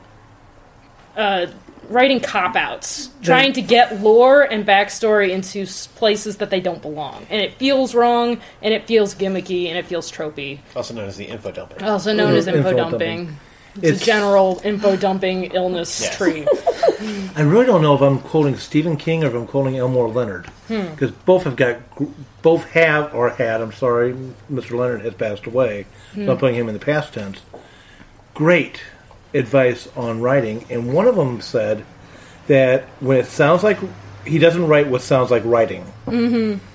uh, 1.18 1.48
writing 1.90 2.20
cop 2.20 2.56
outs, 2.56 3.10
trying 3.24 3.52
to 3.54 3.62
get 3.62 4.02
lore 4.02 4.44
and 4.44 4.66
backstory 4.66 5.30
into 5.32 5.66
places 5.98 6.38
that 6.38 6.50
they 6.50 6.60
don't 6.60 6.82
belong, 6.82 7.26
and 7.30 7.42
it 7.42 7.54
feels 7.56 7.94
wrong, 7.96 8.40
and 8.62 8.74
it 8.74 8.86
feels 8.88 9.16
gimmicky, 9.16 9.68
and 9.68 9.78
it 9.78 9.86
feels 9.86 10.12
tropey. 10.12 10.60
Also 10.76 10.94
known 10.94 11.08
as 11.08 11.18
the 11.18 11.26
info 11.26 11.52
dumping. 11.52 11.84
Also 11.84 12.14
known 12.14 12.36
as 12.36 12.48
info, 12.48 12.60
Info 12.70 12.74
dumping. 12.78 13.18
dumping. 13.26 13.38
It's, 13.76 13.84
It's- 13.86 14.02
a 14.02 14.06
general 14.06 14.62
info 14.64 14.96
dumping 14.96 15.46
illness 15.54 16.02
Yes. 16.02 16.18
tree. 16.18 16.48
I 17.36 17.42
really 17.44 17.66
don't 17.66 17.82
know 17.82 17.94
if 17.96 18.02
I'm 18.02 18.20
quoting 18.20 18.58
Stephen 18.58 18.98
King 18.98 19.24
or 19.24 19.28
if 19.28 19.34
I'm 19.34 19.48
quoting 19.48 19.78
Elmore 19.78 20.10
Leonard 20.10 20.48
Hmm. 20.68 20.88
because 20.92 21.12
both 21.12 21.44
have 21.44 21.56
got 21.56 21.78
both 22.42 22.66
have 22.72 23.14
or 23.14 23.30
had. 23.30 23.62
I'm 23.62 23.72
sorry, 23.72 24.14
Mr. 24.52 24.78
Leonard 24.78 25.02
has 25.02 25.14
passed 25.14 25.46
away, 25.46 25.86
Hmm. 26.14 26.26
so 26.26 26.32
I'm 26.34 26.38
putting 26.38 26.56
him 26.56 26.68
in 26.68 26.74
the 26.74 26.80
past 26.84 27.14
tense. 27.14 27.40
Great 28.34 28.82
advice 29.34 29.88
on 29.96 30.22
writing, 30.22 30.66
and 30.70 30.94
one 30.94 31.08
of 31.08 31.16
them 31.16 31.42
said 31.42 31.86
that 32.48 32.84
when 33.00 33.18
it 33.18 33.26
sounds 33.28 33.64
like 33.64 33.78
he 34.26 34.40
doesn't 34.40 34.68
write 34.68 34.88
what 34.88 35.02
sounds 35.02 35.32
like 35.32 35.44
writing. 35.46 35.86
Mm-hmm. 36.08 36.66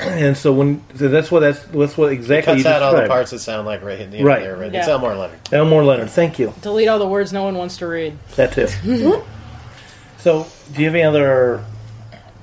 And 0.00 0.36
so 0.36 0.52
when 0.52 0.82
so 0.94 1.08
that's 1.08 1.30
what 1.30 1.40
that's 1.40 1.60
that's 1.64 1.98
what 1.98 2.12
exactly 2.12 2.52
Cuts 2.54 2.64
you 2.64 2.70
out 2.70 2.82
all 2.82 2.94
the 2.94 3.08
parts 3.08 3.32
that 3.32 3.40
sound 3.40 3.66
like 3.66 3.82
right. 3.82 3.98
You 3.98 4.06
know, 4.06 4.24
Right. 4.24 4.42
they're 4.42 4.56
written. 4.56 4.74
Yeah. 4.74 4.80
It's 4.80 4.88
Elmore 4.88 5.14
Leonard. 5.16 5.38
Elmore 5.50 5.82
Leonard, 5.84 6.10
thank 6.10 6.38
you. 6.38 6.54
Delete 6.62 6.86
all 6.86 7.00
the 7.00 7.06
words 7.08 7.32
no 7.32 7.42
one 7.42 7.56
wants 7.56 7.78
to 7.78 7.86
read. 7.88 8.16
That 8.36 8.52
too. 8.52 8.68
so, 10.18 10.46
do 10.72 10.80
you 10.80 10.86
have 10.86 10.94
any 10.94 11.02
other 11.02 11.64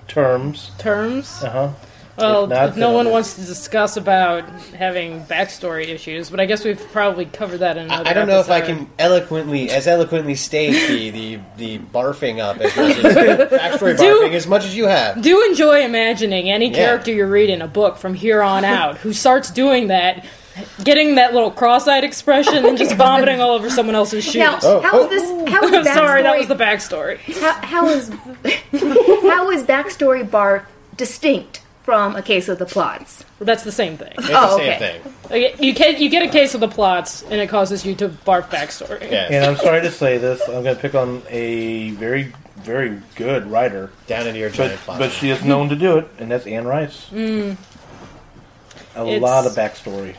terms? 0.10 0.72
Terms. 0.78 1.42
Uh 1.44 1.50
huh. 1.50 1.70
Well, 2.18 2.44
If 2.46 2.50
not, 2.50 2.70
if 2.70 2.78
no 2.78 2.92
one 2.92 3.10
wants 3.10 3.34
to 3.36 3.42
discuss 3.42 3.98
about 3.98 4.48
having 4.78 5.26
backstory 5.26 5.88
issues, 5.90 6.30
but 6.30 6.40
I 6.40 6.46
guess 6.46 6.64
we've 6.64 6.80
probably 6.92 7.26
covered 7.26 7.58
that 7.58 7.76
in 7.76 7.86
another 7.86 8.10
I 8.10 8.14
don't 8.14 8.28
know 8.28 8.40
if 8.40 8.50
I 8.50 8.62
can 8.62 8.90
eloquently, 8.98 9.70
as 9.70 9.86
eloquently 9.86 10.36
state 10.36 10.88
the, 10.88 11.10
the, 11.10 11.40
the 11.58 11.80
barfing 11.80 12.40
up 12.40 12.58
as 12.62 12.76
much 12.76 12.98
as 12.98 13.04
backstory 13.52 13.98
Do- 13.98 14.04
barfing 14.22 14.34
as 14.34 14.48
much 14.48 14.64
as 14.64 14.76
you 14.78 14.86
have. 14.88 15.22
do 15.22 15.44
enjoy 15.46 15.82
imagining 15.84 16.50
any 16.50 16.70
Yeah. 16.70 16.76
character 16.76 17.12
you 17.12 17.26
read 17.26 17.50
in 17.50 17.62
a 17.62 17.68
book 17.68 17.98
from 17.98 18.14
here 18.14 18.42
on 18.42 18.64
out 18.66 18.98
who 19.00 19.12
starts 19.12 19.52
doing 19.52 19.88
that, 19.88 20.26
getting 20.86 21.16
that 21.16 21.34
little 21.34 21.52
cross-eyed 21.52 22.06
expression 22.06 22.66
and 22.66 22.78
just 22.78 22.96
vomiting 22.96 23.42
all 23.42 23.52
over 23.52 23.70
someone 23.70 23.94
else's 23.96 24.24
shoes. 24.24 24.36
Now, 24.36 24.58
Oh, 24.64 24.80
how 24.80 24.92
oh. 25.02 25.04
is 25.04 25.10
this? 25.10 25.50
How 25.52 25.64
is 25.64 25.74
I'm 25.74 25.84
backstory? 25.84 25.94
sorry, 25.94 26.22
that 26.24 26.38
was 26.38 26.48
the 26.48 26.56
backstory. 26.56 27.18
how, 27.42 27.54
how 27.66 27.88
is 27.90 28.10
how 29.30 29.52
is 29.52 29.64
backstory 29.64 30.30
bar 30.32 30.66
distinct 30.96 31.62
from 31.86 32.16
a 32.16 32.22
case 32.24 32.50
of 32.50 32.58
the 32.58 32.66
plots? 32.66 33.24
That's 33.40 33.64
the 33.64 33.72
same 33.72 33.96
thing. 33.96 34.12
It's 34.18 34.28
Oh, 34.32 34.58
the 34.58 34.64
same 34.64 34.74
okay. 34.74 35.02
thing. 35.30 35.56
You 35.64 35.74
get 35.74 36.00
you 36.00 36.10
get 36.10 36.24
a 36.24 36.28
case 36.30 36.56
of 36.56 36.60
the 36.62 36.68
plots, 36.68 37.22
and 37.30 37.40
it 37.40 37.48
causes 37.48 37.86
you 37.86 37.94
to 37.96 38.10
barf 38.10 38.50
backstory. 38.50 39.10
Yes. 39.12 39.32
And 39.32 39.46
I'm 39.46 39.56
sorry 39.58 39.82
to 39.82 39.92
say 39.92 40.18
this, 40.18 40.42
I'm 40.48 40.64
going 40.64 40.76
to 40.76 40.82
pick 40.82 40.96
on 40.96 41.22
a 41.30 41.92
very, 41.92 42.34
very 42.58 43.00
good 43.16 43.46
writer, 43.50 43.92
Down 44.08 44.26
into 44.28 44.40
your 44.40 44.50
but 44.50 44.58
giant 44.58 44.80
plot. 44.82 45.00
but 45.00 45.12
she 45.12 45.30
is 45.30 45.44
known 45.44 45.70
to 45.70 45.76
do 45.76 45.98
it, 46.00 46.08
and 46.18 46.32
that's 46.32 46.48
Anne 46.48 46.66
Rice. 46.66 47.08
Mm. 47.12 47.56
A 48.96 49.06
It's- 49.06 49.22
lot 49.22 49.46
of 49.46 49.54
backstory. 49.54 50.16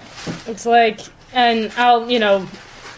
It's 0.47 0.67
like, 0.67 1.01
and 1.33 1.73
I'll, 1.77 2.09
you 2.11 2.19
know, 2.21 2.47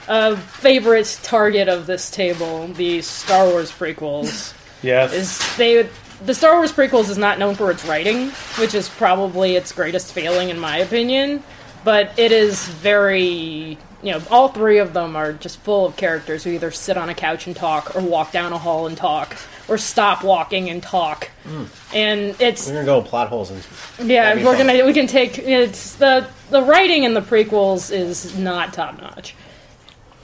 a 0.08 0.36
favorite 0.36 1.18
target 1.22 1.68
of 1.68 1.86
this 1.86 2.10
table, 2.10 2.66
the 2.68 3.00
Star 3.02 3.46
Wars 3.48 3.70
prequels, 3.70 4.52
Yes. 4.82 5.12
is 5.12 5.56
they. 5.56 5.88
The 6.24 6.34
Star 6.34 6.56
Wars 6.56 6.72
prequels 6.72 7.08
is 7.10 7.18
not 7.18 7.38
known 7.38 7.54
for 7.54 7.70
its 7.70 7.84
writing, 7.84 8.30
which 8.58 8.74
is 8.74 8.88
probably 8.88 9.54
its 9.56 9.72
greatest 9.72 10.12
failing 10.12 10.48
in 10.50 10.58
my 10.58 10.78
opinion. 10.78 11.42
But 11.84 12.18
it 12.18 12.32
is 12.32 12.66
very, 12.66 13.78
you 14.02 14.12
know, 14.12 14.20
all 14.30 14.48
three 14.48 14.78
of 14.78 14.92
them 14.94 15.14
are 15.14 15.32
just 15.32 15.60
full 15.60 15.86
of 15.86 15.96
characters 15.96 16.42
who 16.42 16.50
either 16.50 16.72
sit 16.72 16.96
on 16.96 17.08
a 17.08 17.14
couch 17.14 17.46
and 17.46 17.54
talk, 17.54 17.94
or 17.94 18.02
walk 18.02 18.32
down 18.32 18.52
a 18.52 18.58
hall 18.58 18.88
and 18.88 18.96
talk, 18.96 19.36
or 19.68 19.78
stop 19.78 20.24
walking 20.24 20.68
and 20.70 20.82
talk. 20.82 21.30
Hmm. 21.44 21.64
And 21.94 22.36
it's 22.40 22.66
We're 22.66 22.74
gonna 22.74 22.86
go 22.86 23.00
plot 23.02 23.28
holes 23.28 23.50
and 23.52 24.10
yeah, 24.10 24.34
we're 24.34 24.56
fun. 24.56 24.66
gonna 24.66 24.84
we 24.84 24.92
can 24.92 25.06
take 25.06 25.38
it's 25.38 25.94
the 25.94 26.26
the 26.50 26.62
writing 26.62 27.04
in 27.04 27.14
the 27.14 27.22
prequels 27.22 27.92
is 27.92 28.36
not 28.36 28.72
top 28.72 29.00
notch. 29.00 29.36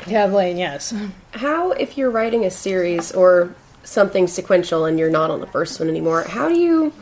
Kathleen, 0.01 0.59
yes. 0.59 0.93
How, 1.31 1.71
if 1.73 1.97
you're 1.97 2.11
writing 2.11 2.45
a 2.45 2.51
series 2.51 3.13
or 3.13 3.55
something 3.85 4.27
sequential 4.27 4.85
and 4.85 4.99
you're 4.99 5.11
not 5.11 5.31
on 5.31 5.41
the 5.41 5.47
first 5.47 5.79
one 5.79 5.89
anymore, 5.89 6.25
how 6.25 6.49
do 6.49 6.59
you 6.59 6.93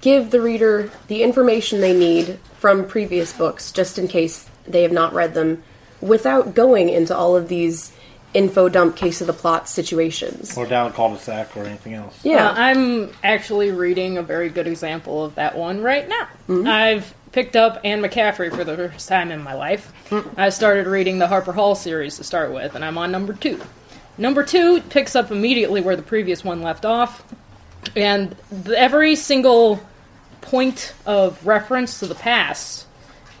give 0.00 0.30
the 0.30 0.40
reader 0.40 0.90
the 1.08 1.22
information 1.22 1.80
they 1.80 1.96
need 1.96 2.38
from 2.58 2.86
previous 2.86 3.32
books, 3.32 3.72
just 3.72 3.98
in 3.98 4.06
case 4.06 4.48
they 4.66 4.82
have 4.82 4.92
not 4.92 5.12
read 5.14 5.34
them, 5.34 5.62
without 6.00 6.54
going 6.54 6.88
into 6.88 7.16
all 7.16 7.36
of 7.36 7.48
these 7.48 7.92
info 8.34 8.68
dump 8.68 8.96
case 8.96 9.20
of 9.20 9.26
the 9.26 9.32
plot 9.32 9.68
situations? 9.68 10.56
or 10.58 10.66
down 10.66 10.90
a 10.90 10.92
cul-de-sac 10.92 11.56
or 11.56 11.64
anything 11.64 11.94
else. 11.94 12.18
Yeah. 12.24 12.48
Uh, 12.48 12.54
I'm 12.56 13.10
actually 13.22 13.70
reading 13.70 14.18
a 14.18 14.22
very 14.22 14.48
good 14.48 14.66
example 14.66 15.24
of 15.24 15.36
that 15.36 15.56
one 15.56 15.80
right 15.80 16.08
now. 16.08 16.28
I've 16.48 17.14
picked 17.32 17.56
up 17.56 17.80
Anne 17.84 18.02
McCaffrey 18.02 18.54
for 18.54 18.64
the 18.64 18.76
first 18.76 19.08
time 19.08 19.30
in 19.30 19.42
my 19.42 19.54
life. 19.54 19.92
I 20.36 20.50
started 20.50 20.86
reading 20.86 21.18
the 21.18 21.28
Harper 21.28 21.52
Hall 21.52 21.74
series 21.74 22.16
to 22.18 22.24
start 22.24 22.52
with, 22.52 22.74
and 22.74 22.84
I'm 22.84 22.98
on 22.98 23.10
number 23.10 23.32
two. 23.32 23.60
Number 24.16 24.44
two 24.44 24.80
picks 24.82 25.16
up 25.16 25.30
immediately 25.30 25.80
where 25.80 25.96
the 25.96 26.02
previous 26.02 26.44
one 26.44 26.62
left 26.62 26.84
off, 26.84 27.24
and 27.96 28.34
every 28.74 29.16
single 29.16 29.80
point 30.40 30.94
of 31.06 31.44
reference 31.46 32.00
to 32.00 32.06
the 32.06 32.14
past 32.14 32.86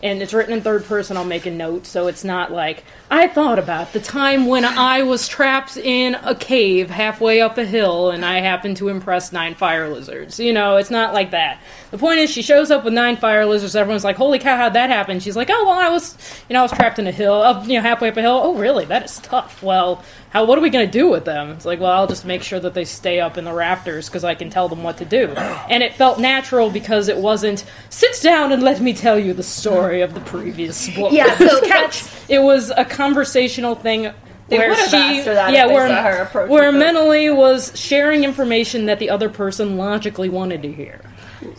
and 0.04 0.22
it's 0.22 0.34
written 0.34 0.52
in 0.52 0.60
third 0.60 0.84
person 0.84 1.16
i'll 1.16 1.24
make 1.24 1.46
a 1.46 1.50
note 1.50 1.86
so 1.86 2.06
it's 2.06 2.22
not 2.22 2.52
like 2.52 2.84
i 3.10 3.26
thought 3.26 3.58
about 3.58 3.92
the 3.92 4.00
time 4.00 4.46
when 4.46 4.64
i 4.64 5.02
was 5.02 5.26
trapped 5.26 5.76
in 5.76 6.14
a 6.14 6.34
cave 6.34 6.90
halfway 6.90 7.40
up 7.40 7.56
a 7.58 7.64
hill 7.64 8.10
and 8.10 8.24
i 8.24 8.38
happened 8.40 8.76
to 8.76 8.88
impress 8.88 9.32
nine 9.32 9.54
fire 9.54 9.88
lizards. 9.88 10.38
You 10.38 10.52
know 10.52 10.76
it's 10.76 10.90
not 10.90 11.14
like 11.14 11.30
that. 11.30 11.60
The 11.90 11.98
point 11.98 12.18
is 12.18 12.30
she 12.30 12.42
shows 12.42 12.70
up 12.70 12.84
with 12.84 12.92
nine 12.92 13.16
fire 13.16 13.46
lizards 13.46 13.74
everyone's 13.74 14.04
like 14.04 14.16
holy 14.16 14.38
cow 14.38 14.56
how'd 14.56 14.74
that 14.74 14.90
happen? 14.90 15.20
She's 15.20 15.36
like 15.36 15.48
oh 15.50 15.64
well 15.64 15.78
i 15.78 15.88
was 15.88 16.16
you 16.48 16.54
know 16.54 16.60
i 16.60 16.62
was 16.62 16.72
trapped 16.72 16.98
in 16.98 17.06
a 17.06 17.12
hill 17.12 17.34
up 17.34 17.66
you 17.66 17.74
know 17.74 17.82
halfway 17.82 18.08
up 18.08 18.16
a 18.16 18.20
hill. 18.22 18.40
Oh 18.44 18.54
really? 18.54 18.84
That 18.84 19.04
is 19.04 19.18
tough. 19.20 19.62
Well 19.62 20.04
how 20.34 20.44
what 20.44 20.58
are 20.58 20.60
we 20.60 20.68
going 20.68 20.84
to 20.84 20.92
do 20.92 21.08
with 21.08 21.24
them? 21.24 21.50
It's 21.50 21.64
like, 21.64 21.78
well, 21.78 21.92
I'll 21.92 22.08
just 22.08 22.24
make 22.24 22.42
sure 22.42 22.58
that 22.58 22.74
they 22.74 22.84
stay 22.84 23.20
up 23.20 23.38
in 23.38 23.44
the 23.44 23.52
rafters 23.52 24.08
because 24.08 24.24
I 24.24 24.34
can 24.34 24.50
tell 24.50 24.68
them 24.68 24.82
what 24.82 24.98
to 24.98 25.04
do. 25.04 25.28
And 25.28 25.80
it 25.80 25.94
felt 25.94 26.18
natural 26.18 26.70
because 26.70 27.06
it 27.06 27.16
wasn't 27.16 27.64
sit 27.88 28.20
down 28.20 28.50
and 28.50 28.60
let 28.60 28.80
me 28.80 28.94
tell 28.94 29.16
you 29.16 29.32
the 29.32 29.44
story 29.44 30.00
of 30.00 30.12
the 30.12 30.20
previous 30.20 30.92
book. 30.92 31.12
Yeah, 31.12 31.38
so 31.38 31.60
couch. 31.68 32.02
It 32.28 32.40
was 32.40 32.72
a 32.76 32.84
conversational 32.84 33.76
thing. 33.76 34.12
They 34.48 34.58
where 34.58 34.74
she, 34.88 35.22
yeah, 35.22 35.66
where, 35.66 35.88
her 35.88 36.46
where 36.48 36.70
mentally 36.72 37.30
was 37.30 37.72
sharing 37.78 38.24
information 38.24 38.86
that 38.86 38.98
the 38.98 39.10
other 39.10 39.30
person 39.30 39.76
logically 39.76 40.28
wanted 40.28 40.62
to 40.62 40.72
hear. 40.72 41.00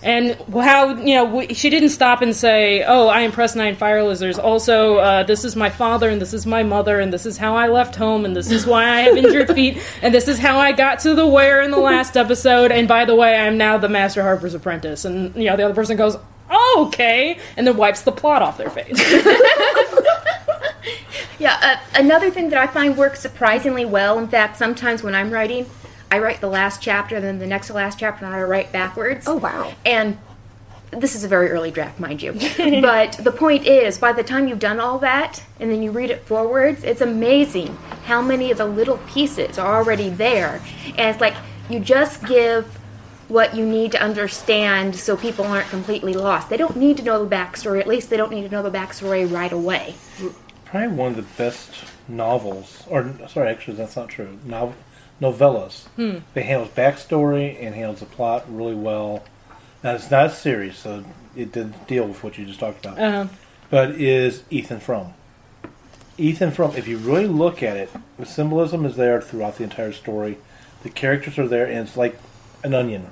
And 0.04 0.36
how 0.54 0.96
you 0.96 1.16
know 1.16 1.26
we, 1.26 1.54
she 1.54 1.70
didn't 1.70 1.90
stop 1.90 2.22
and 2.22 2.36
say, 2.36 2.84
"Oh, 2.84 3.08
I 3.08 3.22
impressed 3.22 3.56
nine 3.56 3.76
fire 3.76 4.04
lizards." 4.04 4.38
Also, 4.38 4.98
uh, 4.98 5.24
this 5.24 5.44
is 5.44 5.56
my 5.56 5.70
father, 5.70 6.10
and 6.10 6.22
this 6.22 6.34
is 6.34 6.46
my 6.46 6.64
mother, 6.64 7.00
and 7.00 7.12
this 7.12 7.26
is 7.26 7.38
how 7.38 7.56
I 7.56 7.68
left 7.68 7.96
home, 7.96 8.26
and 8.26 8.36
this 8.36 8.52
is 8.52 8.66
why 8.66 8.84
I 8.84 9.02
have 9.02 9.18
injured 9.18 9.48
feet, 9.56 9.82
and 10.02 10.14
this 10.14 10.28
is 10.28 10.40
how 10.40 10.60
I 10.60 10.72
got 10.72 11.00
to 11.00 11.16
the 11.16 11.28
where 11.28 11.62
in 11.62 11.72
the 11.72 11.80
last 11.80 12.18
episode. 12.18 12.72
And 12.72 12.88
by 12.88 13.06
the 13.06 13.16
way, 13.16 13.36
I'm 13.36 13.58
now 13.58 13.78
the 13.78 13.90
Master 13.90 14.22
Harper's 14.22 14.54
apprentice. 14.54 15.06
And 15.06 15.36
you 15.36 15.50
know, 15.50 15.58
the 15.58 15.64
other 15.64 15.76
person 15.76 15.98
goes, 15.98 16.18
oh, 16.50 16.86
"Okay," 16.88 17.40
and 17.58 17.68
then 17.68 17.78
wipes 17.78 18.02
the 18.02 18.12
plot 18.12 18.42
off 18.42 18.58
their 18.58 18.70
face. 18.70 19.00
Yeah, 21.38 21.60
uh, 21.62 22.00
another 22.00 22.32
thing 22.32 22.50
that 22.50 22.60
I 22.60 22.68
find 22.68 22.98
works 22.98 23.20
surprisingly 23.20 23.86
well. 23.86 24.18
In 24.18 24.28
fact, 24.28 24.58
sometimes 24.58 25.04
when 25.04 25.14
I'm 25.14 25.32
writing, 25.32 25.66
I 26.12 26.20
write 26.20 26.42
the 26.42 26.50
last 26.50 26.82
chapter, 26.82 27.16
and 27.16 27.26
then 27.26 27.40
the 27.40 27.48
next 27.48 27.68
to 27.68 27.74
last 27.74 28.00
chapter, 28.00 28.26
and 28.26 28.34
I 28.34 28.42
write 28.44 28.72
backwards. 28.72 29.28
Oh, 29.28 29.36
wow. 29.36 29.74
And 29.86 30.18
this 30.92 31.16
is 31.16 31.24
a 31.24 31.28
very 31.28 31.50
early 31.50 31.72
draft, 31.72 32.00
mind 32.00 32.22
you. 32.22 32.34
but 32.82 33.14
the 33.14 33.32
point 33.32 33.66
is, 33.66 33.98
by 33.98 34.14
the 34.14 34.24
time 34.24 34.48
you've 34.48 34.60
done 34.60 34.80
all 34.80 35.00
that, 35.00 35.44
and 35.60 35.72
then 35.72 35.82
you 35.82 35.92
read 35.92 36.12
it 36.12 36.22
forwards, 36.26 36.84
it's 36.84 37.02
amazing 37.02 37.76
how 38.06 38.22
many 38.22 38.52
of 38.52 38.58
the 38.58 38.66
little 38.66 38.98
pieces 39.08 39.58
are 39.58 39.76
already 39.76 40.10
there. 40.10 40.62
And 40.98 41.10
it's 41.10 41.22
like 41.22 41.36
you 41.70 41.80
just 41.80 42.26
give 42.26 42.66
what 43.28 43.56
you 43.56 43.66
need 43.66 43.92
to 43.92 44.02
understand 44.02 44.96
so 44.96 45.18
people 45.18 45.46
aren't 45.46 45.68
completely 45.70 46.14
lost. 46.14 46.50
They 46.50 46.58
don't 46.58 46.76
need 46.76 46.98
to 46.98 47.04
know 47.04 47.26
the 47.26 47.36
backstory. 47.36 47.80
At 47.80 47.88
least 47.88 48.10
they 48.10 48.18
don't 48.18 48.32
need 48.32 48.44
to 48.44 48.50
know 48.50 48.62
the 48.62 48.72
backstory 48.72 49.30
right 49.30 49.52
away. 49.52 49.96
Probably 50.66 50.90
one 50.90 51.12
of 51.12 51.16
the 51.16 51.44
best 51.44 51.72
novels, 52.08 52.84
or 52.88 53.12
sorry, 53.28 53.50
actually, 53.50 53.78
that's 53.78 53.96
not 53.96 54.10
true. 54.10 54.38
Nov- 54.46 54.76
novellas. 55.22 55.86
Hmm. 55.96 56.18
They 56.34 56.44
handles 56.44 56.70
backstory 56.70 57.58
and 57.62 57.76
handles 57.76 58.00
the 58.00 58.06
plot 58.06 58.46
really 58.48 58.76
well. 58.76 59.24
Now 59.84 59.94
it's 59.96 60.10
not 60.12 60.28
a 60.28 60.30
series, 60.30 60.78
so 60.78 61.04
it 61.36 61.52
didn't 61.52 61.88
deal 61.88 62.06
with 62.08 62.24
what 62.24 62.38
you 62.38 62.46
just 62.46 62.60
talked 62.60 62.86
about. 62.86 63.00
Uh, 63.00 63.28
But 63.70 63.92
is 63.92 64.44
Ethan 64.50 64.80
Frome. 64.80 65.14
Ethan 66.18 66.52
Frome. 66.52 66.76
If 66.76 66.88
you 66.88 66.98
really 66.98 67.28
look 67.28 67.62
at 67.62 67.78
it, 67.78 67.90
the 68.18 68.26
symbolism 68.26 68.86
is 68.86 68.96
there 68.96 69.22
throughout 69.22 69.58
the 69.58 69.64
entire 69.64 69.92
story. 69.92 70.38
The 70.84 70.90
characters 70.90 71.38
are 71.38 71.48
there, 71.48 71.66
and 71.66 71.88
it's 71.88 71.98
like 71.98 72.18
an 72.64 72.74
onion, 72.74 73.08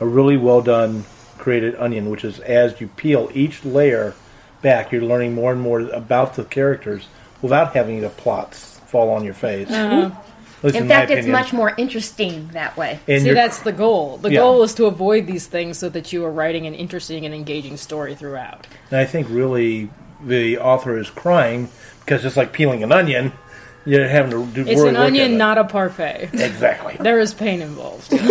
a 0.00 0.06
really 0.06 0.36
well 0.36 0.60
done, 0.62 1.04
created 1.38 1.74
onion. 1.76 2.10
Which 2.10 2.24
is 2.24 2.40
as 2.40 2.80
you 2.80 2.88
peel 2.88 3.30
each 3.34 3.64
layer 3.64 4.14
back, 4.62 4.92
you're 4.92 5.02
learning 5.02 5.34
more 5.34 5.52
and 5.52 5.60
more 5.60 5.80
about 5.80 6.34
the 6.34 6.44
characters 6.44 7.08
without 7.42 7.74
having 7.74 8.00
the 8.00 8.08
plots 8.10 8.80
fall 8.86 9.10
on 9.10 9.24
your 9.24 9.34
face. 9.34 9.68
At 9.70 10.12
least 10.64 10.76
In 10.76 10.88
my 10.88 10.94
fact, 10.94 11.10
it's 11.10 11.26
much 11.26 11.52
more 11.52 11.74
interesting 11.76 12.48
that 12.52 12.76
way. 12.76 12.98
And 13.08 13.22
See, 13.22 13.32
that's 13.32 13.60
the 13.60 13.72
goal. 13.72 14.18
The 14.18 14.30
Yeah. 14.32 14.40
goal 14.40 14.62
is 14.62 14.74
to 14.74 14.86
avoid 14.86 15.26
these 15.26 15.46
things 15.46 15.78
so 15.78 15.88
that 15.90 16.12
you 16.12 16.24
are 16.24 16.30
writing 16.30 16.66
an 16.66 16.74
interesting 16.74 17.24
and 17.26 17.34
engaging 17.34 17.76
story 17.76 18.14
throughout. 18.14 18.66
And 18.90 18.98
I 19.00 19.04
think 19.04 19.26
really 19.30 19.90
the 20.24 20.58
author 20.58 20.98
is 20.98 21.10
crying 21.10 21.68
because 22.04 22.24
it's 22.24 22.36
like 22.36 22.52
peeling 22.52 22.82
an 22.82 22.92
onion, 22.92 23.32
you're 23.86 24.08
having 24.08 24.30
to 24.30 24.46
do 24.64 24.70
It's 24.70 24.80
an 24.82 24.96
onion, 24.96 25.32
it. 25.32 25.36
not 25.36 25.58
a 25.58 25.64
parfait. 25.64 26.30
exactly. 26.32 26.96
There 27.00 27.20
is 27.20 27.34
pain 27.34 27.60
involved. 27.62 28.12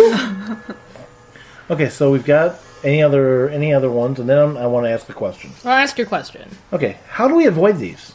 Okay, 1.70 1.88
so 1.88 2.10
we've 2.10 2.26
got 2.26 2.56
any 2.82 3.02
other 3.02 3.48
any 3.48 3.72
other 3.72 3.90
ones, 3.90 4.20
and 4.20 4.28
then 4.28 4.38
I 4.58 4.66
want 4.66 4.84
to 4.84 4.90
ask 4.90 5.08
a 5.08 5.14
question. 5.14 5.52
I'll 5.64 5.72
ask 5.72 5.96
your 5.96 6.06
question. 6.06 6.42
Okay, 6.74 6.98
how 7.08 7.26
do 7.26 7.34
we 7.34 7.46
avoid 7.46 7.78
these? 7.78 8.12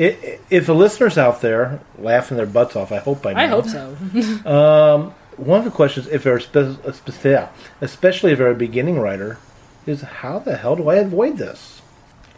I- 0.00 0.38
If 0.50 0.66
the 0.66 0.74
listeners 0.74 1.18
out 1.18 1.40
there 1.40 1.80
laughing 1.98 2.36
their 2.36 2.46
butts 2.46 2.76
off, 2.76 2.92
I 2.92 2.98
hope 2.98 3.22
by 3.22 3.32
now. 3.34 3.40
I 3.40 3.46
hope 3.46 3.66
so. 3.66 3.96
One 5.36 5.58
of 5.60 5.64
the 5.64 5.70
questions, 5.70 6.08
if 6.08 6.24
they're 6.24 6.40
spe- 6.40 6.56
a 6.56 6.92
spe- 6.92 7.48
especially 7.80 8.32
if 8.32 8.38
they're 8.38 8.50
a 8.50 8.54
beginning 8.56 8.98
writer, 8.98 9.38
is 9.86 10.02
how 10.02 10.40
the 10.40 10.56
hell 10.56 10.74
do 10.76 10.88
I 10.88 10.96
avoid 10.96 11.38
this? 11.38 11.80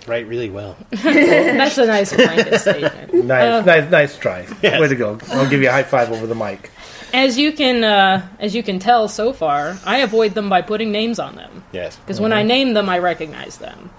Write 0.06 0.26
really 0.26 0.50
well. 0.50 0.76
That's 0.90 1.78
a 1.78 1.86
nice 1.86 2.12
blanket 2.14 2.58
statement. 2.60 3.14
Nice, 3.24 3.42
Uh, 3.44 3.60
nice, 3.64 3.90
nice 3.90 4.18
try. 4.18 4.46
Yes. 4.62 4.80
Way 4.80 4.88
to 4.88 4.96
go! 4.96 5.18
I'll 5.28 5.48
give 5.48 5.60
you 5.62 5.68
a 5.68 5.72
high 5.72 5.82
five 5.82 6.10
over 6.10 6.26
the 6.26 6.34
mic. 6.34 6.70
As 7.12 7.36
you 7.38 7.52
can, 7.52 7.84
uh, 7.84 8.26
as 8.38 8.54
you 8.54 8.62
can 8.62 8.78
tell 8.78 9.08
so 9.08 9.32
far, 9.32 9.76
I 9.84 9.98
avoid 9.98 10.34
them 10.34 10.48
by 10.48 10.62
putting 10.62 10.90
names 10.92 11.18
on 11.18 11.36
them. 11.36 11.64
Yes. 11.72 11.96
Because 11.96 12.20
when 12.20 12.32
I 12.32 12.42
name 12.42 12.72
them, 12.74 12.88
I 12.88 12.98
recognize 12.98 13.58
them. 13.58 13.90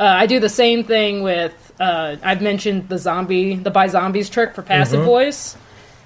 Uh, 0.00 0.04
I 0.04 0.24
do 0.24 0.40
the 0.40 0.48
same 0.48 0.82
thing 0.82 1.22
with. 1.22 1.72
Uh, 1.78 2.16
I've 2.22 2.40
mentioned 2.40 2.88
the 2.88 2.96
zombie, 2.96 3.56
the 3.56 3.70
by 3.70 3.86
zombies 3.86 4.30
trick 4.30 4.54
for 4.54 4.62
passive 4.62 5.04
voice. 5.04 5.56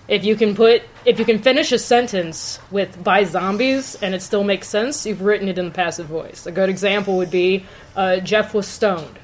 If 0.08 0.24
you 0.24 0.34
can 0.34 0.54
put, 0.54 0.82
if 1.04 1.18
you 1.20 1.24
can 1.24 1.38
finish 1.38 1.70
a 1.70 1.78
sentence 1.78 2.58
with 2.72 3.02
by 3.02 3.22
zombies 3.24 3.94
and 4.02 4.14
it 4.14 4.20
still 4.20 4.44
makes 4.44 4.68
sense, 4.68 5.06
you've 5.06 5.22
written 5.22 5.48
it 5.48 5.58
in 5.58 5.66
the 5.66 5.70
passive 5.70 6.06
voice. 6.06 6.44
A 6.44 6.52
good 6.52 6.68
example 6.68 7.16
would 7.16 7.30
be 7.30 7.66
uh, 7.94 8.18
Jeff 8.18 8.52
was 8.52 8.66
stoned 8.66 9.18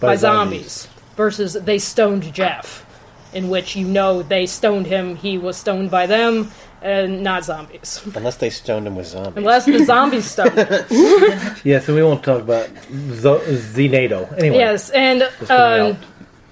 by, 0.00 0.14
zombies. 0.16 0.88
versus 1.16 1.54
they 1.54 1.78
stoned 1.78 2.32
Jeff, 2.32 2.86
in 3.32 3.48
which 3.48 3.74
you 3.76 3.86
know 3.86 4.22
they 4.22 4.46
stoned 4.46 4.86
him, 4.86 5.16
he 5.16 5.36
was 5.36 5.56
stoned 5.56 5.90
by 5.90 6.06
them, 6.06 6.50
and 6.86 7.22
not 7.22 7.44
zombies. 7.44 8.00
Unless 8.14 8.36
they 8.36 8.50
stoned 8.50 8.86
him 8.86 8.94
with 8.96 9.06
zombies. 9.08 9.36
Unless 9.36 9.64
the 9.66 9.84
zombies 9.84 10.24
stoned 10.24 10.56
him. 10.56 11.56
Yeah, 11.64 11.80
so 11.80 11.94
we 11.94 12.02
won't 12.02 12.22
talk 12.22 12.40
about 12.42 12.68
Z- 12.68 13.28
Znado. 13.74 14.32
Anyway, 14.38 14.56
Yes, 14.58 14.90
and 14.90 15.22
put 15.38 15.44
it 15.44 15.50
out. 15.50 15.90
um, 15.92 15.98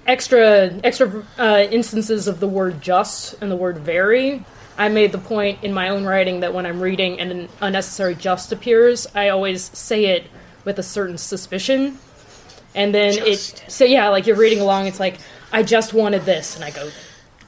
extra 0.07 0.71
extra 0.83 1.23
uh, 1.39 1.65
instances 1.71 2.27
of 2.27 2.39
the 2.39 2.47
word 2.47 2.81
just 2.81 3.35
and 3.41 3.49
the 3.51 3.55
word 3.55 3.77
very. 3.79 4.43
I 4.77 4.89
made 4.89 5.13
the 5.13 5.17
point 5.19 5.63
in 5.63 5.73
my 5.73 5.87
own 5.89 6.03
writing 6.03 6.41
that 6.41 6.53
when 6.53 6.65
I'm 6.65 6.81
reading 6.81 7.19
and 7.21 7.31
an 7.31 7.49
unnecessary 7.61 8.13
just 8.13 8.51
appears, 8.51 9.07
I 9.15 9.29
always 9.29 9.63
say 9.77 10.05
it 10.07 10.27
with 10.65 10.77
a 10.79 10.83
certain 10.83 11.17
suspicion. 11.17 11.97
And 12.75 12.93
then 12.93 13.13
it 13.17 13.63
so 13.69 13.85
yeah, 13.85 14.09
like 14.09 14.27
you're 14.27 14.35
reading 14.35 14.59
along, 14.59 14.87
it's 14.87 14.99
like 14.99 15.17
I 15.53 15.63
just 15.63 15.93
wanted 15.93 16.23
this, 16.23 16.55
and 16.57 16.65
I 16.65 16.71
go 16.71 16.89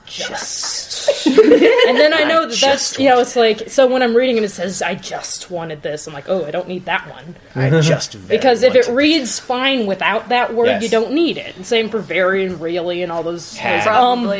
just, 0.07 1.27
and 1.27 1.97
then 1.97 2.13
I 2.13 2.23
know 2.23 2.47
that 2.47 2.57
that's 2.59 2.97
you 2.97 3.09
know 3.09 3.19
it's 3.19 3.35
like 3.35 3.69
so 3.69 3.87
when 3.87 4.01
I'm 4.01 4.15
reading 4.15 4.37
and 4.37 4.45
it 4.45 4.49
says 4.49 4.81
I 4.81 4.95
just 4.95 5.51
wanted 5.51 5.81
this, 5.81 6.07
I'm 6.07 6.13
like 6.13 6.27
oh 6.29 6.45
I 6.45 6.51
don't 6.51 6.67
need 6.67 6.85
that 6.85 7.09
one. 7.09 7.35
I 7.55 7.69
just 7.81 8.13
very 8.13 8.37
Because 8.37 8.63
if 8.63 8.73
it 8.75 8.85
wanted- 8.87 8.95
reads 8.97 9.39
fine 9.39 9.85
without 9.85 10.29
that 10.29 10.53
word, 10.53 10.67
Yes. 10.67 10.83
you 10.83 10.89
don't 10.89 11.11
need 11.11 11.37
it. 11.37 11.55
And 11.55 11.65
same 11.65 11.89
for 11.89 11.99
very 11.99 12.45
and 12.45 12.59
really 12.59 13.03
and 13.03 13.11
all 13.11 13.23
those, 13.23 13.55
Had. 13.55 13.81
those 13.81 13.87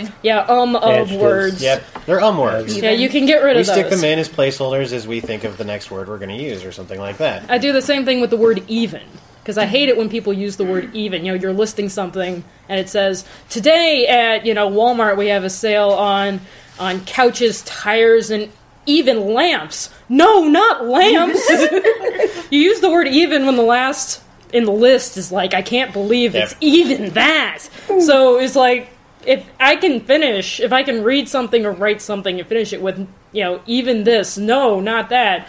um, 0.07 0.13
yeah, 0.23 0.39
um 0.39 0.75
of 0.75 0.83
Adjectives. 0.83 1.21
words. 1.21 1.61
Yep, 1.61 1.83
they're 2.05 2.21
um 2.21 2.37
words. 2.37 2.77
Yeah, 2.77 2.91
you 2.91 3.09
can 3.09 3.25
get 3.25 3.43
rid 3.43 3.55
We 3.55 3.61
of 3.61 3.67
those. 3.67 3.75
stick 3.75 3.89
them 3.89 4.03
in 4.03 4.19
as 4.19 4.29
placeholders 4.29 4.93
as 4.93 5.05
we 5.07 5.19
think 5.19 5.43
of 5.43 5.57
the 5.57 5.65
next 5.65 5.91
word 5.91 6.07
we're 6.07 6.17
going 6.17 6.35
to 6.37 6.43
use 6.43 6.63
or 6.63 6.71
something 6.71 6.99
like 6.99 7.17
that. 7.17 7.49
I 7.51 7.57
do 7.57 7.73
the 7.73 7.81
same 7.81 8.05
thing 8.05 8.21
with 8.21 8.29
the 8.29 8.37
word 8.37 8.63
even. 8.67 9.01
Because 9.47 9.57
I 9.57 9.65
hate 9.65 9.87
it 9.87 9.95
when 9.95 10.09
people 10.09 10.33
use 10.33 10.57
the 10.57 10.65
word 10.65 10.93
even. 10.93 11.23
You 11.23 11.31
know, 11.31 11.39
you're 11.39 11.53
listing 11.53 11.87
something 11.87 12.43
and 12.67 12.79
it 12.81 12.89
says, 12.89 13.23
today 13.47 14.05
at, 14.05 14.45
you 14.45 14.53
know, 14.53 14.69
Walmart 14.69 15.15
we 15.15 15.27
have 15.27 15.45
a 15.45 15.49
sale 15.49 15.91
on 15.91 16.41
on 16.77 16.99
couches, 17.05 17.61
tires, 17.61 18.29
and 18.29 18.51
even 18.85 19.33
lamps. 19.33 19.89
No, 20.09 20.43
not 20.49 20.85
lamps! 20.85 21.49
you 22.51 22.59
use 22.59 22.81
the 22.81 22.89
word 22.91 23.07
even 23.07 23.45
when 23.45 23.55
the 23.55 23.63
last 23.63 24.21
in 24.51 24.65
the 24.65 24.73
list 24.73 25.15
is 25.15 25.31
like, 25.31 25.53
I 25.53 25.61
can't 25.61 25.93
believe 25.93 26.35
it's 26.35 26.51
Yep. 26.51 26.57
even 26.59 27.09
that. 27.11 27.59
so 28.01 28.39
it's 28.39 28.57
like, 28.57 28.89
if 29.25 29.45
I 29.61 29.77
can 29.77 30.01
finish, 30.01 30.59
if 30.59 30.73
I 30.73 30.83
can 30.83 31.05
read 31.05 31.29
something 31.29 31.65
or 31.65 31.71
write 31.71 32.01
something 32.01 32.37
and 32.37 32.47
finish 32.49 32.73
it 32.73 32.81
with, 32.81 32.97
you 33.31 33.43
know, 33.45 33.61
even 33.65 34.03
this, 34.03 34.37
no, 34.37 34.81
not 34.81 35.07
that, 35.09 35.47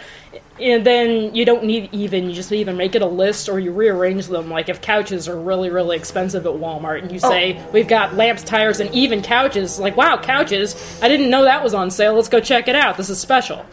and 0.61 0.85
then 0.85 1.33
you 1.33 1.45
don't 1.45 1.63
need 1.63 1.89
even, 1.91 2.29
you 2.29 2.35
just 2.35 2.51
even 2.51 2.77
make 2.77 2.95
it 2.95 3.01
a 3.01 3.07
list 3.07 3.49
or 3.49 3.59
you 3.59 3.71
rearrange 3.71 4.27
them. 4.27 4.49
Like 4.49 4.69
if 4.69 4.81
couches 4.81 5.27
are 5.27 5.39
really, 5.39 5.69
really 5.69 5.95
expensive 5.95 6.45
at 6.45 6.53
Walmart 6.53 7.01
and 7.01 7.11
you 7.11 7.19
say, 7.19 7.57
oh. 7.57 7.71
we've 7.71 7.87
got 7.87 8.15
lamps, 8.15 8.43
tires, 8.43 8.79
and 8.79 8.93
even 8.93 9.21
couches, 9.21 9.79
like, 9.79 9.95
wow, 9.95 10.17
couches, 10.21 10.99
I 11.01 11.07
didn't 11.07 11.29
know 11.29 11.43
that 11.43 11.63
was 11.63 11.73
on 11.73 11.91
sale, 11.91 12.13
let's 12.13 12.29
go 12.29 12.39
check 12.39 12.67
it 12.67 12.75
out, 12.75 12.97
this 12.97 13.09
is 13.09 13.19
special. 13.19 13.65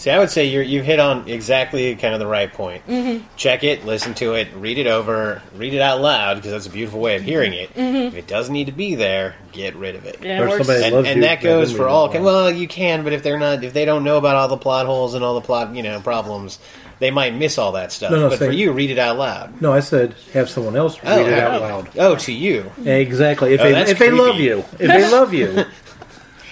See, 0.00 0.10
I 0.10 0.18
would 0.18 0.30
say 0.30 0.46
you're, 0.46 0.62
you 0.62 0.80
hit 0.82 0.98
on 0.98 1.28
exactly 1.28 1.94
kind 1.94 2.14
of 2.14 2.20
the 2.20 2.26
right 2.26 2.50
point. 2.50 2.86
Mm-hmm. 2.86 3.26
Check 3.36 3.64
it, 3.64 3.84
listen 3.84 4.14
to 4.14 4.32
it, 4.32 4.48
read 4.54 4.78
it 4.78 4.86
over, 4.86 5.42
read 5.54 5.74
it 5.74 5.82
out 5.82 6.00
loud 6.00 6.36
because 6.36 6.52
that's 6.52 6.66
a 6.66 6.70
beautiful 6.70 7.00
way 7.00 7.16
of 7.16 7.22
hearing 7.22 7.52
it. 7.52 7.68
If 7.76 8.14
it 8.14 8.26
doesn't 8.26 8.50
need 8.54 8.64
to 8.68 8.72
be 8.72 8.94
there, 8.94 9.34
get 9.52 9.76
rid 9.76 9.96
of 9.96 10.06
it. 10.06 10.20
Yeah, 10.22 10.38
it 10.38 10.40
Or 10.40 10.48
works. 10.48 10.66
somebody- 10.66 10.84
And, 10.86 10.94
loves 10.94 11.06
and 11.08 11.16
you, 11.18 11.22
that 11.24 11.42
goes 11.42 11.70
for 11.76 11.86
all. 11.86 12.10
it 12.10 12.16
out. 12.16 12.22
Well, 12.22 12.50
you 12.50 12.66
can, 12.66 13.04
but 13.04 13.12
if 13.12 13.22
they're 13.22 13.38
not, 13.38 13.62
if 13.62 13.74
they 13.74 13.84
don't 13.84 14.02
know 14.02 14.16
about 14.16 14.36
all 14.36 14.48
the 14.48 14.56
plot 14.56 14.86
holes 14.86 15.12
and 15.12 15.22
all 15.22 15.34
the 15.34 15.42
plot, 15.42 15.74
you 15.74 15.82
know, 15.82 16.00
problems, 16.00 16.58
they 16.98 17.10
might 17.10 17.34
miss 17.34 17.58
all 17.58 17.72
that 17.72 17.92
stuff. 17.92 18.10
No, 18.10 18.20
no, 18.20 18.28
but 18.30 18.38
for 18.38 18.50
you, 18.50 18.72
read 18.72 18.88
it 18.90 18.98
out 18.98 19.18
loud. 19.18 19.60
No, 19.60 19.70
I 19.70 19.80
said 19.80 20.14
have 20.32 20.48
someone 20.48 20.76
else 20.76 20.96
read 21.04 21.26
it 21.26 21.38
out 21.38 21.60
loud. 21.60 21.90
Oh, 21.98 22.16
to 22.16 22.32
you. 22.32 22.72
Exactly. 22.86 23.52
If 23.52 23.60
Oh, 23.60 23.64
they 23.64 23.72
that's 23.72 23.90
if 23.90 23.98
they 23.98 24.10
love 24.10 24.36
you, 24.36 24.60
if 24.78 24.78
they 24.78 25.10
love 25.10 25.34
you, 25.34 25.64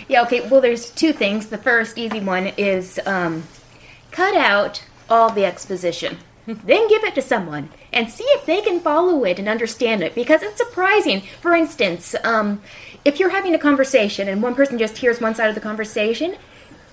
Yeah, 0.09 0.23
okay, 0.23 0.49
well, 0.49 0.63
there's 0.63 0.91
two 0.91 1.13
things. 1.13 1.49
The 1.49 1.59
first 1.59 1.99
easy 1.99 2.21
one 2.21 2.47
is 2.57 2.99
um, 3.05 3.45
cut 4.11 4.35
out 4.35 4.83
all 5.11 5.31
the 5.31 5.45
exposition, 5.45 6.17
then 6.47 6.89
give 6.89 7.05
it 7.05 7.15
to 7.15 7.23
someone 7.23 7.69
and 7.93 8.11
see 8.11 8.25
if 8.25 8.47
they 8.47 8.63
can 8.63 8.81
follow 8.81 9.25
it 9.25 9.39
and 9.39 9.49
understand 9.49 10.03
it 10.03 10.15
because 10.15 10.43
it's 10.43 10.57
surprising. 10.57 11.21
For 11.43 11.55
instance, 11.55 12.15
um, 12.25 12.63
if 13.05 13.21
you're 13.21 13.29
having 13.29 13.55
a 13.55 13.59
conversation 13.59 14.29
and 14.29 14.43
one 14.43 14.55
person 14.55 14.79
just 14.79 14.99
hears 14.99 15.21
one 15.21 15.35
side 15.35 15.51
of 15.51 15.55
the 15.55 15.61
conversation, 15.61 16.37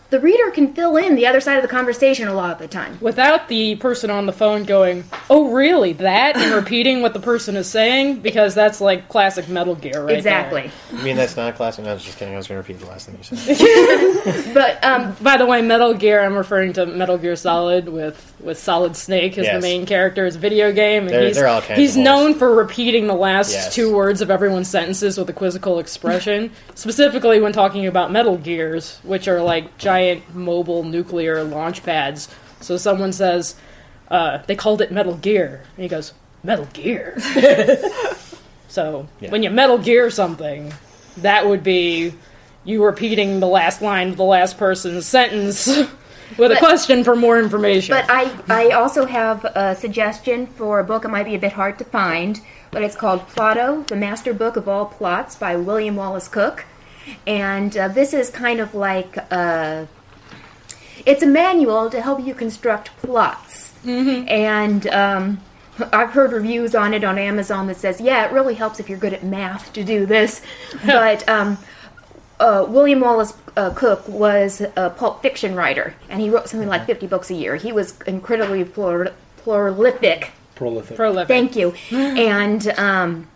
the 0.10 0.20
reader 0.20 0.52
can 0.52 0.74
fill 0.74 0.98
in 0.98 1.16
the 1.16 1.26
other 1.28 1.40
side 1.40 1.56
of 1.56 1.62
the 1.62 1.68
conversation 1.68 2.28
a 2.28 2.34
lot 2.34 2.52
of 2.52 2.60
the 2.60 2.68
time. 2.68 2.98
Without 3.02 3.48
the 3.48 3.76
person 3.78 4.10
on 4.10 4.26
the 4.26 4.34
phone 4.34 4.64
going, 4.64 5.04
"Oh, 5.30 5.52
really? 5.52 5.94
That?" 5.94 6.38
and 6.38 6.54
repeating 6.64 7.02
what 7.02 7.14
the 7.14 7.20
person 7.20 7.56
is 7.56 7.68
saying 7.68 8.20
because 8.20 8.54
that's 8.56 8.80
like 8.82 9.10
classic 9.10 9.48
Metal 9.50 9.76
Gear, 9.76 10.00
right? 10.00 10.08
there. 10.08 10.18
exactly. 10.18 10.72
I 10.94 11.04
mean, 11.04 11.16
that's 11.16 11.36
not 11.36 11.56
classic. 11.56 11.86
No, 11.86 11.92
I 11.92 11.94
was 11.96 12.04
just 12.04 12.18
kidding. 12.18 12.34
I 12.34 12.38
was 12.38 12.48
going 12.48 12.62
to 12.62 12.68
repeat 12.68 12.84
the 12.84 12.90
last 12.90 13.08
thing 13.08 13.18
you 13.18 13.24
said. 13.24 14.54
But 14.54 14.84
um, 14.84 15.16
By 15.22 15.38
the 15.38 15.46
way, 15.46 15.62
Metal 15.62 15.94
Gear, 15.94 16.24
I'm 16.24 16.36
referring 16.36 16.74
to 16.74 16.86
Metal 16.86 17.18
Gear 17.18 17.36
Solid 17.36 17.90
with 17.90 18.34
with 18.46 18.58
Solid 18.60 18.96
Snake 18.96 19.38
as 19.38 19.46
Yes. 19.46 19.56
the 19.56 19.68
main 19.68 19.86
character. 19.86 20.26
A 20.26 20.32
video 20.32 20.72
game, 20.72 21.04
and 21.04 21.10
They're- 21.12 21.28
he's 21.28 21.36
they're 21.38 21.62
he's 21.76 21.98
known 21.98 22.36
for 22.36 22.54
repeating 22.54 23.08
the 23.08 23.14
last 23.16 23.52
Yes. 23.52 23.74
two 23.74 23.94
words 23.94 24.22
of 24.22 24.30
everyone's 24.32 24.70
sentences 24.70 25.18
with 25.18 25.30
a 25.30 25.34
quizzical 25.34 25.80
expression, 25.80 26.52
specifically 26.76 27.40
when 27.42 27.52
talking 27.52 27.86
about 27.88 28.12
Metal 28.12 28.38
Gears, 28.38 29.00
which 29.04 29.28
are 29.28 29.42
like 29.42 29.78
giant 29.78 30.36
mobile 30.36 30.84
nuclear 30.84 31.44
launch 31.44 31.84
pads. 31.84 32.28
So 32.62 32.78
someone 32.78 33.12
says 33.12 33.56
uh, 34.12 34.38
they 34.48 34.56
called 34.56 34.82
it 34.82 34.92
Metal 34.92 35.16
Gear, 35.16 35.64
and 35.76 35.84
he 35.84 35.90
goes 35.90 36.14
Metal 36.44 36.68
Gear. 36.74 37.16
so 38.68 39.08
Yeah. 39.20 39.32
when 39.32 39.44
you 39.44 39.50
Metal 39.50 39.78
Gear 39.78 40.10
something, 40.10 40.74
that 41.18 41.48
would 41.48 41.64
be 41.64 42.14
you 42.64 42.84
repeating 42.84 43.40
the 43.40 43.48
last 43.48 43.82
line 43.82 44.10
of 44.10 44.18
the 44.18 44.24
last 44.24 44.58
person's 44.58 45.06
sentence 45.06 45.68
with 46.38 46.52
a 46.52 46.58
question 46.58 47.04
for 47.04 47.16
more 47.16 47.40
information. 47.40 47.96
But 47.96 48.06
I, 48.10 48.32
I 48.48 48.72
also 48.72 49.06
have 49.06 49.46
a 49.46 49.76
suggestion 49.76 50.48
for 50.48 50.80
a 50.80 50.84
book. 50.84 51.06
It 51.06 51.10
might 51.10 51.26
be 51.26 51.36
a 51.36 51.40
bit 51.40 51.54
hard 51.54 51.78
to 51.80 51.86
find, 51.86 52.42
but 52.72 52.84
it's 52.84 52.96
called 52.96 53.28
Plotto, 53.30 53.86
the 53.88 53.96
Master 53.96 54.34
Book 54.34 54.56
of 54.58 54.68
All 54.68 54.86
Plots 54.86 55.36
by 55.36 55.56
William 55.56 55.96
Wallace 55.96 56.28
Cook. 56.28 56.66
And 57.28 57.76
uh, 57.78 57.88
this 57.88 58.14
is 58.14 58.30
kind 58.30 58.60
of 58.60 58.74
like 58.74 59.18
uh 59.32 59.86
it's 61.06 61.24
a 61.24 61.28
manual 61.28 61.90
to 61.90 62.02
help 62.02 62.26
you 62.26 62.34
construct 62.34 62.96
plots. 62.98 63.74
Mm-hmm. 63.86 64.28
And 64.28 64.88
um, 64.88 65.42
I've 65.92 66.12
heard 66.12 66.32
reviews 66.32 66.74
on 66.74 66.94
it 66.94 67.04
on 67.04 67.18
Amazon 67.18 67.68
that 67.68 67.78
says, 67.78 68.02
yeah, 68.02 68.26
it 68.26 68.32
really 68.32 68.56
helps 68.56 68.80
if 68.80 68.90
you're 68.90 68.98
good 68.98 69.14
at 69.14 69.24
math 69.24 69.72
to 69.74 69.84
do 69.84 70.06
this. 70.06 70.42
but 70.86 71.28
um, 71.30 71.58
uh, 72.40 72.66
William 72.68 73.00
Wallace 73.00 73.34
uh, 73.56 73.70
Cook 73.72 74.08
was 74.08 74.62
a 74.76 74.90
pulp 74.90 75.22
fiction 75.22 75.56
writer, 75.56 75.94
and 76.10 76.20
he 76.22 76.30
wrote 76.30 76.50
something 76.50 76.70
like 76.70 76.86
50 76.86 77.08
books 77.08 77.30
a 77.30 77.36
year. 77.36 77.56
He 77.56 77.72
was 77.72 78.00
incredibly 78.02 78.64
plur- 78.66 79.14
prolific. 79.44 80.32
Prolific. 80.56 80.96
Prolific. 80.96 81.28
Thank 81.28 81.56
you. 81.56 81.72
and 81.92 82.68
um, 82.78 83.28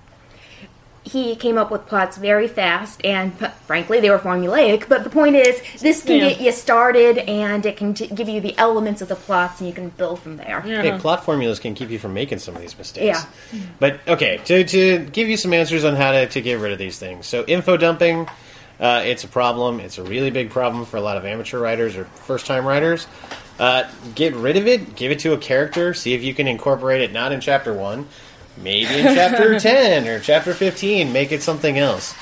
he 1.04 1.36
came 1.36 1.58
up 1.58 1.72
with 1.72 1.86
plots 1.88 2.18
very 2.18 2.48
fast, 2.48 3.04
and 3.06 3.38
p- 3.40 3.48
frankly, 3.66 4.00
they 4.00 4.10
were 4.10 4.20
formulaic. 4.20 4.88
But 4.90 5.04
the 5.04 5.10
point 5.10 5.36
is, 5.36 5.62
this 5.80 6.04
can 6.04 6.18
Yeah. 6.18 6.30
get 6.30 6.42
you 6.42 6.52
started, 6.52 7.18
and 7.20 7.66
it 7.66 7.78
can 7.78 7.94
t- 7.94 8.08
give 8.08 8.28
you 8.30 8.42
the 8.42 8.58
elements 8.58 9.02
of 9.02 9.08
the 9.08 9.16
plots, 9.16 9.60
and 9.60 9.68
you 9.68 9.74
can 9.74 9.90
build 9.90 10.20
from 10.20 10.38
there. 10.38 10.62
Hey, 10.62 10.98
plot 11.00 11.24
formulas 11.24 11.60
can 11.60 11.74
keep 11.74 11.90
you 11.90 12.00
from 12.00 12.14
making 12.14 12.40
some 12.40 12.56
of 12.56 12.62
these 12.62 12.78
mistakes. 12.78 13.26
Yeah. 13.54 13.60
But 13.80 14.02
okay, 14.08 14.40
to, 14.46 14.64
to 14.64 15.00
give 15.12 15.30
you 15.30 15.38
some 15.38 15.54
answers 15.54 15.84
on 15.86 15.96
how 15.96 16.12
to, 16.12 16.28
to 16.28 16.42
get 16.42 16.60
rid 16.60 16.74
of 16.74 16.78
these 16.78 17.00
things. 17.00 17.26
So 17.26 17.44
info 17.46 17.76
dumping, 17.78 18.28
uh, 18.80 19.02
it's 19.06 19.24
a 19.24 19.28
problem. 19.28 19.80
It's 19.80 19.98
a 19.98 20.04
really 20.04 20.32
big 20.32 20.52
problem 20.52 20.86
for 20.86 20.98
a 20.98 21.02
lot 21.02 21.18
of 21.18 21.26
amateur 21.26 21.60
writers 21.60 21.96
or 21.98 22.06
first 22.06 22.46
time 22.46 22.66
writers. 22.66 23.08
Uh, 23.60 23.90
get 24.16 24.34
rid 24.36 24.56
of 24.56 24.68
it. 24.68 24.96
Give 24.96 25.12
it 25.12 25.20
to 25.20 25.34
a 25.34 25.38
character. 25.38 25.94
See 25.94 26.14
if 26.14 26.24
you 26.24 26.34
can 26.34 26.48
incorporate 26.48 27.02
it 27.02 27.12
not 27.12 27.32
in 27.32 27.42
chapter 27.42 27.74
one, 27.74 28.08
maybe 28.58 29.00
in 29.00 29.14
chapter 29.16 29.60
ten 29.62 30.08
or 30.08 30.20
chapter 30.20 30.54
fifteen. 30.54 31.12
Make 31.12 31.32
it 31.32 31.42
something 31.42 31.78
else. 31.78 32.16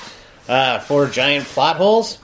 Uh, 0.48 0.78
for 0.80 1.06
giant 1.06 1.44
plot 1.44 1.76
holes, 1.76 2.18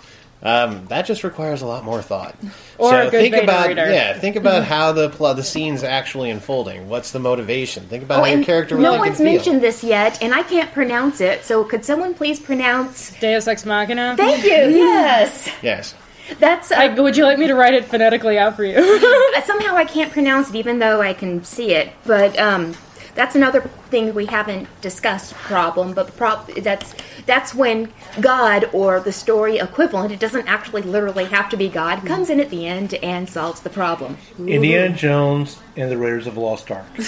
um, 0.44 0.86
that 0.86 1.06
just 1.06 1.24
requires 1.24 1.62
a 1.62 1.66
lot 1.66 1.84
more 1.84 2.02
thought. 2.02 2.36
Or 2.78 2.90
so 2.90 3.00
a 3.08 3.10
good 3.10 3.20
think 3.20 3.32
beta 3.34 3.44
about 3.44 3.68
reader. 3.68 3.90
yeah, 3.90 4.18
think 4.18 4.36
about 4.36 4.64
how 4.64 4.92
the 4.92 5.08
plot, 5.08 5.36
the 5.36 5.42
scene's 5.42 5.82
actually 5.82 6.30
unfolding. 6.30 6.88
What's 6.88 7.12
the 7.12 7.18
motivation? 7.18 7.84
Think 7.86 8.04
about 8.04 8.18
Oh, 8.18 8.22
how 8.22 8.26
your 8.28 8.36
and 8.36 8.44
character. 8.46 8.76
no 8.76 8.92
would 8.92 9.00
one's 9.00 9.16
feel. 9.16 9.26
mentioned 9.26 9.62
this 9.62 9.82
yet, 9.82 10.22
and 10.22 10.34
I 10.34 10.42
can't 10.42 10.70
pronounce 10.72 11.20
it. 11.20 11.44
So 11.44 11.64
could 11.64 11.84
someone 11.84 12.14
please 12.14 12.38
pronounce? 12.38 13.10
Deus 13.20 13.46
Ex 13.48 13.64
Machina. 13.64 14.14
Thank 14.16 14.44
you. 14.44 14.50
Yes, 14.76 15.48
Yes. 15.62 15.94
that's. 16.38 16.70
Uh, 16.72 16.76
I, 16.76 16.88
would 17.00 17.16
you 17.16 17.24
like 17.24 17.38
me 17.38 17.46
to 17.46 17.54
write 17.54 17.74
it 17.74 17.84
phonetically 17.86 18.38
out 18.38 18.56
for 18.56 18.64
you? 18.64 18.74
somehow 19.44 19.76
I 19.76 19.84
can't 19.86 20.12
pronounce 20.12 20.50
it, 20.50 20.56
even 20.56 20.78
though 20.78 21.00
I 21.00 21.14
can 21.14 21.42
see 21.44 21.72
it. 21.72 21.90
But 22.06 22.38
um, 22.38 22.74
that's 23.14 23.34
another 23.36 23.60
thing 23.90 24.12
we 24.14 24.26
haven't 24.26 24.68
discussed. 24.80 25.34
Problem, 25.34 25.92
but 25.94 26.16
prob- 26.16 26.48
that's 26.48 26.94
that's 27.26 27.54
when 27.54 27.92
God 28.20 28.68
or 28.72 29.00
the 29.00 29.12
story 29.12 29.58
equivalent. 29.58 30.12
It 30.12 30.20
doesn't 30.20 30.46
actually 30.48 30.82
literally 30.82 31.24
have 31.26 31.48
to 31.50 31.56
be 31.56 31.68
God. 31.68 32.04
Comes 32.06 32.30
in 32.30 32.40
at 32.40 32.50
the 32.50 32.66
end 32.66 32.94
and 32.94 33.28
solves 33.28 33.60
the 33.60 33.70
problem. 33.70 34.16
Indiana 34.38 34.94
Jones 34.94 35.58
and 35.76 35.90
the 35.90 35.96
Raiders 35.96 36.26
of 36.26 36.34
the 36.34 36.40
Lost 36.40 36.70
Ark. 36.70 36.86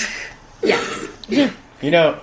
Yes. 0.63 1.07
You 1.83 1.91
know, 1.91 2.19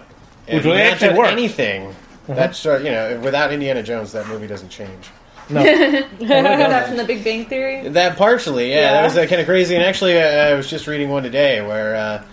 if 0.48 0.56
Which 0.56 0.64
you 0.66 0.70
would 0.72 0.78
not 0.78 0.86
actually 0.86 1.08
done 1.10 1.18
work. 1.18 1.32
anything, 1.32 1.96
that's 2.28 2.66
uh, 2.66 2.78
you 2.78 2.90
know, 2.92 3.20
without 3.24 3.54
Indiana 3.54 3.84
Jones, 3.84 4.12
that 4.14 4.28
movie 4.28 4.48
doesn't 4.48 4.70
change. 4.70 5.10
No. 5.50 5.62
that 6.20 6.88
from 6.88 6.98
the 6.98 7.04
Big 7.06 7.24
Bang 7.24 7.46
Theory. 7.46 7.88
That 7.90 8.18
partially, 8.18 8.72
yeah, 8.72 8.82
Yeah. 8.82 8.92
that 8.94 9.04
was 9.04 9.18
uh, 9.18 9.28
kind 9.28 9.40
of 9.40 9.46
crazy. 9.48 9.76
And 9.76 9.84
actually, 9.84 10.18
uh, 10.18 10.26
I 10.26 10.54
was 10.56 10.70
just 10.70 10.88
reading 10.88 11.10
one 11.10 11.24
today 11.24 11.62
where 11.62 11.96
uh, 11.96 12.24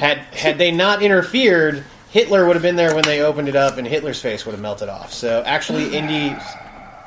had 0.00 0.18
had 0.34 0.58
they 0.58 0.70
not 0.72 1.02
interfered, 1.02 1.84
Hitler 2.10 2.46
would 2.46 2.56
have 2.56 2.62
been 2.62 2.76
there 2.76 2.94
when 2.94 3.04
they 3.04 3.20
opened 3.22 3.48
it 3.48 3.56
up, 3.56 3.76
and 3.78 3.86
Hitler's 3.86 4.20
face 4.20 4.44
would 4.44 4.52
have 4.52 4.60
melted 4.60 4.88
off. 4.88 5.12
So 5.12 5.42
actually, 5.46 5.94
Indy 5.96 6.36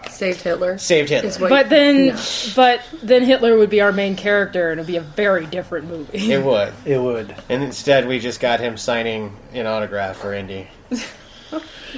Saved 0.10 0.42
Hitler. 0.42 0.78
saved 0.78 1.10
Hitler. 1.10 1.30
Is 1.30 1.40
what- 1.40 1.50
but 1.50 1.70
then, 1.70 2.08
No. 2.08 2.16
but 2.56 2.82
then 3.02 3.24
Hitler 3.24 3.58
would 3.58 3.70
be 3.70 3.82
our 3.82 3.92
main 3.92 4.16
character, 4.16 4.70
and 4.72 4.80
it'd 4.80 4.88
be 4.88 4.98
a 4.98 5.02
very 5.02 5.46
different 5.46 5.88
movie. 5.90 6.32
It 6.32 6.44
would. 6.44 6.72
It 6.86 7.00
would. 7.00 7.34
And 7.50 7.64
instead, 7.64 8.08
we 8.08 8.20
just 8.20 8.40
got 8.40 8.60
him 8.60 8.78
signing 8.78 9.36
an 9.54 9.66
autograph 9.68 10.18
for 10.18 10.34
Indy. 10.34 10.68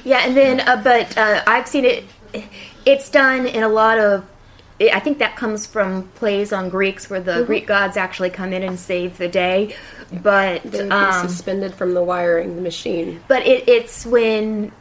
Yeah, 0.04 0.26
and 0.26 0.36
then, 0.36 0.60
uh, 0.60 0.82
but 0.84 1.18
uh, 1.18 1.42
I've 1.48 1.70
seen 1.70 1.86
it. 1.86 2.04
It's 2.86 3.10
done 3.10 3.46
in 3.48 3.64
a 3.64 3.70
lot 3.70 3.98
of. 3.98 4.26
I 4.82 5.00
think 5.00 5.20
that 5.20 5.38
comes 5.38 5.66
from 5.66 6.10
plays 6.16 6.52
on 6.52 6.68
Greeks 6.68 7.10
where 7.10 7.22
the 7.22 7.44
Greek 7.46 7.66
gods 7.66 7.96
actually 7.96 8.30
come 8.30 8.52
in 8.52 8.62
and 8.62 8.78
save 8.78 9.18
the 9.18 9.30
day. 9.30 9.74
But 10.12 10.64
They 10.64 10.80
would 10.80 10.90
be 10.90 10.96
um, 10.96 11.28
suspended 11.28 11.74
from 11.76 11.94
the 11.94 12.04
wiring, 12.04 12.56
the 12.56 12.62
machine. 12.62 13.22
but 13.28 13.46
it, 13.46 13.68
it's 13.68 14.06
when 14.06 14.72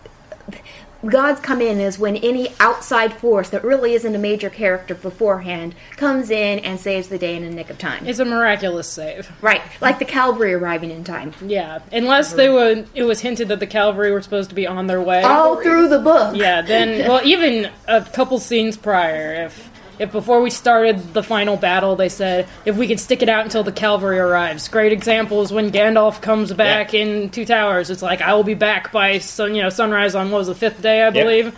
gods 1.11 1.39
come 1.41 1.61
in 1.61 1.81
is 1.81 1.99
when 1.99 2.17
any 2.17 2.49
outside 2.61 3.13
force 3.13 3.51
that 3.51 3.63
really 3.63 3.93
isn't 3.95 4.15
a 4.15 4.19
major 4.19 4.49
character 4.49 4.95
beforehand 4.95 5.75
comes 5.97 6.31
in 6.31 6.59
and 6.61 6.81
saves 6.81 7.09
the 7.09 7.19
day 7.19 7.37
in 7.37 7.45
a 7.45 7.51
nick 7.51 7.69
of 7.71 7.79
time. 7.79 8.07
It's 8.07 8.19
a 8.19 8.25
miraculous 8.25 8.89
save. 8.89 9.31
right, 9.43 9.61
like 9.81 9.99
the 9.99 10.05
cavalry 10.05 10.55
arriving 10.55 10.91
in 10.91 11.05
time. 11.05 11.35
Yeah, 11.45 11.81
unless 11.93 12.33
they 12.33 12.49
were. 12.49 12.85
It 12.95 13.03
was 13.05 13.21
hinted 13.21 13.49
that 13.49 13.61
the 13.61 13.67
cavalry 13.67 14.13
were 14.13 14.23
supposed 14.23 14.49
to 14.51 14.55
be 14.55 14.67
on 14.67 14.87
their 14.87 15.03
way. 15.03 15.23
All 15.23 15.61
through 15.63 15.89
the 15.89 15.99
book. 15.99 16.37
Yeah, 16.37 16.63
then 16.63 17.09
well, 17.09 17.21
even 17.25 17.71
a 17.87 18.01
couple 18.03 18.39
scenes 18.39 18.77
prior, 18.77 19.45
if 19.45 19.71
if 19.99 20.13
before 20.13 20.41
we 20.43 20.51
started 20.51 21.15
the 21.15 21.23
final 21.23 21.57
battle, 21.57 21.97
they 21.97 22.09
said 22.09 22.49
if 22.65 22.77
we 22.77 22.89
could 22.89 23.01
stick 23.01 23.23
it 23.23 23.29
out 23.29 23.45
until 23.45 23.63
the 23.63 23.73
cavalry 23.73 24.19
arrives. 24.19 24.69
Great 24.69 24.93
example 24.93 25.43
is 25.43 25.53
when 25.53 25.71
Gandalf 25.71 26.21
comes 26.21 26.53
back 26.53 26.95
in 26.95 27.31
Two 27.31 27.45
Towers. 27.45 27.91
It's 27.91 28.03
like 28.03 28.21
I 28.21 28.35
will 28.35 28.45
be 28.45 28.55
back 28.55 28.93
by 28.93 29.19
sun, 29.19 29.55
you 29.55 29.63
know 29.63 29.71
sunrise 29.71 30.15
on 30.15 30.31
what 30.31 30.39
was 30.39 30.47
the 30.49 30.55
fifth 30.55 30.83
day, 30.83 31.03
I 31.03 31.11
believe. 31.11 31.57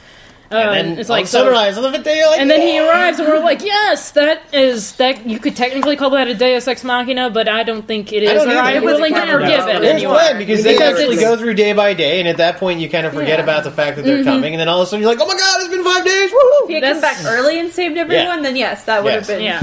Uh, 0.50 0.56
And 0.56 0.74
then 0.90 0.98
it's 1.00 1.10
on 1.10 1.16
like 1.16 1.26
so- 1.26 1.42
sunrise 1.44 1.76
on 1.76 1.82
the 1.82 1.90
fifth 1.90 2.04
day, 2.04 2.24
like, 2.26 2.38
and 2.38 2.48
then 2.48 2.60
he 2.60 2.78
arrives, 2.78 3.18
and 3.18 3.26
we're 3.28 3.40
like, 3.40 3.64
"Yes, 3.64 4.10
that 4.12 4.42
is 4.52 4.92
that." 4.92 5.26
You 5.26 5.38
could 5.40 5.56
technically 5.56 5.96
call 5.96 6.10
that 6.10 6.28
a 6.28 6.34
Deus 6.34 6.68
Ex 6.68 6.84
Machina, 6.84 7.30
but 7.30 7.48
I 7.48 7.64
don't 7.64 7.86
think 7.86 8.12
it 8.12 8.22
is. 8.22 8.30
don't 8.30 8.48
either. 8.50 8.60
I'm 8.60 8.76
It 8.76 8.82
was 8.84 8.94
willing 8.94 9.14
to 9.14 9.20
clever, 9.22 9.40
forgive 9.40 9.64
though. 9.64 9.70
it 9.70 9.82
It's 9.82 9.92
anymore. 9.94 10.20
because 10.38 10.62
they 10.62 10.74
Because 10.74 11.00
actually 11.00 11.16
go 11.16 11.36
through 11.36 11.54
day 11.54 11.72
by 11.72 11.94
day, 11.94 12.20
and 12.20 12.28
at 12.28 12.36
that 12.36 12.58
point, 12.58 12.78
you 12.80 12.88
kind 12.88 13.06
of 13.06 13.12
forget 13.12 13.38
Yeah. 13.38 13.42
about 13.44 13.64
the 13.64 13.72
fact 13.72 13.96
that 13.96 14.04
Mm-hmm. 14.04 14.14
they're 14.14 14.24
coming, 14.24 14.54
and 14.54 14.60
then 14.60 14.68
all 14.68 14.80
of 14.80 14.86
a 14.86 14.90
sudden, 14.90 15.02
you're 15.02 15.10
like, 15.10 15.20
"Oh 15.20 15.26
my 15.26 15.34
god, 15.36 15.56
it's 15.60 15.68
been 15.68 15.82
five 15.84 16.04
days!" 16.04 16.30
Woohoo! 16.30 16.62
If 16.64 16.68
he 16.68 16.74
had 16.74 16.82
come 16.84 17.00
back 17.00 17.16
early 17.26 17.58
and 17.58 17.72
saved 17.72 17.96
everyone, 17.98 18.42
then 18.42 18.54
yes, 18.56 18.84
that 18.84 19.02
would 19.02 19.12
Yes. 19.14 19.26
have 19.26 19.36
been. 19.38 19.44
Yeah, 19.44 19.60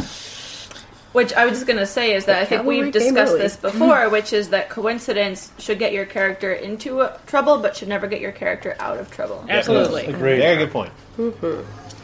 Which 1.13 1.31
I 1.33 1.45
was 1.45 1.53
just 1.53 1.67
going 1.67 1.79
to 1.79 1.85
say 1.85 2.13
is 2.13 2.25
that 2.25 2.41
I 2.41 2.45
think 2.45 2.63
we've 2.63 2.91
discussed 2.91 3.37
this 3.37 3.55
before, 3.69 4.09
which 4.09 4.33
is 4.33 4.49
that 4.49 4.69
coincidence 4.69 5.51
should 5.59 5.79
get 5.79 5.93
your 5.93 6.05
character 6.05 6.51
into 6.51 7.01
uh, 7.01 7.17
trouble, 7.27 7.59
but 7.59 7.77
should 7.77 7.87
never 7.87 8.07
get 8.07 8.19
your 8.19 8.31
character 8.31 8.75
out 8.79 8.97
of 8.97 9.11
trouble. 9.11 9.45
absolutely. 9.47 10.07
Agreed. 10.07 10.39
Very 10.39 10.57
good 10.57 10.71
point. 10.71 10.91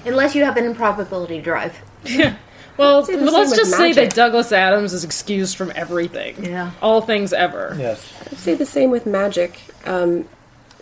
Unless 0.05 0.35
you 0.35 0.45
have 0.45 0.57
an 0.57 0.65
improbability 0.65 1.41
drive. 1.41 1.75
Well, 2.79 3.05
but 3.05 3.19
let's 3.19 3.57
just 3.57 3.71
with 3.71 3.77
say 3.77 3.91
that 3.91 4.15
Douglas 4.15 4.53
Adams 4.53 4.93
is 4.93 5.03
excused 5.03 5.57
from 5.57 5.73
everything. 5.75 6.45
Yeah. 6.45 6.71
All 6.81 7.01
things 7.01 7.33
ever. 7.33 7.75
Yes. 7.77 8.13
I'd 8.21 8.37
say 8.37 8.53
the 8.53 8.65
same 8.65 8.89
with 8.89 9.05
magic 9.05 9.59
um, 9.83 10.29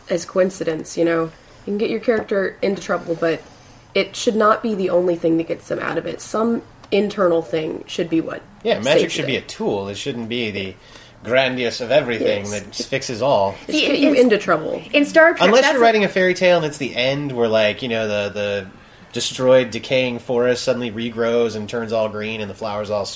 as 0.07 0.23
coincidence. 0.23 0.95
You 0.95 1.05
know, 1.05 1.23
you 1.23 1.31
can 1.65 1.79
get 1.79 1.89
your 1.89 1.99
character 1.99 2.55
into 2.61 2.83
trouble, 2.83 3.15
but 3.15 3.41
it 3.95 4.15
should 4.15 4.35
not 4.35 4.61
be 4.61 4.75
the 4.75 4.91
only 4.91 5.15
thing 5.15 5.37
that 5.37 5.47
gets 5.47 5.69
them 5.69 5.79
out 5.79 5.97
of 5.97 6.05
it. 6.05 6.21
Some 6.21 6.61
internal 6.91 7.41
thing 7.41 7.83
should 7.87 8.09
be 8.09 8.21
what. 8.21 8.41
Yeah, 8.63 8.79
magic 8.79 9.01
saves 9.01 9.13
should 9.13 9.23
it. 9.25 9.27
be 9.27 9.35
a 9.37 9.41
tool. 9.41 9.87
It 9.89 9.95
shouldn't 9.95 10.29
be 10.29 10.51
the 10.51 10.75
grandiose 11.23 11.81
of 11.81 11.91
everything 11.91 12.45
Yes. 12.45 12.51
that 12.51 12.75
fixes 12.75 13.21
all. 13.21 13.55
It 13.67 13.73
should 13.73 13.87
get 13.91 13.99
you 13.99 14.09
It's- 14.11 14.23
into 14.23 14.37
trouble. 14.37 14.81
In 14.93 15.05
Star 15.05 15.31
Trek, 15.33 15.41
Unless 15.41 15.71
you're 15.73 15.81
writing 15.81 16.03
a 16.03 16.09
fairy 16.09 16.33
tale 16.33 16.57
and 16.57 16.65
it's 16.65 16.77
the 16.77 16.95
end 16.95 17.31
where, 17.31 17.47
like, 17.47 17.81
you 17.81 17.89
know, 17.89 18.07
the 18.07 18.29
the 18.33 18.67
destroyed, 19.13 19.71
decaying 19.71 20.19
forest 20.19 20.63
suddenly 20.63 20.91
regrows 20.91 21.55
and 21.55 21.67
turns 21.67 21.91
all 21.91 22.07
green 22.09 22.39
and 22.39 22.49
the 22.49 22.53
flowers 22.53 22.89
all 22.91 23.07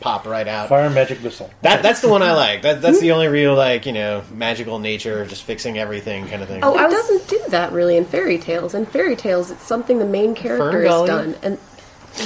pop 0.00 0.26
right 0.26 0.46
out. 0.48 0.68
Fire 0.68 0.90
magic 0.90 1.22
missile. 1.22 1.48
That 1.62 1.82
that's 1.82 2.00
the 2.00 2.08
one 2.08 2.22
I 2.22 2.32
like. 2.44 2.62
That 2.62 2.82
that's 2.82 3.00
the 3.00 3.12
only 3.12 3.28
real 3.28 3.54
like 3.54 3.86
you 3.86 3.92
know 3.92 4.22
magical 4.34 4.78
nature, 4.78 5.24
just 5.24 5.44
fixing 5.44 5.78
everything 5.78 6.28
kind 6.28 6.42
of 6.42 6.48
thing. 6.48 6.60
Oh, 6.62 6.74
it 6.76 6.80
I 6.82 6.88
doesn't 6.90 7.28
do 7.28 7.40
that 7.48 7.72
really 7.72 7.96
in 7.96 8.04
fairy 8.04 8.38
tales. 8.38 8.74
In 8.74 8.84
fairy 8.86 9.16
tales, 9.16 9.50
it's 9.50 9.62
something 9.66 9.98
the 9.98 10.04
main 10.04 10.34
character 10.34 10.82
has 10.82 11.06
done, 11.06 11.36
and 11.42 11.58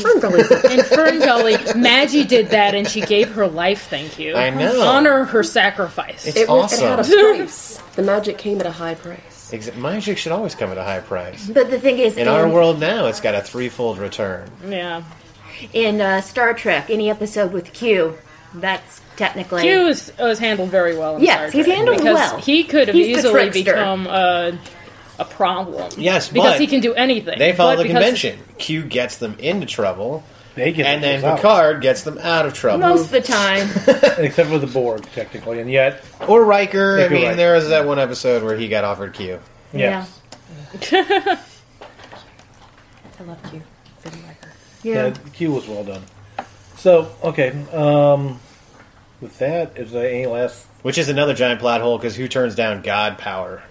Ferngully. 0.02 0.70
In 0.78 0.84
Fern 0.84 1.18
Gully, 1.20 1.56
Maggie 1.76 2.24
did 2.24 2.50
that 2.50 2.74
and 2.74 2.88
she 2.88 3.00
gave 3.00 3.30
her 3.32 3.46
life, 3.46 3.88
thank 3.88 4.18
you. 4.18 4.34
I 4.34 4.50
know. 4.50 4.80
Honor 4.82 5.24
her 5.24 5.42
sacrifice. 5.42 6.26
It's 6.26 6.36
it, 6.36 6.48
was- 6.48 6.72
it 6.72 6.80
had 6.80 6.98
a 6.98 7.00
awesome. 7.02 7.36
price. 7.36 7.76
The 7.96 8.02
magic 8.02 8.38
came 8.38 8.60
at 8.60 8.66
a 8.66 8.70
high 8.72 8.94
price. 8.94 9.50
Exa- 9.52 9.76
magic 9.76 10.16
should 10.18 10.32
always 10.32 10.54
come 10.54 10.70
at 10.70 10.78
a 10.78 10.84
high 10.84 11.00
price. 11.00 11.48
but 11.48 11.70
the 11.70 11.80
thing 11.80 11.98
is, 11.98 12.16
In 12.16 12.28
our 12.28 12.48
world 12.48 12.78
now, 12.78 13.06
it's 13.06 13.20
got 13.20 13.34
a 13.34 13.40
threefold 13.42 13.98
return. 13.98 14.50
yeah. 14.68 15.02
in 15.72 16.00
uh, 16.00 16.20
Star 16.20 16.54
Trek, 16.54 16.88
any 16.88 17.10
episode 17.10 17.52
with 17.52 17.72
Q, 17.72 18.16
that's 18.54 19.00
technically 19.16 19.62
Q 19.62 19.82
was, 19.86 20.12
was 20.18 20.38
handled 20.38 20.70
very 20.70 20.96
well 20.96 21.16
in 21.16 21.22
Yes, 21.24 21.36
Star 21.36 21.50
he's 21.50 21.64
Trek 21.66 21.76
handled 21.76 21.96
because 21.98 22.14
well. 22.14 22.38
He 22.38 22.64
could 22.64 22.88
have 22.88 22.94
He's 22.94 23.06
the 23.08 23.12
easily 23.28 23.32
trickster. 23.50 23.64
become 23.74 24.06
a, 24.06 24.58
a 25.20 25.24
problem. 25.24 25.92
Yes, 25.98 26.28
because 26.28 26.52
but 26.54 26.60
he 26.60 26.66
can 26.66 26.80
do 26.80 26.94
anything. 26.94 27.38
They 27.38 27.52
follow 27.52 27.72
But 27.76 27.82
the 27.82 27.88
because- 27.88 28.02
convention. 28.02 28.38
Q 28.58 28.82
gets 28.82 29.16
them 29.18 29.36
into 29.38 29.66
trouble, 29.66 30.24
They 30.54 30.72
get 30.72 30.86
and 30.86 31.02
then 31.02 31.20
themselves 31.20 31.40
Picard 31.42 31.80
gets 31.82 32.02
them 32.02 32.18
out 32.18 32.46
of 32.46 32.54
trouble. 32.54 32.78
most 32.80 33.04
of 33.04 33.10
the 33.10 33.20
time. 33.20 33.68
except 34.18 34.48
for 34.48 34.58
the 34.58 34.66
Borg, 34.66 35.04
technically, 35.12 35.60
and 35.60 35.70
yet, 35.70 36.02
Or 36.26 36.44
Riker. 36.44 36.98
Yeah, 36.98 37.04
I 37.04 37.08
mean, 37.08 37.24
right. 37.28 37.36
there 37.36 37.54
was 37.54 37.68
that 37.68 37.86
one 37.86 37.98
episode 37.98 38.42
where 38.42 38.56
he 38.56 38.68
got 38.68 38.84
offered 38.84 39.12
Q. 39.14 39.38
yes, 39.72 40.20
I 40.92 41.38
love 43.26 43.38
you. 43.52 43.62
yeah. 44.82 45.14
Q 45.34 45.52
was 45.52 45.68
well 45.68 45.84
done. 45.84 46.02
So, 46.76 47.12
okay, 47.22 47.50
um, 47.72 48.40
with 49.20 49.38
that, 49.38 49.76
is 49.76 49.92
there 49.92 50.08
any 50.08 50.26
last? 50.26 50.66
Which 50.82 50.96
is 50.96 51.10
another 51.10 51.34
giant 51.34 51.60
plot 51.60 51.82
hole 51.82 51.98
because 51.98 52.16
who 52.16 52.26
turns 52.26 52.54
down 52.54 52.80
God 52.82 53.18
power? 53.18 53.62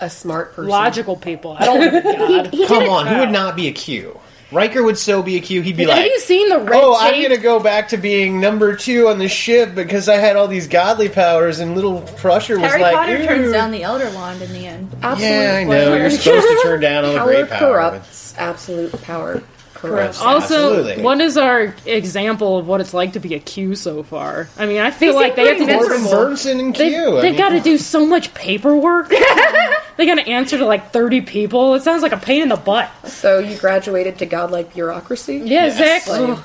A 0.00 0.08
smart 0.10 0.54
person. 0.54 0.70
logical 0.70 1.16
people. 1.16 1.56
I 1.58 1.64
don't 1.66 1.80
think 1.90 2.04
God. 2.18 2.46
He 2.54 2.66
Come 2.66 2.78
did 2.80 2.86
it- 2.86 2.90
on, 2.90 3.06
who 3.06 3.18
would 3.20 3.30
not 3.30 3.56
be 3.56 3.68
a 3.68 3.72
Q? 3.72 4.18
Riker 4.52 4.82
would 4.82 4.98
so 4.98 5.22
be 5.22 5.36
a 5.36 5.40
Q. 5.40 5.60
He'd 5.62 5.76
be 5.76 5.86
like, 5.86 5.94
Have 5.96 6.04
like, 6.06 6.10
you 6.12 6.18
seen 6.18 6.48
the 6.48 6.58
red 6.58 6.80
"Oh, 6.82 6.96
I'm 6.98 7.22
gonna 7.22 7.36
go 7.38 7.60
back 7.60 7.90
to 7.90 7.96
being 7.96 8.40
number 8.40 8.74
two 8.74 9.06
on 9.06 9.18
the 9.18 9.28
ship 9.28 9.76
because 9.76 10.08
I 10.08 10.16
had 10.16 10.34
all 10.34 10.48
these 10.48 10.66
godly 10.66 11.08
powers." 11.08 11.60
And 11.60 11.76
little 11.76 12.00
Crusher 12.16 12.58
was 12.58 12.68
Harry 12.68 12.82
like, 12.82 12.94
Potter 12.96 13.16
"Ooh." 13.18 13.26
turns 13.26 13.52
down 13.52 13.70
the 13.70 13.84
Elder 13.84 14.10
Wand 14.12 14.42
in 14.42 14.52
the 14.52 14.66
end. 14.66 14.90
Absolute 15.02 15.28
Yeah, 15.28 15.54
I 15.56 15.62
know. 15.62 15.68
pleasure. 15.70 15.98
You're 15.98 16.10
supposed 16.10 16.48
to 16.48 16.60
turn 16.64 16.80
down 16.80 17.04
all 17.04 17.12
the 17.12 17.18
Power 17.20 17.26
great 17.32 17.48
power. 17.50 17.58
corrupts. 17.74 18.34
Absolute 18.38 19.02
power 19.02 19.40
corrupts. 19.80 20.20
Also, 20.20 20.74
Absolutely. 20.76 21.02
what 21.02 21.20
is 21.20 21.36
our 21.36 21.74
example 21.86 22.58
of 22.58 22.66
what 22.68 22.80
it's 22.80 22.94
like 22.94 23.14
to 23.14 23.20
be 23.20 23.34
a 23.34 23.38
Q 23.38 23.74
so 23.74 24.02
far? 24.02 24.48
I 24.58 24.66
mean, 24.66 24.80
I 24.80 24.90
feel 24.90 25.12
They 25.14 25.18
like 25.18 25.36
they 25.36 25.48
have 25.48 25.58
to 25.58 25.64
seem 25.66 25.78
do 25.80 25.86
pretty 25.86 26.04
Gordon. 26.04 26.34
Burnson 26.36 26.60
and 26.60 26.74
They, 26.76 26.90
Q. 26.90 27.18
I 27.18 27.20
they 27.22 27.28
mean, 27.30 27.38
got 27.38 27.48
to 27.50 27.60
do 27.60 27.78
so 27.78 28.06
much 28.06 28.32
paperwork. 28.34 29.08
they 29.96 30.06
got 30.06 30.16
to 30.16 30.26
answer 30.28 30.58
to 30.58 30.64
like 30.66 30.92
30 30.92 31.22
people. 31.22 31.74
It 31.74 31.82
sounds 31.82 32.02
like 32.02 32.12
a 32.12 32.16
pain 32.18 32.42
in 32.42 32.48
the 32.48 32.56
butt. 32.56 32.90
So 33.04 33.38
you 33.38 33.56
graduated 33.58 34.18
to 34.18 34.26
godlike 34.26 34.72
bureaucracy? 34.74 35.36
Yeah, 35.38 35.66
Yes. 35.66 35.72
exactly. 35.80 36.20
Lame. 36.26 36.44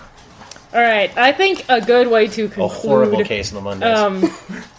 All 0.74 0.82
right, 0.82 1.16
I 1.18 1.32
think 1.32 1.64
a 1.70 1.80
good 1.80 2.08
way 2.10 2.28
to 2.28 2.50
conclude 2.50 2.66
a 2.66 2.68
horrible 2.68 3.24
case 3.24 3.50
in 3.52 3.56
the 3.56 3.62
Mondays. 3.62 3.98
Um, 3.98 4.24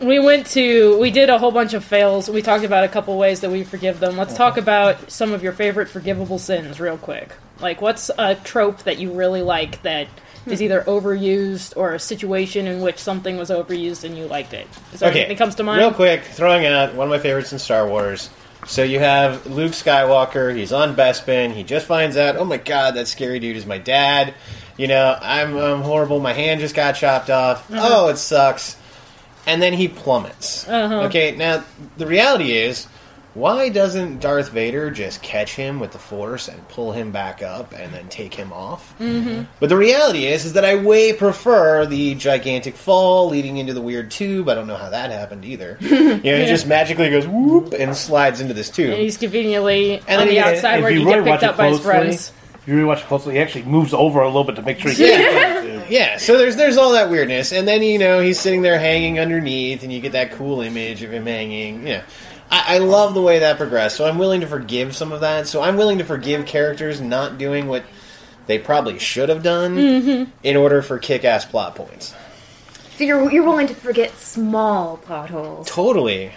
we 0.00 0.18
went 0.18 0.46
to 0.48 0.98
we 0.98 1.10
did 1.10 1.30
a 1.30 1.38
whole 1.38 1.52
bunch 1.52 1.74
of 1.74 1.84
fails. 1.84 2.28
We 2.28 2.42
talked 2.42 2.64
about 2.64 2.84
a 2.84 2.88
couple 2.88 3.16
ways 3.16 3.40
that 3.40 3.50
we 3.50 3.64
forgive 3.64 4.00
them. 4.00 4.16
Let's 4.16 4.34
talk 4.34 4.56
about 4.56 5.10
some 5.10 5.32
of 5.32 5.42
your 5.42 5.52
favorite 5.52 5.88
forgivable 5.88 6.38
sins 6.38 6.80
real 6.80 6.98
quick. 6.98 7.32
Like, 7.60 7.80
what's 7.80 8.10
a 8.18 8.34
trope 8.34 8.82
that 8.82 8.98
you 8.98 9.12
really 9.12 9.42
like 9.42 9.82
that 9.82 10.08
is 10.46 10.60
either 10.60 10.82
overused 10.82 11.76
or 11.76 11.94
a 11.94 11.98
situation 11.98 12.66
in 12.66 12.82
which 12.82 12.98
something 12.98 13.36
was 13.36 13.50
overused 13.50 14.04
and 14.04 14.18
you 14.18 14.26
liked 14.26 14.52
it? 14.52 14.66
Is 14.92 15.00
there 15.00 15.10
okay, 15.10 15.20
anything 15.20 15.36
that 15.36 15.42
comes 15.42 15.54
to 15.56 15.62
mind? 15.62 15.78
Real 15.78 15.92
quick, 15.92 16.22
throwing 16.22 16.66
out 16.66 16.94
one 16.94 17.06
of 17.06 17.10
my 17.10 17.18
favorites 17.18 17.52
in 17.52 17.58
Star 17.58 17.88
Wars. 17.88 18.28
So 18.66 18.82
you 18.82 18.98
have 18.98 19.46
Luke 19.46 19.72
Skywalker. 19.72 20.54
He's 20.54 20.72
on 20.72 20.96
Bespin. 20.96 21.52
He 21.52 21.62
just 21.62 21.86
finds 21.86 22.16
out, 22.16 22.36
oh 22.36 22.44
my 22.44 22.56
god, 22.56 22.94
that 22.96 23.08
scary 23.08 23.38
dude 23.38 23.56
is 23.56 23.66
my 23.66 23.78
dad. 23.78 24.34
You 24.76 24.88
know, 24.88 25.16
I'm, 25.20 25.56
I'm 25.56 25.82
horrible. 25.82 26.18
My 26.18 26.32
hand 26.32 26.60
just 26.60 26.74
got 26.74 26.92
chopped 26.92 27.30
off. 27.30 27.70
Uh-huh. 27.70 27.88
Oh, 27.90 28.08
it 28.08 28.16
sucks. 28.16 28.76
And 29.46 29.60
then 29.60 29.72
he 29.72 29.88
plummets. 29.88 30.66
Uh-huh. 30.68 31.02
Okay, 31.02 31.34
now 31.36 31.64
the 31.96 32.06
reality 32.06 32.52
is, 32.52 32.86
why 33.34 33.68
doesn't 33.68 34.20
Darth 34.20 34.50
Vader 34.50 34.92
just 34.92 35.20
catch 35.20 35.56
him 35.56 35.80
with 35.80 35.90
the 35.90 35.98
Force 35.98 36.46
and 36.46 36.66
pull 36.68 36.92
him 36.92 37.10
back 37.10 37.42
up 37.42 37.72
and 37.72 37.92
then 37.92 38.08
take 38.08 38.32
him 38.32 38.52
off? 38.52 38.96
Mm-hmm. 39.00 39.42
But 39.58 39.70
the 39.70 39.76
reality 39.76 40.26
is, 40.26 40.44
is 40.44 40.52
that 40.52 40.64
I 40.64 40.76
way 40.76 41.12
prefer 41.12 41.84
the 41.84 42.14
gigantic 42.14 42.76
fall 42.76 43.28
leading 43.28 43.56
into 43.56 43.74
the 43.74 43.80
weird 43.80 44.12
tube. 44.12 44.48
I 44.48 44.54
don't 44.54 44.68
know 44.68 44.76
how 44.76 44.90
that 44.90 45.10
happened 45.10 45.44
either. 45.44 45.78
you 45.80 45.98
know, 45.98 46.38
he 46.38 46.46
just 46.46 46.68
magically 46.68 47.10
goes 47.10 47.26
whoop 47.26 47.72
and 47.72 47.96
slides 47.96 48.40
into 48.40 48.54
this 48.54 48.70
tube. 48.70 48.92
And 48.92 49.02
he's 49.02 49.16
conveniently 49.16 50.00
And 50.06 50.22
on 50.22 50.28
the 50.28 50.38
outside 50.38 50.80
where 50.82 50.92
he 50.92 51.00
you 51.00 51.04
really 51.04 51.24
get 51.24 51.24
picked 51.24 51.28
watch 51.28 51.42
it 51.42 51.48
up 51.48 51.56
by 51.56 51.68
his 51.70 51.80
closely, 51.80 52.00
friends. 52.02 52.32
If 52.64 52.68
you 52.68 52.76
really 52.76 52.86
watch 52.86 53.02
it 53.02 53.06
closely, 53.08 53.34
he 53.34 53.40
actually 53.40 53.64
moves 53.64 53.92
over 53.92 54.22
a 54.22 54.26
little 54.26 54.42
bit 54.42 54.56
to 54.56 54.62
make 54.62 54.78
sure 54.78 54.90
he 54.90 55.10
Yeah. 55.10 55.84
Yeah, 55.86 56.16
so 56.16 56.38
there's 56.38 56.56
there's 56.56 56.78
all 56.78 56.92
that 56.92 57.10
weirdness, 57.10 57.52
and 57.52 57.68
then 57.68 57.82
you 57.82 57.98
know 57.98 58.20
he's 58.20 58.40
sitting 58.40 58.62
there 58.62 58.78
hanging 58.78 59.20
underneath, 59.20 59.82
and 59.82 59.92
you 59.92 60.00
get 60.00 60.12
that 60.12 60.32
cool 60.32 60.62
image 60.62 61.02
of 61.02 61.12
him 61.12 61.26
hanging. 61.26 61.86
Yeah, 61.86 62.04
I, 62.50 62.76
I 62.76 62.78
love 62.78 63.12
the 63.12 63.20
way 63.20 63.40
that 63.40 63.58
progressed. 63.58 63.96
So 63.96 64.06
I'm 64.06 64.16
willing 64.16 64.40
to 64.40 64.46
forgive 64.46 64.96
some 64.96 65.12
of 65.12 65.20
that. 65.20 65.46
So 65.46 65.60
I'm 65.60 65.76
willing 65.76 65.98
to 65.98 66.04
forgive 66.04 66.46
characters 66.46 67.02
not 67.02 67.36
doing 67.36 67.66
what 67.66 67.84
they 68.46 68.58
probably 68.58 68.98
should 68.98 69.28
have 69.28 69.42
done 69.42 69.76
mm-hmm. 69.76 70.30
in 70.42 70.56
order 70.56 70.80
for 70.80 70.98
kick-ass 70.98 71.44
plot 71.44 71.74
points. 71.74 72.14
So 72.96 73.04
you're 73.04 73.30
you're 73.30 73.44
willing 73.44 73.66
to 73.66 73.74
forget 73.74 74.16
small 74.16 74.96
potholes. 74.96 75.68
Totally, 75.68 76.32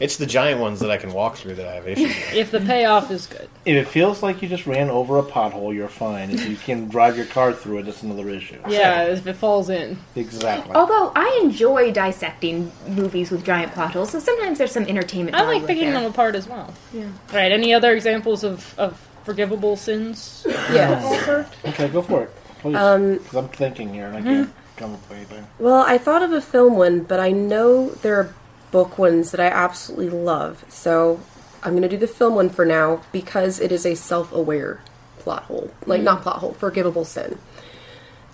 it's 0.00 0.16
the 0.16 0.26
giant 0.26 0.60
ones 0.60 0.80
that 0.80 0.90
I 0.90 0.96
can 0.96 1.12
walk 1.12 1.36
through 1.36 1.54
that 1.56 1.66
I 1.66 1.74
have 1.74 1.88
issues. 1.88 2.06
with. 2.14 2.34
If 2.34 2.50
the 2.50 2.60
payoff 2.60 3.10
is 3.10 3.26
good. 3.26 3.48
If 3.64 3.76
it 3.76 3.88
feels 3.88 4.22
like 4.22 4.40
you 4.42 4.48
just 4.48 4.66
ran 4.66 4.90
over 4.90 5.18
a 5.18 5.22
pothole, 5.22 5.74
you're 5.74 5.88
fine. 5.88 6.30
If 6.30 6.48
you 6.48 6.56
can 6.56 6.88
drive 6.88 7.16
your 7.16 7.26
car 7.26 7.52
through 7.52 7.78
it, 7.78 7.82
that's 7.84 8.02
another 8.02 8.28
issue. 8.28 8.58
Yeah, 8.68 9.04
if 9.04 9.26
it 9.26 9.34
falls 9.36 9.68
in. 9.70 9.98
Exactly. 10.16 10.74
Although 10.74 11.12
I 11.14 11.40
enjoy 11.42 11.92
dissecting 11.92 12.70
movies 12.88 13.30
with 13.30 13.44
giant 13.44 13.72
potholes, 13.74 14.10
so 14.10 14.18
sometimes 14.20 14.58
there's 14.58 14.72
some 14.72 14.84
entertainment. 14.84 15.36
I 15.36 15.40
value 15.44 15.58
like 15.60 15.66
picking 15.66 15.90
there. 15.90 16.00
them 16.00 16.10
apart 16.10 16.34
as 16.34 16.46
well. 16.48 16.72
Yeah. 16.92 17.04
All 17.30 17.36
right. 17.36 17.52
Any 17.52 17.74
other 17.74 17.92
examples 17.94 18.44
of, 18.44 18.78
of 18.78 18.98
forgivable 19.24 19.76
sins? 19.76 20.46
Yes. 20.48 21.28
Okay, 21.66 21.88
go 21.88 22.02
for 22.02 22.22
it. 22.24 22.30
Please. 22.60 22.76
Um, 22.76 23.18
'Cause 23.20 23.34
I'm 23.36 23.48
thinking 23.48 23.92
here 23.92 24.06
and 24.06 24.16
I 24.16 24.22
can't 24.22 24.54
come 24.76 24.94
up 24.94 25.08
with 25.08 25.18
anything. 25.18 25.46
Well, 25.58 25.82
I 25.86 25.98
thought 25.98 26.22
of 26.22 26.32
a 26.32 26.40
film 26.40 26.76
one, 26.76 27.00
but 27.00 27.20
I 27.20 27.30
know 27.30 27.90
there 27.90 28.16
are 28.16 28.34
book 28.70 28.98
ones 28.98 29.30
that 29.30 29.40
I 29.40 29.46
absolutely 29.46 30.10
love. 30.10 30.64
So 30.68 31.20
I'm 31.62 31.72
going 31.72 31.82
to 31.82 31.88
do 31.88 31.96
the 31.96 32.06
film 32.06 32.34
one 32.34 32.50
for 32.50 32.64
now 32.64 33.02
because 33.12 33.60
it 33.60 33.72
is 33.72 33.84
a 33.84 33.94
self 33.94 34.32
aware 34.32 34.80
plot 35.18 35.44
hole. 35.44 35.70
Like, 35.86 36.02
not 36.02 36.22
plot 36.22 36.38
hole, 36.38 36.52
forgivable 36.54 37.04
sin. 37.04 37.38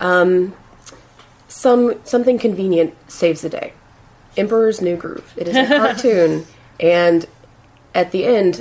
Um, 0.00 0.54
some 1.48 2.00
Something 2.04 2.38
convenient 2.38 2.94
saves 3.10 3.42
the 3.42 3.48
day. 3.48 3.72
Emperor's 4.36 4.80
New 4.80 4.96
Groove. 4.96 5.32
It 5.36 5.48
is 5.48 5.56
a 5.56 5.66
cartoon, 5.78 6.46
and 6.80 7.26
at 7.94 8.10
the 8.10 8.24
end, 8.24 8.60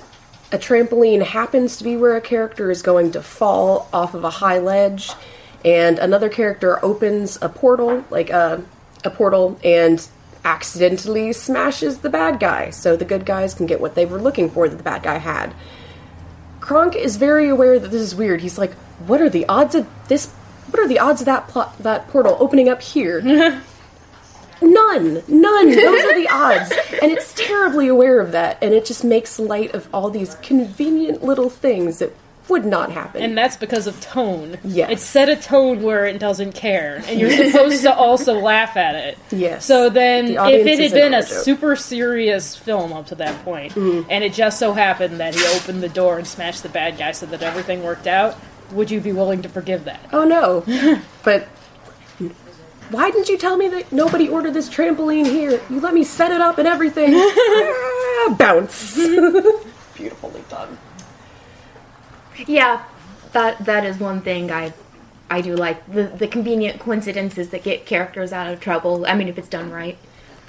a 0.52 0.58
trampoline 0.58 1.24
happens 1.24 1.78
to 1.78 1.84
be 1.84 1.98
where 1.98 2.16
a 2.16 2.22
character 2.22 2.70
is 2.70 2.84
going 2.84 3.12
to 3.12 3.24
fall 3.24 3.90
off 3.92 4.14
of 4.14 4.24
a 4.24 4.30
high 4.30 4.60
ledge, 4.60 5.10
and 5.66 5.98
another 5.98 6.30
character 6.30 6.84
opens 6.86 7.40
a 7.42 7.50
portal, 7.50 8.06
like 8.12 8.30
a, 8.30 8.64
a 9.04 9.10
portal, 9.10 9.60
and 9.64 10.08
accidentally 10.44 11.34
smashes 11.34 12.00
the 12.00 12.10
bad 12.10 12.40
guy, 12.40 12.70
so 12.70 12.96
the 12.96 13.06
good 13.06 13.26
guys 13.26 13.54
can 13.54 13.66
get 13.66 13.82
what 13.82 13.96
they 13.96 14.06
were 14.06 14.22
looking 14.22 14.50
for 14.50 14.68
that 14.68 14.78
the 14.78 14.84
bad 14.84 15.04
guy 15.04 15.18
had. 15.18 15.54
Kronk 16.60 16.96
is 16.96 17.18
very 17.18 17.50
aware 17.50 17.80
that 17.80 17.92
this 17.92 18.02
is 18.02 18.16
weird. 18.16 18.42
He's 18.42 18.58
like, 18.58 18.74
"What 19.06 19.22
are 19.22 19.30
the 19.30 19.46
odds 19.48 19.76
of 19.76 19.88
this? 20.08 20.32
What 20.70 20.80
are 20.80 20.88
the 20.88 21.00
odds 21.00 21.22
of 21.22 21.26
that 21.26 21.48
plot, 21.48 21.78
that 21.80 22.08
portal 22.08 22.38
opening 22.40 22.70
up 22.70 22.82
here?" 22.82 23.22
None, 24.62 25.22
none. 25.28 25.72
Those 25.72 26.06
are 26.06 26.16
the 26.16 26.30
odds, 26.32 26.72
and 27.02 27.12
it's 27.12 27.34
terribly 27.34 27.90
aware 27.90 28.22
of 28.22 28.32
that, 28.32 28.58
and 28.62 28.74
it 28.74 28.86
just 28.86 29.04
makes 29.04 29.38
light 29.38 29.74
of 29.74 29.90
all 29.94 30.10
these 30.10 30.36
convenient 30.36 31.22
little 31.22 31.50
things 31.50 32.00
that 32.00 32.16
would 32.50 32.66
not 32.66 32.92
happen. 32.92 33.22
And 33.24 33.38
that's 33.38 33.56
because 33.56 33.88
of 33.88 34.00
tone. 34.02 34.58
Yes. 34.66 34.92
It 34.92 35.00
set 35.00 35.30
a 35.30 35.36
tone 35.36 35.82
where 35.82 36.06
it 36.06 36.20
doesn't 36.20 36.54
care. 36.54 37.02
And 37.08 37.20
you're 37.20 37.32
supposed 37.52 37.84
to 37.84 37.96
also 37.96 38.40
laugh 38.40 38.76
at 38.76 38.96
it. 38.96 39.18
Yes. 39.32 39.66
So 39.66 39.90
then, 39.90 40.26
The 40.34 40.46
if 40.50 40.68
it 40.68 40.80
had 40.80 40.92
been 40.92 41.14
a 41.14 41.22
joke. 41.22 41.28
super 41.30 41.76
serious 41.78 42.56
film 42.56 42.92
up 42.92 43.08
to 43.08 43.16
that 43.16 43.44
point, 43.46 43.74
Mm-hmm. 43.74 44.10
and 44.12 44.24
it 44.24 44.34
just 44.34 44.60
so 44.60 44.74
happened 44.74 45.20
that 45.20 45.36
he 45.36 45.46
opened 45.56 45.82
the 45.82 45.90
door 45.90 46.18
and 46.18 46.28
smashed 46.28 46.64
the 46.64 46.70
bad 46.70 46.98
guy 46.98 47.12
so 47.14 47.26
that 47.28 47.42
everything 47.42 47.82
worked 47.84 48.08
out, 48.08 48.36
would 48.72 48.92
you 48.92 49.00
be 49.00 49.12
willing 49.14 49.42
to 49.44 49.50
forgive 49.50 49.86
that? 49.86 50.02
oh 50.12 50.26
no. 50.26 50.64
but 51.24 51.48
why 52.90 53.10
didn't 53.10 53.30
you 53.30 53.38
tell 53.38 53.58
me 53.58 53.68
that 53.70 53.92
nobody 53.92 54.28
ordered 54.28 54.54
this 54.54 54.70
trampoline 54.70 55.26
here? 55.26 55.60
You 55.70 55.80
let 55.80 55.94
me 55.94 56.04
set 56.04 56.32
it 56.32 56.42
up 56.42 56.58
and 56.58 56.68
everything. 56.68 57.14
Ah, 58.26 58.36
Bounce. 58.38 58.96
Beautifully 59.96 60.44
done. 60.50 60.78
Yeah, 62.48 62.84
that 63.34 63.66
that 63.66 63.86
is 63.86 64.00
one 64.00 64.22
thing 64.22 64.52
I 64.52 64.74
I 65.30 65.42
do 65.42 65.56
like 65.56 65.92
the 65.92 66.04
the 66.04 66.28
convenient 66.28 66.80
coincidences 66.80 67.50
that 67.50 67.64
get 67.64 67.86
characters 67.86 68.34
out 68.34 68.52
of 68.52 68.60
trouble. 68.60 69.06
I 69.08 69.16
mean, 69.16 69.28
if 69.28 69.38
it's 69.38 69.50
done 69.50 69.72
right. 69.72 69.98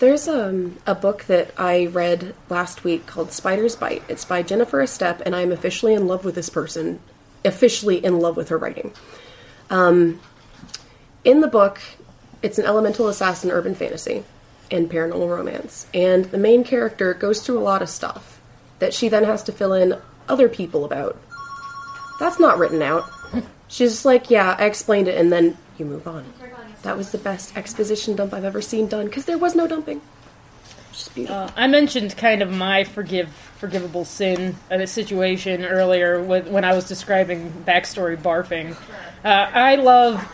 There's 0.00 0.26
um, 0.26 0.78
a 0.86 0.94
book 0.94 1.24
that 1.24 1.52
I 1.56 1.86
read 1.86 2.34
last 2.48 2.82
week 2.82 3.06
called 3.06 3.30
Spider's 3.30 3.76
Bite. 3.76 4.02
It's 4.08 4.24
by 4.24 4.42
Jennifer 4.42 4.82
Estep, 4.82 5.22
and 5.24 5.36
I'm 5.36 5.52
officially 5.52 5.94
in 5.94 6.08
love 6.08 6.24
with 6.24 6.34
this 6.34 6.50
person. 6.50 7.00
Officially 7.44 8.04
in 8.04 8.18
love 8.18 8.36
with 8.36 8.48
her 8.48 8.58
writing. 8.58 8.92
Um, 9.70 10.20
in 11.24 11.40
the 11.40 11.46
book, 11.46 11.80
it's 12.42 12.58
an 12.58 12.64
elemental 12.64 13.08
assassin 13.08 13.50
urban 13.50 13.74
fantasy 13.74 14.24
and 14.70 14.90
paranormal 14.90 15.28
romance. 15.28 15.86
And 15.94 16.26
the 16.26 16.38
main 16.38 16.64
character 16.64 17.14
goes 17.14 17.42
through 17.42 17.58
a 17.58 17.60
lot 17.60 17.82
of 17.82 17.88
stuff 17.88 18.40
that 18.78 18.92
she 18.92 19.08
then 19.08 19.24
has 19.24 19.42
to 19.44 19.52
fill 19.52 19.72
in 19.72 19.96
other 20.28 20.48
people 20.48 20.84
about. 20.84 21.16
That's 22.18 22.38
not 22.38 22.58
written 22.58 22.82
out. 22.82 23.10
She's 23.68 23.90
just 23.90 24.04
like, 24.04 24.30
yeah, 24.30 24.56
I 24.58 24.66
explained 24.66 25.08
it, 25.08 25.18
and 25.18 25.32
then 25.32 25.56
you 25.78 25.84
move 25.84 26.06
on. 26.06 26.24
That 26.82 26.96
was 26.96 27.12
the 27.12 27.18
best 27.18 27.56
exposition 27.56 28.14
dump 28.14 28.34
I've 28.34 28.44
ever 28.44 28.60
seen 28.60 28.88
done 28.88 29.06
because 29.06 29.24
there 29.24 29.38
was 29.38 29.54
no 29.54 29.66
dumping. 29.66 30.00
Just 30.92 31.14
beautiful. 31.14 31.36
Uh, 31.36 31.50
I 31.56 31.66
mentioned 31.66 32.16
kind 32.16 32.42
of 32.42 32.50
my 32.52 32.84
forgive 32.84 33.30
forgivable 33.30 34.04
sin 34.04 34.54
uh, 34.70 34.84
situation 34.86 35.64
earlier 35.64 36.22
with, 36.22 36.46
when 36.48 36.64
I 36.64 36.74
was 36.74 36.86
describing 36.86 37.50
backstory 37.66 38.16
barfing. 38.16 38.76
Uh, 39.24 39.50
I 39.52 39.76
love 39.76 40.24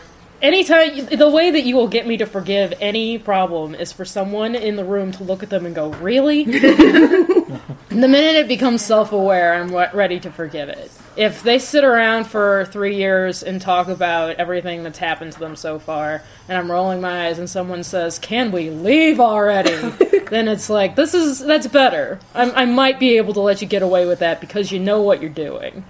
anytime 0.41 1.05
the 1.05 1.29
way 1.29 1.51
that 1.51 1.61
you 1.61 1.75
will 1.75 1.87
get 1.87 2.05
me 2.05 2.17
to 2.17 2.25
forgive 2.25 2.73
any 2.79 3.17
problem 3.17 3.73
is 3.73 3.91
for 3.91 4.05
someone 4.05 4.53
in 4.53 4.75
the 4.75 4.83
room 4.83 5.11
to 5.13 5.23
look 5.23 5.41
at 5.41 5.49
them 5.49 5.65
and 5.65 5.73
go, 5.73 5.89
"Really?" 5.93 6.43
the 6.43 7.67
minute 7.89 8.35
it 8.35 8.47
becomes 8.47 8.83
self-aware, 8.83 9.55
I'm 9.55 9.73
ready 9.73 10.19
to 10.19 10.31
forgive 10.31 10.69
it. 10.69 10.91
If 11.15 11.43
they 11.43 11.59
sit 11.59 11.83
around 11.83 12.25
for 12.25 12.65
three 12.65 12.95
years 12.95 13.43
and 13.43 13.61
talk 13.61 13.87
about 13.87 14.37
everything 14.37 14.83
that's 14.83 14.97
happened 14.97 15.33
to 15.33 15.39
them 15.39 15.55
so 15.55 15.77
far, 15.77 16.23
and 16.47 16.57
I'm 16.57 16.71
rolling 16.71 17.01
my 17.01 17.27
eyes, 17.27 17.37
and 17.37 17.49
someone 17.49 17.83
says, 17.83 18.17
"Can 18.17 18.51
we 18.51 18.69
leave 18.69 19.19
already?" 19.19 19.75
then 20.29 20.47
it's 20.47 20.69
like 20.69 20.95
this 20.95 21.13
is 21.13 21.39
that's 21.39 21.67
better. 21.67 22.19
I'm, 22.33 22.51
I 22.55 22.65
might 22.65 22.99
be 22.99 23.17
able 23.17 23.33
to 23.33 23.41
let 23.41 23.61
you 23.61 23.67
get 23.67 23.81
away 23.81 24.05
with 24.05 24.19
that 24.19 24.39
because 24.39 24.71
you 24.71 24.79
know 24.79 25.01
what 25.01 25.21
you're 25.21 25.29
doing, 25.29 25.83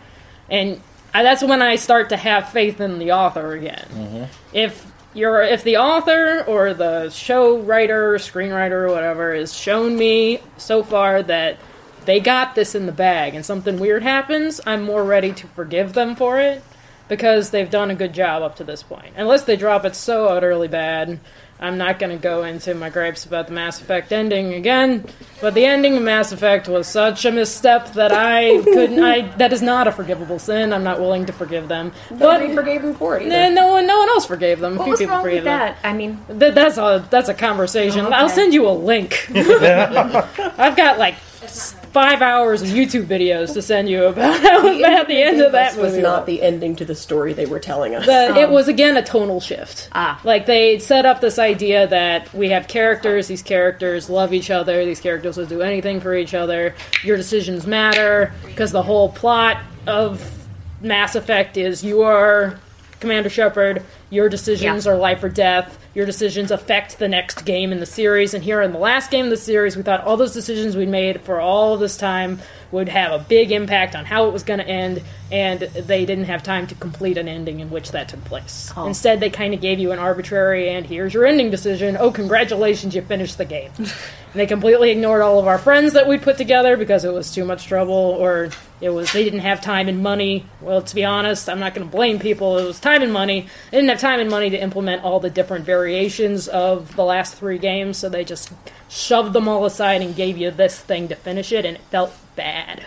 and 0.50 0.82
I, 1.14 1.24
that's 1.24 1.44
when 1.44 1.62
I 1.62 1.76
start 1.76 2.10
to 2.10 2.18
have 2.18 2.50
faith 2.50 2.80
in 2.80 3.00
the 3.00 3.12
author 3.12 3.54
again. 3.54 3.86
Mm-hmm. 3.92 4.24
If 4.54 4.92
you're 5.14 5.42
if 5.44 5.64
the 5.64 5.78
author 5.78 6.44
or 6.48 6.74
the 6.74 7.10
show 7.10 7.60
writer, 7.60 8.14
screenwriter, 8.16 8.88
or 8.88 8.92
whatever 8.92 9.36
has 9.36 9.54
shown 9.54 9.98
me 9.98 10.40
so 10.58 10.84
far 10.84 11.22
that 11.24 11.58
they 12.06 12.20
got 12.20 12.56
this 12.56 12.76
in 12.76 12.86
the 12.86 12.92
bag 12.92 13.36
and 13.36 13.46
something 13.46 13.80
weird 13.80 14.04
happens, 14.04 14.60
I'm 14.66 14.84
more 14.84 15.04
ready 15.04 15.32
to 15.34 15.48
forgive 15.48 15.94
them 15.94 16.16
for 16.16 16.40
it 16.40 16.64
because 17.08 17.50
they've 17.50 17.70
done 17.70 17.92
a 17.92 17.96
good 17.96 18.14
job 18.14 18.42
up 18.42 18.56
to 18.58 18.64
this 18.64 18.84
point. 18.84 19.14
Unless 19.18 19.44
they 19.44 19.56
drop 19.58 19.84
it 19.86 19.96
so 19.96 20.28
utterly 20.28 20.68
bad, 20.70 21.20
I'm 21.60 21.78
not 21.78 22.00
going 22.00 22.10
to 22.12 22.18
go 22.18 22.44
into 22.44 22.74
my 22.74 22.90
gripes 22.90 23.24
about 23.26 23.46
the 23.46 23.54
Mass 23.54 23.80
Effect 23.82 24.12
ending 24.12 24.54
again. 24.56 25.06
But 25.42 25.54
the 25.54 25.64
ending 25.66 25.96
of 25.96 26.02
Mass 26.02 26.32
Effect 26.32 26.68
was 26.68 26.88
such 26.88 27.24
a 27.26 27.32
misstep 27.32 27.94
that 27.94 28.12
I 28.12 28.64
couldn't. 28.64 29.04
I 29.04 29.28
that 29.38 29.54
is 29.54 29.62
not 29.62 29.88
a 29.88 29.92
forgivable 29.92 30.40
sin. 30.40 30.74
I'm 30.74 30.84
not 30.84 31.00
willing 31.00 31.28
to 31.28 31.34
forgive 31.34 31.68
them. 31.68 31.92
Nobody 32.10 32.48
But 32.48 32.56
forgave 32.56 32.84
him 32.84 32.96
for 32.96 33.18
it 33.20 33.28
either. 33.28 33.54
no 33.54 33.68
one, 33.68 33.86
no 33.86 34.00
one 34.00 34.10
else 34.10 34.26
forgave 34.26 34.60
them. 34.60 34.76
What 34.78 34.86
Few 34.86 34.92
was 34.92 35.00
people 35.02 35.16
wrong 35.18 35.24
with 35.24 35.32
forgave 35.34 35.44
them. 35.44 35.60
that? 35.60 35.78
I 35.84 35.94
mean, 35.94 36.20
Th- 36.40 36.54
that's 36.56 36.78
a 36.80 37.06
that's 37.12 37.30
a 37.30 37.34
conversation. 37.36 38.06
Oh, 38.08 38.10
I'll 38.10 38.30
send 38.30 38.56
you 38.56 38.68
a 38.68 38.72
link. 38.72 39.28
I've 39.36 40.76
got 40.76 40.98
like 40.98 41.16
s- 41.44 41.76
five 41.92 42.22
hours 42.22 42.62
of 42.62 42.70
YouTube 42.70 43.06
videos 43.06 43.54
to 43.54 43.62
send 43.62 43.90
you 43.90 44.06
about 44.06 44.40
how 44.40 44.60
about 44.60 45.08
the 45.08 45.22
end 45.22 45.42
of 45.42 45.52
that 45.52 45.76
was 45.76 45.92
movie. 45.92 46.02
not 46.02 46.26
the 46.26 46.42
ending 46.42 46.76
to 46.78 46.86
the 46.86 46.96
story 46.96 47.34
they 47.34 47.46
were 47.46 47.60
telling 47.60 47.96
us. 47.96 48.06
The- 48.06 48.36
it 48.40 48.50
was 48.50 48.68
again 48.68 48.96
a 48.98 49.04
tonal 49.04 49.42
shift. 49.42 49.90
Ah. 49.92 50.20
Like 50.24 50.46
they 50.46 50.80
set 50.80 51.06
up 51.06 51.20
this 51.22 51.38
idea 51.38 51.88
that 51.88 52.34
we 52.34 52.50
have 52.50 52.68
characters, 52.68 53.28
these 53.28 53.42
characters 53.42 54.10
love 54.10 54.34
each 54.34 54.50
other, 54.50 54.86
these 54.86 55.02
characters 55.02 55.36
will 55.38 55.46
do 55.46 55.62
anything 55.62 56.00
for 56.00 56.16
each 56.16 56.34
other, 56.34 56.76
your 57.04 57.18
decisions 57.18 57.68
matter, 57.68 58.34
because 58.46 58.72
the 58.72 58.84
whole 58.84 59.10
plot 59.10 59.58
of 59.86 60.48
Mass 60.82 61.16
Effect 61.16 61.58
is 61.58 61.84
you 61.84 62.04
are 62.04 62.58
Commander 63.02 63.30
Shepard, 63.30 63.84
your 64.10 64.30
decisions 64.30 64.86
Yeah. 64.86 64.94
are 64.94 64.96
life 64.96 65.24
or 65.24 65.30
death, 65.30 65.78
your 65.94 66.06
decisions 66.06 66.52
affect 66.52 67.00
the 67.00 67.08
next 67.08 67.46
game 67.46 67.72
in 67.72 67.80
the 67.80 67.86
series, 67.86 68.34
and 68.34 68.44
here 68.44 68.62
in 68.62 68.72
the 68.72 68.80
last 68.80 69.12
game 69.12 69.26
of 69.26 69.32
the 69.32 69.38
series, 69.38 69.76
we 69.76 69.84
thought 69.84 70.04
all 70.04 70.18
those 70.18 70.34
decisions 70.34 70.76
we'd 70.76 70.90
made 70.90 71.22
for 71.22 71.40
all 71.40 71.78
this 71.78 71.98
time 71.98 72.40
would 72.72 72.90
have 72.90 73.12
a 73.12 73.20
big 73.20 73.52
impact 73.52 73.96
on 73.96 74.06
how 74.06 74.28
it 74.28 74.34
was 74.34 74.44
going 74.44 74.60
to 74.60 74.68
end, 74.68 75.04
and 75.32 75.60
they 75.60 76.06
didn't 76.06 76.26
have 76.26 76.44
time 76.44 76.68
to 76.68 76.76
complete 76.76 77.18
an 77.18 77.28
ending 77.28 77.60
in 77.60 77.70
which 77.70 77.92
that 77.92 78.10
took 78.10 78.24
place. 78.26 78.72
Oh. 78.76 78.88
Instead, 78.88 79.20
they 79.20 79.30
kind 79.30 79.54
of 79.54 79.62
gave 79.62 79.80
you 79.80 79.92
an 79.92 80.00
arbitrary, 80.00 80.70
and 80.70 80.86
here's 80.86 81.14
your 81.14 81.26
ending 81.26 81.52
decision. 81.52 81.98
Oh, 82.00 82.12
congratulations, 82.12 82.96
you 82.96 83.02
finished 83.02 83.38
the 83.38 83.46
game. 83.46 83.72
and 83.78 83.90
they 84.34 84.48
completely 84.48 84.92
ignored 84.92 85.22
all 85.22 85.40
of 85.40 85.48
our 85.48 85.58
friends 85.58 85.94
that 85.94 86.08
we'd 86.08 86.22
put 86.22 86.38
together 86.38 86.78
because 86.78 87.04
it 87.04 87.14
was 87.14 87.32
too 87.34 87.44
much 87.44 87.68
trouble, 87.68 87.94
or 87.94 88.50
it 88.80 88.90
was 88.90 89.12
they 89.12 89.24
didn't 89.24 89.40
have 89.40 89.62
time 89.62 89.90
and 89.90 90.02
money. 90.02 90.46
Well, 90.62 90.82
to 90.82 90.96
be 90.96 91.04
honest, 91.04 91.50
I'm 91.50 91.60
not 91.60 91.74
going 91.74 91.88
to 91.88 91.92
blame 91.92 92.20
people. 92.20 92.58
It 92.58 92.66
was 92.66 92.80
time 92.80 93.02
and 93.02 93.12
money. 93.12 93.48
They 93.70 93.78
didn't 93.78 93.90
have 93.90 94.00
time 94.00 94.20
and 94.20 94.30
money 94.30 94.50
to 94.50 94.58
implement 94.58 95.04
all 95.04 95.20
the 95.20 95.30
different 95.30 95.66
variations 95.66 96.48
of 96.48 96.96
the 96.96 97.04
last 97.04 97.36
three 97.36 97.58
games, 97.58 97.98
so 97.98 98.08
they 98.08 98.24
just 98.24 98.52
shoved 98.90 99.34
them 99.34 99.48
all 99.48 99.66
aside 99.66 100.02
and 100.02 100.16
gave 100.16 100.38
you 100.38 100.52
this 100.52 100.80
thing 100.80 101.10
to 101.10 101.16
finish 101.16 101.52
it, 101.52 101.66
and 101.66 101.78
it 101.78 101.84
felt 101.84 102.14
bad. 102.42 102.86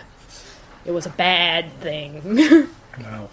It 0.85 0.91
was 0.91 1.05
a 1.05 1.09
bad 1.09 1.71
thing. 1.79 2.67
Wow. 2.97 3.29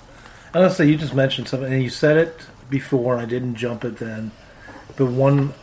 Honestly, 0.54 0.90
you 0.90 0.96
just 0.96 1.14
mentioned 1.14 1.46
something, 1.46 1.72
and 1.72 1.80
you 1.80 1.88
said 1.88 2.16
it 2.16 2.40
before, 2.68 3.12
and 3.14 3.22
I 3.22 3.26
didn't 3.26 3.54
jump 3.54 3.84
it 3.84 3.98
then. 3.98 4.32
But 4.96 5.06
one 5.06 5.54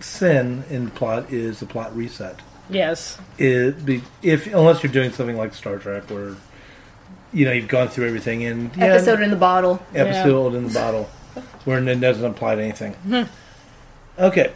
sin 0.00 0.64
in 0.68 0.90
plot 0.90 1.32
is 1.32 1.60
the 1.60 1.66
plot 1.66 1.94
reset. 1.94 2.40
yes. 2.68 3.18
It 3.38 3.86
be, 3.86 4.02
if 4.22 4.48
unless 4.48 4.82
you're 4.82 4.90
doing 4.90 5.12
something 5.12 5.36
like 5.36 5.54
Star 5.54 5.78
Trek, 5.78 6.10
where 6.10 6.34
you 7.32 7.44
know 7.44 7.52
you've 7.52 7.68
gone 7.68 7.86
through 7.86 8.08
everything 8.08 8.42
and 8.42 8.74
yeah, 8.76 8.86
episode 8.86 9.20
in 9.20 9.30
the 9.30 9.36
bottle. 9.36 9.80
episode 9.94 10.56
in 10.56 10.66
the 10.66 10.74
bottle, 10.74 11.04
where 11.64 11.78
it 11.78 12.00
doesn't 12.00 12.24
apply 12.24 12.56
to 12.56 12.62
anything. 12.62 12.94
Hmm. 12.94 13.22
Okay, 14.18 14.52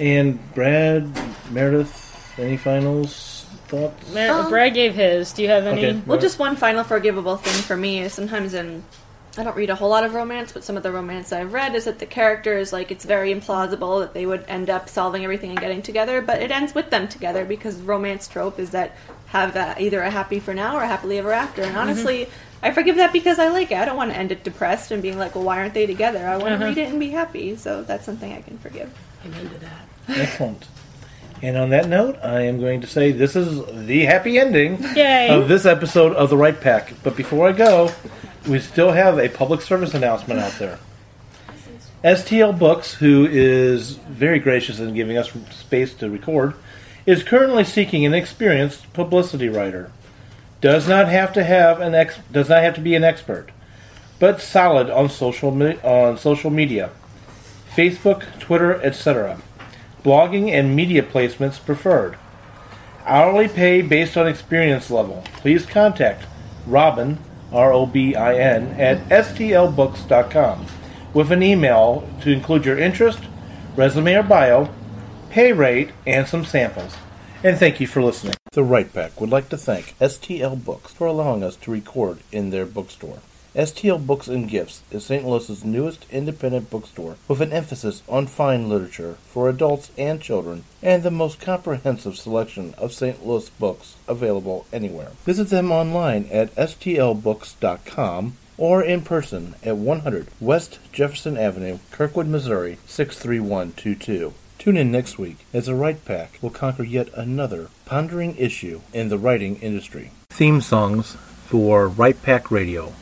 and 0.00 0.40
Brad 0.52 1.08
Meredith, 1.52 2.34
any 2.40 2.56
finals 2.56 3.35
thoughts? 3.68 4.12
Mer- 4.12 4.30
Um, 4.32 4.48
Brad 4.50 4.74
gave 4.74 4.94
his. 4.94 5.32
Do 5.32 5.42
you 5.42 5.48
have 5.48 5.66
any? 5.66 5.86
Okay. 5.86 6.00
Well, 6.06 6.18
just 6.18 6.38
one 6.38 6.56
final 6.56 6.84
forgivable 6.84 7.36
thing 7.36 7.62
for 7.62 7.76
me 7.76 8.00
is 8.00 8.12
sometimes 8.14 8.54
in 8.54 8.84
I 9.38 9.42
don't 9.44 9.54
read 9.54 9.68
a 9.68 9.74
whole 9.74 9.90
lot 9.90 10.02
of 10.02 10.14
romance, 10.14 10.52
but 10.52 10.64
some 10.64 10.78
of 10.78 10.82
the 10.82 10.90
romance 10.90 11.30
I've 11.30 11.52
read 11.52 11.74
is 11.74 11.84
that 11.84 11.98
the 11.98 12.06
characters 12.06 12.72
like 12.72 12.90
it's 12.90 13.04
very 13.04 13.34
implausible 13.34 14.00
that 14.00 14.14
they 14.14 14.24
would 14.24 14.44
end 14.48 14.70
up 14.70 14.88
solving 14.88 15.24
everything 15.24 15.50
and 15.50 15.60
getting 15.60 15.82
together, 15.82 16.22
but 16.22 16.40
it 16.40 16.50
ends 16.50 16.74
with 16.74 16.88
them 16.88 17.06
together 17.06 17.44
because 17.44 17.76
romance 17.76 18.28
trope 18.28 18.58
is 18.58 18.70
that 18.70 18.92
have 19.26 19.52
that 19.52 19.78
either 19.78 20.00
a 20.00 20.10
happy 20.10 20.40
for 20.40 20.54
now 20.54 20.74
or 20.76 20.82
a 20.82 20.86
happily 20.86 21.18
ever 21.18 21.32
after. 21.32 21.60
And 21.62 21.76
honestly, 21.76 22.30
I 22.62 22.70
forgive 22.70 22.96
that 22.96 23.12
because 23.12 23.38
I 23.38 23.48
like 23.48 23.70
it. 23.72 23.76
I 23.76 23.84
don't 23.84 23.98
want 23.98 24.10
to 24.12 24.16
end 24.16 24.32
it 24.32 24.42
depressed 24.42 24.90
and 24.90 25.02
being 25.02 25.18
like, 25.18 25.34
well, 25.34 25.44
why 25.44 25.58
aren't 25.58 25.74
they 25.74 25.84
together? 25.84 26.26
I 26.26 26.38
want 26.38 26.54
Uh-huh. 26.54 26.58
to 26.62 26.64
read 26.70 26.78
it 26.78 26.88
and 26.88 26.98
be 26.98 27.10
happy. 27.10 27.56
So 27.56 27.82
that's 27.82 28.06
something 28.06 28.32
I 28.32 28.40
can 28.40 28.56
forgive. 28.56 28.90
I'm 29.22 29.34
into 29.34 29.58
that. 29.58 29.86
Excellent. 30.18 30.64
And 31.42 31.56
on 31.56 31.70
that 31.70 31.88
note, 31.88 32.16
I 32.22 32.42
am 32.42 32.58
going 32.60 32.80
to 32.80 32.86
say 32.86 33.12
this 33.12 33.36
is 33.36 33.62
the 33.86 34.04
happy 34.06 34.38
ending 34.38 34.82
Yay. 34.94 35.28
of 35.28 35.48
this 35.48 35.66
episode 35.66 36.14
of 36.14 36.30
the 36.30 36.36
Write 36.36 36.60
Pack. 36.60 36.94
But 37.02 37.16
before 37.16 37.48
I 37.48 37.52
go, 37.52 37.92
we 38.48 38.58
still 38.58 38.92
have 38.92 39.18
a 39.18 39.28
public 39.28 39.60
service 39.60 39.92
announcement 39.94 40.40
out 40.40 40.52
there. 40.58 40.78
STL 42.02 42.58
Books, 42.58 42.94
who 42.94 43.26
is 43.30 43.96
very 43.96 44.38
gracious 44.38 44.78
in 44.78 44.94
giving 44.94 45.16
us 45.18 45.30
space 45.50 45.92
to 45.94 46.08
record, 46.08 46.54
is 47.04 47.22
currently 47.22 47.64
seeking 47.64 48.06
an 48.06 48.14
experienced 48.14 48.92
publicity 48.92 49.48
writer. 49.48 49.90
Does 50.60 50.88
not 50.88 51.08
have 51.08 51.32
to 51.34 51.44
have 51.44 51.80
an 51.80 51.94
ex- 51.94 52.18
does 52.32 52.48
not 52.48 52.62
have 52.62 52.74
to 52.76 52.80
be 52.80 52.94
an 52.94 53.04
expert, 53.04 53.50
but 54.18 54.40
solid 54.40 54.88
on 54.88 55.10
social 55.10 55.50
me- 55.50 55.78
on 55.82 56.16
social 56.16 56.50
media, 56.50 56.90
Facebook, 57.74 58.24
Twitter, 58.38 58.80
etc. 58.82 59.38
Blogging 60.06 60.52
and 60.52 60.76
media 60.76 61.02
placements 61.02 61.58
preferred. 61.58 62.16
Hourly 63.06 63.48
pay 63.48 63.82
based 63.82 64.16
on 64.16 64.28
experience 64.28 64.88
level. 64.88 65.24
Please 65.38 65.66
contact 65.66 66.24
Robin 66.64 67.18
R 67.52 67.72
O 67.72 67.86
B 67.86 68.14
I 68.14 68.36
N, 68.36 68.68
at 68.78 69.00
stlbooks.com 69.08 70.66
with 71.12 71.32
an 71.32 71.42
email 71.42 72.08
to 72.22 72.30
include 72.30 72.64
your 72.64 72.78
interest, 72.78 73.18
resume 73.74 74.14
or 74.14 74.22
bio, 74.22 74.68
pay 75.30 75.52
rate, 75.52 75.90
and 76.06 76.28
some 76.28 76.44
samples. 76.44 76.94
And 77.42 77.58
thank 77.58 77.80
you 77.80 77.88
for 77.88 78.00
listening. 78.00 78.34
The 78.52 78.62
Write 78.62 78.92
Pack 78.92 79.20
would 79.20 79.30
like 79.30 79.48
to 79.48 79.56
thank 79.56 79.98
STL 79.98 80.64
Books 80.64 80.92
for 80.92 81.08
allowing 81.08 81.42
us 81.42 81.56
to 81.56 81.72
record 81.72 82.20
in 82.30 82.50
their 82.50 82.64
bookstore. 82.64 83.18
STL 83.56 84.06
Books 84.06 84.28
and 84.28 84.46
Gifts 84.46 84.82
is 84.90 85.06
St. 85.06 85.26
Louis's 85.26 85.64
newest 85.64 86.04
independent 86.10 86.68
bookstore 86.68 87.16
with 87.26 87.40
an 87.40 87.54
emphasis 87.54 88.02
on 88.06 88.26
fine 88.26 88.68
literature 88.68 89.16
for 89.28 89.48
adults 89.48 89.90
and 89.96 90.20
children 90.20 90.64
and 90.82 91.02
the 91.02 91.10
most 91.10 91.40
comprehensive 91.40 92.18
selection 92.18 92.74
of 92.76 92.92
St. 92.92 93.26
Louis 93.26 93.48
books 93.48 93.96
available 94.06 94.66
anywhere. 94.74 95.12
Visit 95.24 95.48
them 95.48 95.72
online 95.72 96.28
at 96.30 96.54
stlbooks.com 96.54 98.36
or 98.58 98.82
in 98.82 99.00
person 99.00 99.54
at 99.62 99.78
100 99.78 100.26
West 100.38 100.78
Jefferson 100.92 101.38
Avenue, 101.38 101.78
Kirkwood, 101.90 102.26
Missouri 102.26 102.76
63122. 102.86 104.34
Tune 104.58 104.76
in 104.76 104.92
next 104.92 105.18
week 105.18 105.46
as 105.54 105.64
the 105.64 105.74
Write 105.74 106.04
Pack 106.04 106.38
will 106.42 106.50
conquer 106.50 106.82
yet 106.82 107.08
another 107.14 107.70
pondering 107.86 108.36
issue 108.36 108.82
in 108.92 109.08
the 109.08 109.18
writing 109.18 109.56
industry. 109.56 110.10
Theme 110.28 110.60
songs 110.60 111.16
for 111.46 111.88
Write 111.88 112.22
Pack 112.22 112.50
Radio 112.50 112.92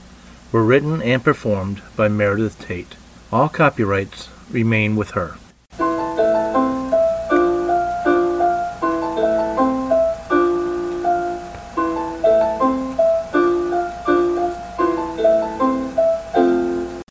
were 0.54 0.62
written 0.62 1.02
and 1.02 1.24
performed 1.24 1.82
by 1.96 2.06
Meredith 2.06 2.64
Tate. 2.64 2.94
All 3.32 3.48
copyrights 3.48 4.28
remain 4.52 4.94
with 4.94 5.10
her. 5.10 5.34